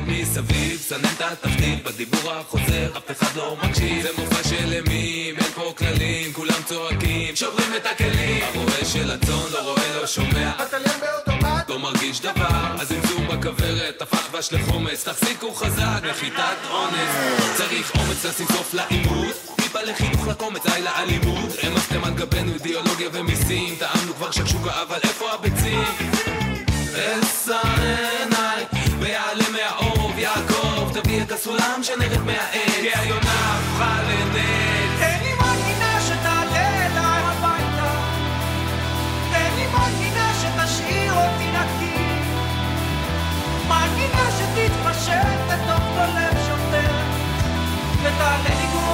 מסביב, 0.06 0.80
סנן 0.80 1.04
את 1.16 1.20
התחתית, 1.20 1.84
בדיבור 1.84 2.32
החוזר, 2.32 2.90
אף 2.96 3.10
אחד 3.10 3.36
לא 3.36 3.56
מקשיב. 3.62 4.02
זה 4.02 4.08
מופע 4.18 4.48
של 4.48 4.72
אימים, 4.72 5.36
אין 5.36 5.52
פה 5.54 5.72
כללים, 5.78 6.32
כולם 6.32 6.62
צועקים, 6.66 7.36
שוברים 7.36 7.74
את 7.76 7.86
הכלים. 7.86 8.44
הרועה 8.54 8.84
של 8.84 9.10
הצאן 9.10 9.52
לא 9.52 9.58
רואה, 9.58 9.96
לא 10.00 10.06
שומע. 10.06 10.50
התליין 10.58 11.00
באוטומט, 11.00 11.68
לא 11.68 11.78
מרגיש 11.78 12.20
דבר. 12.20 12.76
הזמזום 12.80 13.28
בכוורת, 13.28 14.02
הפך 14.02 14.28
דבש 14.30 14.52
לחומץ, 14.52 15.08
תחזיקו 15.08 15.54
חזק, 15.54 16.00
נחיתת 16.10 16.58
אונס. 16.70 17.10
צריך 17.56 17.92
אומץ 17.94 18.24
לשים 18.24 18.46
סוף 18.46 18.74
לעימות. 18.74 19.36
טיפה 19.56 19.82
לחינוך 19.82 20.26
לקומץ, 20.26 20.62
די 20.66 20.82
לאלימות. 20.82 21.50
רמסתם 21.64 22.04
על 22.04 22.14
גבנו 22.14 22.52
אידיאולוגיה 22.54 23.08
ומיסים, 23.12 23.76
טעמנו 23.78 24.14
כבר 24.14 24.30
שקשוקה, 24.30 24.82
אבל 24.82 24.98
איפה 25.04 25.32
הביצים? 25.32 25.82
אשא 26.94 27.60
עיניי 27.80 28.64
ויעלה 28.98 29.44
מהאור 29.50 29.53
יעקב 29.53 29.53
הסולם 31.44 31.82
שנרד 31.82 32.22
מהעץ 32.26 32.74
כי 32.80 32.88
היונה 32.94 33.56
הפכה 33.56 34.02
לנץ 34.02 34.98
תן 34.98 35.18
לי 35.22 35.32
מנגינה 35.32 36.00
שתעלה 36.00 36.86
אליי 36.86 37.22
הביתה. 37.22 37.92
תן 39.32 39.50
לי 39.56 39.66
מנגינה 39.66 40.32
שתשאיר 40.40 41.12
אותי 41.12 41.50
נקי. 41.50 42.04
מנגינה 43.68 44.30
שתתפשט 44.38 45.38
לתוך 45.48 45.84
כל 45.94 46.18
לב 46.18 46.38
שוטר. 46.46 46.94
ותעלה 48.02 48.54
ניגון 48.60 48.84
בכל 48.84 48.93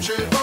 country 0.00 0.37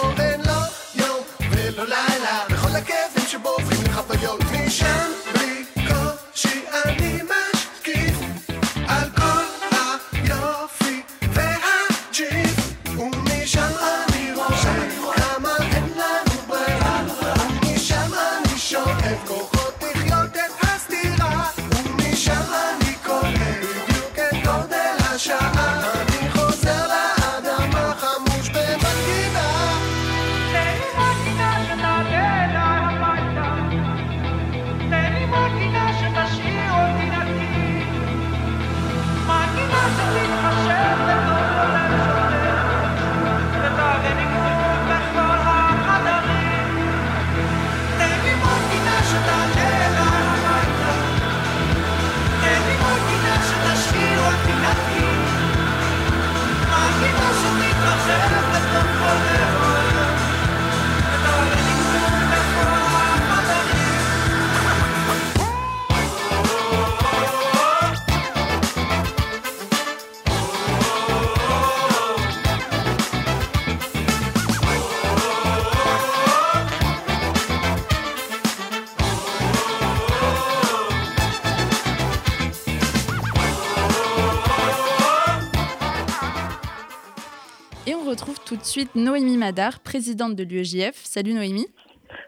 suite 88.76 88.94
Noémie 88.94 89.38
Madar, 89.38 89.80
présidente 89.82 90.36
de 90.36 90.44
l'UEJF. 90.44 90.96
Salut 90.96 91.32
Noémie. 91.32 91.64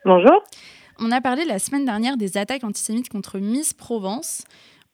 Bonjour. 0.07 0.43
On 0.99 1.13
a 1.13 1.21
parlé 1.21 1.45
la 1.45 1.59
semaine 1.59 1.85
dernière 1.85 2.17
des 2.17 2.39
attaques 2.39 2.65
antisémites 2.65 3.11
contre 3.11 3.39
Miss 3.39 3.75
Provence. 3.75 4.47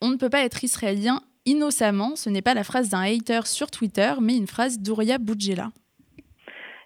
On 0.03 0.09
ne 0.09 0.17
peut 0.17 0.31
pas 0.31 0.45
être 0.45 0.65
israélien 0.65 1.21
innocemment. 1.47 2.17
Ce 2.17 2.29
n'est 2.29 2.43
pas 2.43 2.55
la 2.55 2.65
phrase 2.65 2.91
d'un 2.91 3.03
hater 3.03 3.47
sur 3.47 3.71
Twitter, 3.71 4.15
mais 4.21 4.37
une 4.37 4.49
phrase 4.49 4.81
d'Ouria 4.81 5.19
Boudjela. 5.19 5.69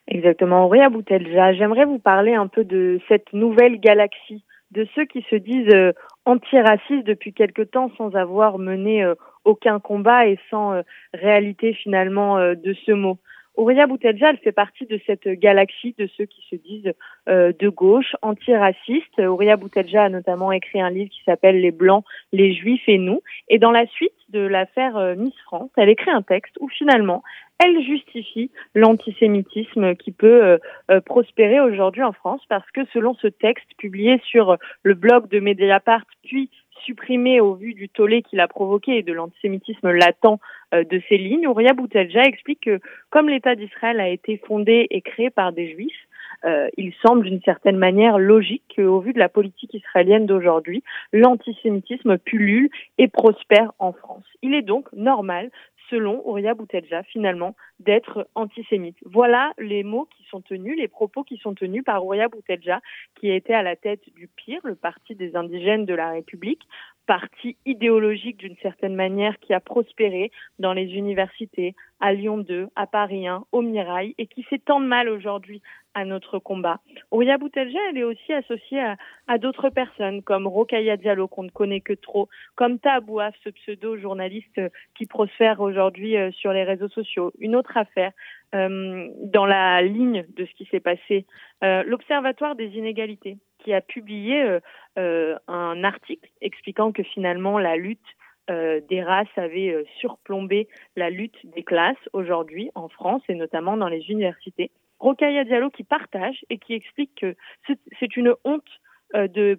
Exactement, 0.06 0.66
Auréa 0.66 0.90
Boutelja. 0.90 1.54
J'aimerais 1.54 1.86
vous 1.86 1.98
parler 1.98 2.34
un 2.34 2.46
peu 2.46 2.62
de 2.62 3.00
cette 3.08 3.32
nouvelle 3.32 3.80
galaxie, 3.80 4.44
de 4.72 4.86
ceux 4.94 5.06
qui 5.06 5.24
se 5.30 5.36
disent 5.36 5.72
euh, 5.72 5.92
antiracistes 6.26 7.06
depuis 7.06 7.32
quelque 7.32 7.62
temps 7.62 7.90
sans 7.96 8.14
avoir 8.14 8.58
mené 8.58 9.02
euh, 9.02 9.14
aucun 9.46 9.80
combat 9.80 10.26
et 10.26 10.38
sans 10.50 10.74
euh, 10.74 10.82
réalité 11.14 11.72
finalement 11.72 12.38
de 12.38 12.74
ce 12.84 12.92
mot. 12.92 13.16
Auréa 13.58 13.88
Boutelja, 13.88 14.30
elle 14.30 14.38
fait 14.38 14.52
partie 14.52 14.86
de 14.86 15.00
cette 15.04 15.26
galaxie 15.26 15.92
de 15.98 16.08
ceux 16.16 16.26
qui 16.26 16.46
se 16.48 16.54
disent 16.54 16.92
euh, 17.28 17.52
de 17.58 17.68
gauche, 17.68 18.14
antiracistes. 18.22 19.18
Auréa 19.18 19.56
Boutelja 19.56 20.04
a 20.04 20.08
notamment 20.08 20.52
écrit 20.52 20.80
un 20.80 20.90
livre 20.90 21.10
qui 21.10 21.24
s'appelle 21.24 21.60
Les 21.60 21.72
Blancs, 21.72 22.04
les 22.32 22.54
Juifs 22.54 22.88
et 22.88 22.98
nous. 22.98 23.20
Et 23.48 23.58
dans 23.58 23.72
la 23.72 23.84
suite 23.88 24.14
de 24.28 24.38
l'affaire 24.38 24.96
euh, 24.96 25.16
Miss 25.16 25.34
France, 25.44 25.70
elle 25.76 25.88
écrit 25.88 26.12
un 26.12 26.22
texte 26.22 26.56
où 26.60 26.68
finalement 26.68 27.24
elle 27.58 27.82
justifie 27.82 28.52
l'antisémitisme 28.76 29.96
qui 29.96 30.12
peut 30.12 30.60
euh, 30.92 31.00
prospérer 31.00 31.58
aujourd'hui 31.58 32.04
en 32.04 32.12
France 32.12 32.42
parce 32.48 32.70
que 32.70 32.82
selon 32.92 33.14
ce 33.14 33.26
texte 33.26 33.66
publié 33.76 34.20
sur 34.24 34.56
le 34.84 34.94
blog 34.94 35.28
de 35.28 35.40
Mediapart 35.40 36.04
puis 36.22 36.48
supprimé 36.84 37.40
au 37.40 37.54
vu 37.54 37.74
du 37.74 37.88
tollé 37.88 38.22
qu'il 38.22 38.40
a 38.40 38.48
provoqué 38.48 38.98
et 38.98 39.02
de 39.02 39.12
l'antisémitisme 39.12 39.90
latent 39.90 40.40
euh, 40.74 40.84
de 40.84 41.00
ces 41.08 41.18
lignes, 41.18 41.46
Ouria 41.46 41.72
Boutelja 41.72 42.22
explique 42.22 42.60
que 42.60 42.80
comme 43.10 43.28
l'État 43.28 43.54
d'Israël 43.54 44.00
a 44.00 44.08
été 44.08 44.38
fondé 44.46 44.86
et 44.90 45.00
créé 45.00 45.30
par 45.30 45.52
des 45.52 45.72
juifs, 45.72 46.08
euh, 46.44 46.68
il 46.76 46.92
semble 47.04 47.24
d'une 47.24 47.42
certaine 47.42 47.76
manière 47.76 48.18
logique 48.18 48.62
qu'au 48.76 49.00
vu 49.00 49.12
de 49.12 49.18
la 49.18 49.28
politique 49.28 49.74
israélienne 49.74 50.26
d'aujourd'hui, 50.26 50.84
l'antisémitisme 51.12 52.18
pullule 52.18 52.70
et 52.98 53.08
prospère 53.08 53.72
en 53.78 53.92
France. 53.92 54.24
Il 54.42 54.54
est 54.54 54.62
donc 54.62 54.88
normal 54.92 55.50
selon 55.90 56.26
Ouria 56.28 56.54
Boutelja, 56.54 57.02
finalement, 57.04 57.56
d'être 57.80 58.28
antisémite. 58.34 58.96
Voilà 59.04 59.52
les 59.58 59.82
mots 59.82 60.06
qui 60.16 60.24
sont 60.30 60.40
tenus, 60.40 60.76
les 60.76 60.88
propos 60.88 61.24
qui 61.24 61.36
sont 61.38 61.54
tenus 61.54 61.84
par 61.84 62.04
Ouria 62.04 62.28
Boutelja, 62.28 62.80
qui 63.18 63.30
était 63.30 63.54
à 63.54 63.62
la 63.62 63.76
tête 63.76 64.02
du 64.14 64.28
PIR, 64.28 64.60
le 64.64 64.74
Parti 64.74 65.14
des 65.14 65.36
indigènes 65.36 65.86
de 65.86 65.94
la 65.94 66.10
République, 66.10 66.66
parti 67.08 67.56
idéologique 67.64 68.36
d'une 68.36 68.56
certaine 68.60 68.94
manière 68.94 69.38
qui 69.40 69.54
a 69.54 69.60
prospéré 69.60 70.30
dans 70.58 70.74
les 70.74 70.92
universités, 70.94 71.74
à 72.00 72.12
Lyon 72.12 72.36
2, 72.36 72.68
à 72.76 72.86
Paris 72.86 73.26
1, 73.26 73.44
au 73.50 73.62
Mirail, 73.62 74.14
et 74.18 74.26
qui 74.26 74.44
de 74.50 74.84
mal 74.84 75.08
aujourd'hui 75.08 75.62
à 75.94 76.04
notre 76.04 76.38
combat. 76.38 76.80
Ouria 77.10 77.38
Boutelja, 77.38 77.78
elle 77.88 77.96
est 77.96 78.04
aussi 78.04 78.32
associée 78.34 78.80
à, 78.80 78.96
à 79.26 79.38
d'autres 79.38 79.70
personnes, 79.70 80.22
comme 80.22 80.46
Rokaya 80.46 80.98
Diallo, 80.98 81.28
qu'on 81.28 81.44
ne 81.44 81.50
connaît 81.50 81.80
que 81.80 81.94
trop, 81.94 82.28
comme 82.56 82.78
Tabouaf, 82.78 83.34
ce 83.42 83.48
pseudo-journaliste 83.48 84.60
qui 84.94 85.06
prospère 85.06 85.60
aujourd'hui 85.60 86.14
euh, 86.14 86.30
sur 86.32 86.52
les 86.52 86.64
réseaux 86.64 86.90
sociaux. 86.90 87.32
Une 87.38 87.56
autre 87.56 87.78
affaire, 87.78 88.12
euh, 88.54 89.08
dans 89.22 89.46
la 89.46 89.80
ligne 89.80 90.26
de 90.36 90.44
ce 90.44 90.52
qui 90.52 90.66
s'est 90.66 90.80
passé, 90.80 91.24
euh, 91.64 91.82
l'Observatoire 91.84 92.54
des 92.54 92.68
inégalités, 92.76 93.38
qui 93.68 93.74
a 93.74 93.82
publié 93.82 94.40
euh, 94.40 94.60
euh, 94.98 95.36
un 95.46 95.84
article 95.84 96.26
expliquant 96.40 96.90
que 96.90 97.02
finalement 97.02 97.58
la 97.58 97.76
lutte 97.76 98.00
euh, 98.48 98.80
des 98.88 99.02
races 99.02 99.36
avait 99.36 99.84
surplombé 100.00 100.68
la 100.96 101.10
lutte 101.10 101.36
des 101.54 101.62
classes 101.62 102.08
aujourd'hui 102.14 102.70
en 102.74 102.88
France 102.88 103.20
et 103.28 103.34
notamment 103.34 103.76
dans 103.76 103.88
les 103.88 104.08
universités. 104.08 104.70
Rokaya 105.00 105.44
Diallo 105.44 105.68
qui 105.68 105.84
partage 105.84 106.46
et 106.48 106.56
qui 106.56 106.72
explique 106.72 107.14
que 107.20 107.36
c'est- 107.66 108.16
une 108.16 108.32
honte 108.44 108.70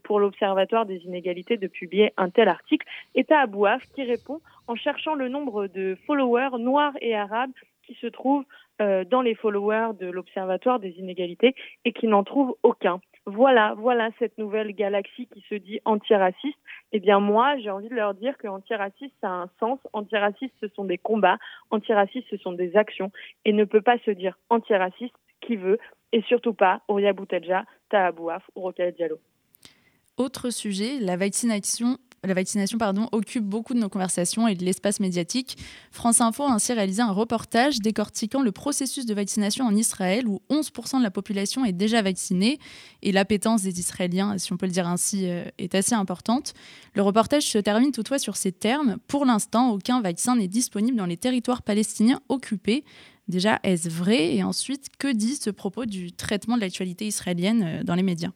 pour 0.03 0.19
l'Observatoire 0.19 0.85
des 0.87 0.97
inégalités 1.05 1.57
de 1.57 1.67
publier 1.67 2.11
un 2.17 2.29
tel 2.29 2.47
article. 2.49 2.87
Et 3.15 3.25
à 3.29 3.41
Abouaf 3.41 3.83
qui 3.93 4.03
répond 4.03 4.41
en 4.67 4.75
cherchant 4.75 5.13
le 5.15 5.27
nombre 5.29 5.67
de 5.67 5.97
followers 6.07 6.57
noirs 6.59 6.93
et 7.01 7.15
arabes 7.15 7.51
qui 7.83 7.93
se 7.95 8.07
trouvent 8.07 8.45
dans 8.79 9.21
les 9.21 9.35
followers 9.35 9.91
de 9.99 10.07
l'Observatoire 10.09 10.79
des 10.79 10.93
inégalités 10.99 11.55
et 11.85 11.93
qui 11.93 12.07
n'en 12.07 12.23
trouvent 12.23 12.55
aucun. 12.63 13.01
Voilà, 13.25 13.75
voilà 13.77 14.09
cette 14.17 14.37
nouvelle 14.37 14.73
galaxie 14.73 15.27
qui 15.27 15.43
se 15.49 15.55
dit 15.55 15.79
antiraciste. 15.85 16.57
Eh 16.91 16.99
bien 16.99 17.19
moi, 17.19 17.57
j'ai 17.57 17.69
envie 17.69 17.89
de 17.89 17.95
leur 17.95 18.13
dire 18.13 18.37
que 18.37 18.47
antiraciste, 18.47 19.13
ça 19.21 19.27
a 19.27 19.31
un 19.31 19.49
sens. 19.59 19.79
Antiraciste, 19.93 20.53
ce 20.61 20.67
sont 20.69 20.85
des 20.85 20.97
combats. 20.97 21.37
Antiraciste, 21.69 22.27
ce 22.29 22.37
sont 22.37 22.53
des 22.53 22.75
actions. 22.75 23.11
Et 23.45 23.53
ne 23.53 23.65
peut 23.65 23.81
pas 23.81 23.97
se 23.99 24.11
dire 24.11 24.37
antiraciste 24.49 25.15
qui 25.41 25.55
veut. 25.55 25.77
Et 26.11 26.21
surtout 26.23 26.53
pas 26.53 26.81
Ouria 26.87 27.13
Boutelja, 27.13 27.65
Taha 27.89 28.11
Bouaf 28.11 28.43
ou 28.55 28.61
Rokhaya 28.61 28.91
Diallo. 28.91 29.19
Autre 30.17 30.49
sujet, 30.49 30.99
la 30.99 31.15
vaccination. 31.15 31.97
La 32.25 32.33
vaccination 32.33 32.77
pardon, 32.77 33.07
occupe 33.11 33.45
beaucoup 33.45 33.73
de 33.73 33.79
nos 33.79 33.89
conversations 33.89 34.47
et 34.47 34.55
de 34.55 34.65
l'espace 34.65 34.99
médiatique. 34.99 35.57
France 35.91 36.19
Info 36.19 36.43
a 36.43 36.51
ainsi 36.51 36.73
réalisé 36.73 37.01
un 37.01 37.11
reportage 37.11 37.79
décortiquant 37.79 38.41
le 38.41 38.51
processus 38.51 39.05
de 39.05 39.13
vaccination 39.13 39.65
en 39.65 39.75
Israël 39.75 40.27
où 40.27 40.41
11% 40.49 40.97
de 40.97 41.03
la 41.03 41.11
population 41.11 41.63
est 41.63 41.71
déjà 41.71 42.01
vaccinée 42.01 42.59
et 43.01 43.11
l'appétence 43.11 43.63
des 43.63 43.79
Israéliens, 43.79 44.37
si 44.37 44.51
on 44.51 44.57
peut 44.57 44.65
le 44.65 44.71
dire 44.71 44.87
ainsi, 44.87 45.29
euh, 45.29 45.45
est 45.57 45.75
assez 45.75 45.95
importante. 45.95 46.53
Le 46.93 47.01
reportage 47.01 47.43
se 47.43 47.57
termine 47.57 47.91
toutefois 47.91 48.19
sur 48.19 48.35
ces 48.35 48.51
termes. 48.51 48.97
Pour 49.07 49.25
l'instant, 49.25 49.71
aucun 49.71 50.01
vaccin 50.01 50.35
n'est 50.35 50.47
disponible 50.47 50.97
dans 50.97 51.05
les 51.05 51.17
territoires 51.17 51.61
palestiniens 51.61 52.19
occupés. 52.27 52.83
Déjà, 53.29 53.59
est-ce 53.63 53.87
vrai? 53.89 54.35
Et 54.35 54.43
ensuite, 54.43 54.87
que 54.97 55.07
dit 55.07 55.35
ce 55.35 55.51
propos 55.51 55.85
du 55.85 56.11
traitement 56.11 56.55
de 56.55 56.61
l'actualité 56.61 57.07
israélienne 57.07 57.63
euh, 57.63 57.83
dans 57.83 57.95
les 57.95 58.03
médias? 58.03 58.31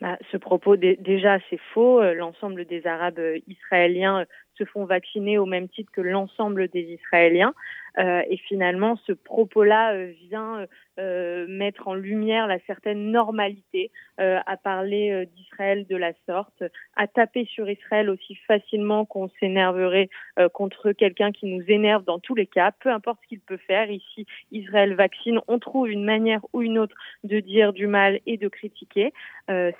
Bah, 0.00 0.18
ce 0.30 0.36
propos, 0.36 0.76
dé- 0.76 0.96
déjà, 1.00 1.38
c'est 1.48 1.60
faux. 1.72 2.00
Euh, 2.02 2.12
L'ensemble 2.14 2.66
des 2.66 2.86
Arabes 2.86 3.18
euh, 3.18 3.38
israéliens 3.46 4.20
euh, 4.20 4.24
se 4.58 4.64
font 4.64 4.84
vacciner 4.84 5.38
au 5.38 5.46
même 5.46 5.68
titre 5.68 5.90
que 5.92 6.02
l'ensemble 6.02 6.68
des 6.68 6.82
Israéliens. 6.82 7.54
Euh, 7.98 8.22
et 8.28 8.36
finalement, 8.36 8.96
ce 9.06 9.12
propos-là 9.12 9.94
euh, 9.94 10.12
vient 10.28 10.60
euh, 10.60 10.66
euh, 10.98 11.46
mettre 11.48 11.88
en 11.88 11.94
lumière 11.94 12.46
la 12.46 12.58
certaine 12.66 13.10
normalité 13.10 13.90
à 14.18 14.56
parler 14.56 15.28
d'Israël 15.36 15.86
de 15.86 15.94
la 15.94 16.12
sorte, 16.24 16.64
à 16.96 17.06
taper 17.06 17.44
sur 17.44 17.68
Israël 17.68 18.08
aussi 18.08 18.34
facilement 18.34 19.04
qu'on 19.04 19.28
s'énerverait 19.38 20.08
contre 20.54 20.92
quelqu'un 20.92 21.32
qui 21.32 21.44
nous 21.44 21.62
énerve 21.68 22.02
dans 22.04 22.18
tous 22.18 22.34
les 22.34 22.46
cas, 22.46 22.72
peu 22.80 22.88
importe 22.88 23.18
ce 23.22 23.28
qu'il 23.28 23.40
peut 23.40 23.58
faire. 23.58 23.90
Ici, 23.90 24.24
Israël 24.52 24.94
vaccine, 24.94 25.40
on 25.48 25.58
trouve 25.58 25.90
une 25.90 26.02
manière 26.02 26.40
ou 26.54 26.62
une 26.62 26.78
autre 26.78 26.96
de 27.24 27.40
dire 27.40 27.74
du 27.74 27.86
mal 27.86 28.20
et 28.24 28.38
de 28.38 28.48
critiquer. 28.48 29.12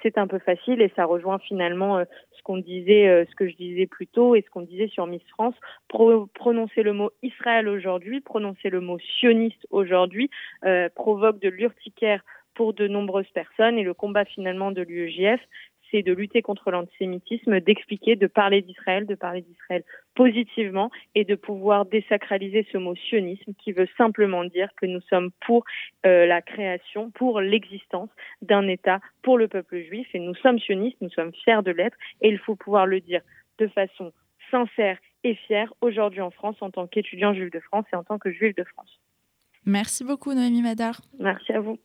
C'est 0.02 0.18
un 0.18 0.26
peu 0.26 0.38
facile 0.38 0.82
et 0.82 0.92
ça 0.96 1.06
rejoint 1.06 1.38
finalement 1.38 2.04
ce 2.32 2.42
qu'on 2.42 2.58
disait, 2.58 3.26
ce 3.30 3.34
que 3.34 3.48
je 3.48 3.56
disais 3.56 3.86
plus 3.86 4.06
tôt 4.06 4.34
et 4.34 4.42
ce 4.42 4.50
qu'on 4.50 4.60
disait 4.60 4.88
sur 4.88 5.06
Miss 5.06 5.26
France. 5.30 5.54
Pro- 5.88 6.26
prononcer 6.26 6.82
le 6.82 6.92
mot 6.92 7.10
Israël 7.22 7.68
aujourd'hui, 7.68 8.05
prononcer 8.20 8.70
le 8.70 8.80
mot 8.80 8.98
sioniste 9.18 9.66
aujourd'hui 9.70 10.30
euh, 10.64 10.88
provoque 10.94 11.40
de 11.40 11.48
l'urticaire 11.48 12.22
pour 12.54 12.72
de 12.74 12.88
nombreuses 12.88 13.30
personnes. 13.34 13.78
Et 13.78 13.82
le 13.82 13.94
combat 13.94 14.24
finalement 14.24 14.72
de 14.72 14.82
l'UEJF, 14.82 15.40
c'est 15.90 16.02
de 16.02 16.12
lutter 16.12 16.42
contre 16.42 16.70
l'antisémitisme, 16.70 17.60
d'expliquer, 17.60 18.16
de 18.16 18.26
parler 18.26 18.62
d'Israël, 18.62 19.06
de 19.06 19.14
parler 19.14 19.42
d'Israël 19.42 19.84
positivement 20.14 20.90
et 21.14 21.24
de 21.24 21.34
pouvoir 21.34 21.86
désacraliser 21.86 22.66
ce 22.72 22.78
mot 22.78 22.94
sionisme 22.96 23.52
qui 23.62 23.72
veut 23.72 23.88
simplement 23.96 24.44
dire 24.44 24.68
que 24.80 24.86
nous 24.86 25.00
sommes 25.02 25.30
pour 25.46 25.64
euh, 26.04 26.26
la 26.26 26.42
création, 26.42 27.10
pour 27.10 27.40
l'existence 27.40 28.10
d'un 28.42 28.66
État 28.68 29.00
pour 29.22 29.38
le 29.38 29.48
peuple 29.48 29.80
juif. 29.82 30.08
Et 30.14 30.18
nous 30.18 30.34
sommes 30.34 30.58
sionistes, 30.58 31.00
nous 31.00 31.10
sommes 31.10 31.32
fiers 31.32 31.62
de 31.62 31.70
l'être. 31.70 31.96
Et 32.20 32.28
il 32.28 32.38
faut 32.38 32.56
pouvoir 32.56 32.86
le 32.86 33.00
dire 33.00 33.20
de 33.58 33.68
façon 33.68 34.12
sincère 34.50 34.98
et 35.26 35.34
fière 35.34 35.74
aujourd'hui 35.80 36.20
en 36.20 36.30
France 36.30 36.56
en 36.60 36.70
tant 36.70 36.86
qu'étudiant 36.86 37.34
juif 37.34 37.50
de 37.50 37.58
France 37.58 37.84
et 37.92 37.96
en 37.96 38.04
tant 38.04 38.18
que 38.18 38.30
juif 38.30 38.54
de 38.54 38.62
France. 38.62 39.00
Merci 39.64 40.04
beaucoup, 40.04 40.32
Noémie 40.32 40.62
Madar. 40.62 41.00
Merci 41.18 41.52
à 41.52 41.60
vous. 41.60 41.78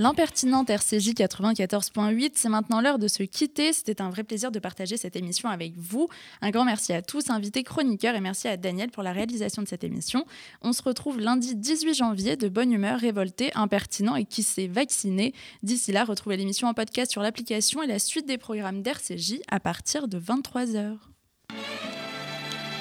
L'impertinente 0.00 0.70
RCJ 0.70 1.10
94.8, 1.10 2.30
c'est 2.34 2.48
maintenant 2.48 2.80
l'heure 2.80 2.98
de 2.98 3.06
se 3.06 3.22
quitter. 3.22 3.74
C'était 3.74 4.00
un 4.00 4.08
vrai 4.08 4.24
plaisir 4.24 4.50
de 4.50 4.58
partager 4.58 4.96
cette 4.96 5.14
émission 5.14 5.50
avec 5.50 5.74
vous. 5.76 6.08
Un 6.40 6.48
grand 6.48 6.64
merci 6.64 6.94
à 6.94 7.02
tous, 7.02 7.28
invités 7.28 7.64
chroniqueurs, 7.64 8.14
et 8.14 8.20
merci 8.20 8.48
à 8.48 8.56
Daniel 8.56 8.90
pour 8.90 9.02
la 9.02 9.12
réalisation 9.12 9.60
de 9.60 9.68
cette 9.68 9.84
émission. 9.84 10.24
On 10.62 10.72
se 10.72 10.80
retrouve 10.80 11.20
lundi 11.20 11.54
18 11.54 11.92
janvier 11.92 12.36
de 12.36 12.48
bonne 12.48 12.72
humeur, 12.72 12.98
révolté, 12.98 13.50
impertinent 13.54 14.16
et 14.16 14.24
qui 14.24 14.42
s'est 14.42 14.68
vacciné. 14.68 15.34
D'ici 15.62 15.92
là, 15.92 16.04
retrouvez 16.04 16.38
l'émission 16.38 16.66
en 16.68 16.72
podcast 16.72 17.10
sur 17.10 17.20
l'application 17.20 17.82
et 17.82 17.86
la 17.86 17.98
suite 17.98 18.26
des 18.26 18.38
programmes 18.38 18.80
d'RCJ 18.80 19.40
à 19.50 19.60
partir 19.60 20.08
de 20.08 20.18
23h. 20.18 20.96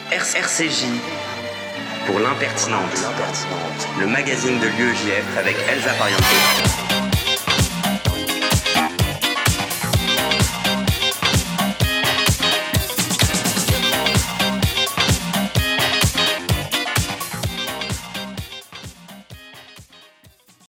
RCJ 0.09 0.85
pour 2.05 2.17
l'impertinente, 2.17 2.97
le 3.99 4.07
magazine 4.07 4.57
de 4.57 4.67
l'UEJF 4.67 5.37
avec 5.37 5.57
Elsa 5.69 5.93
Parianto. 5.95 6.88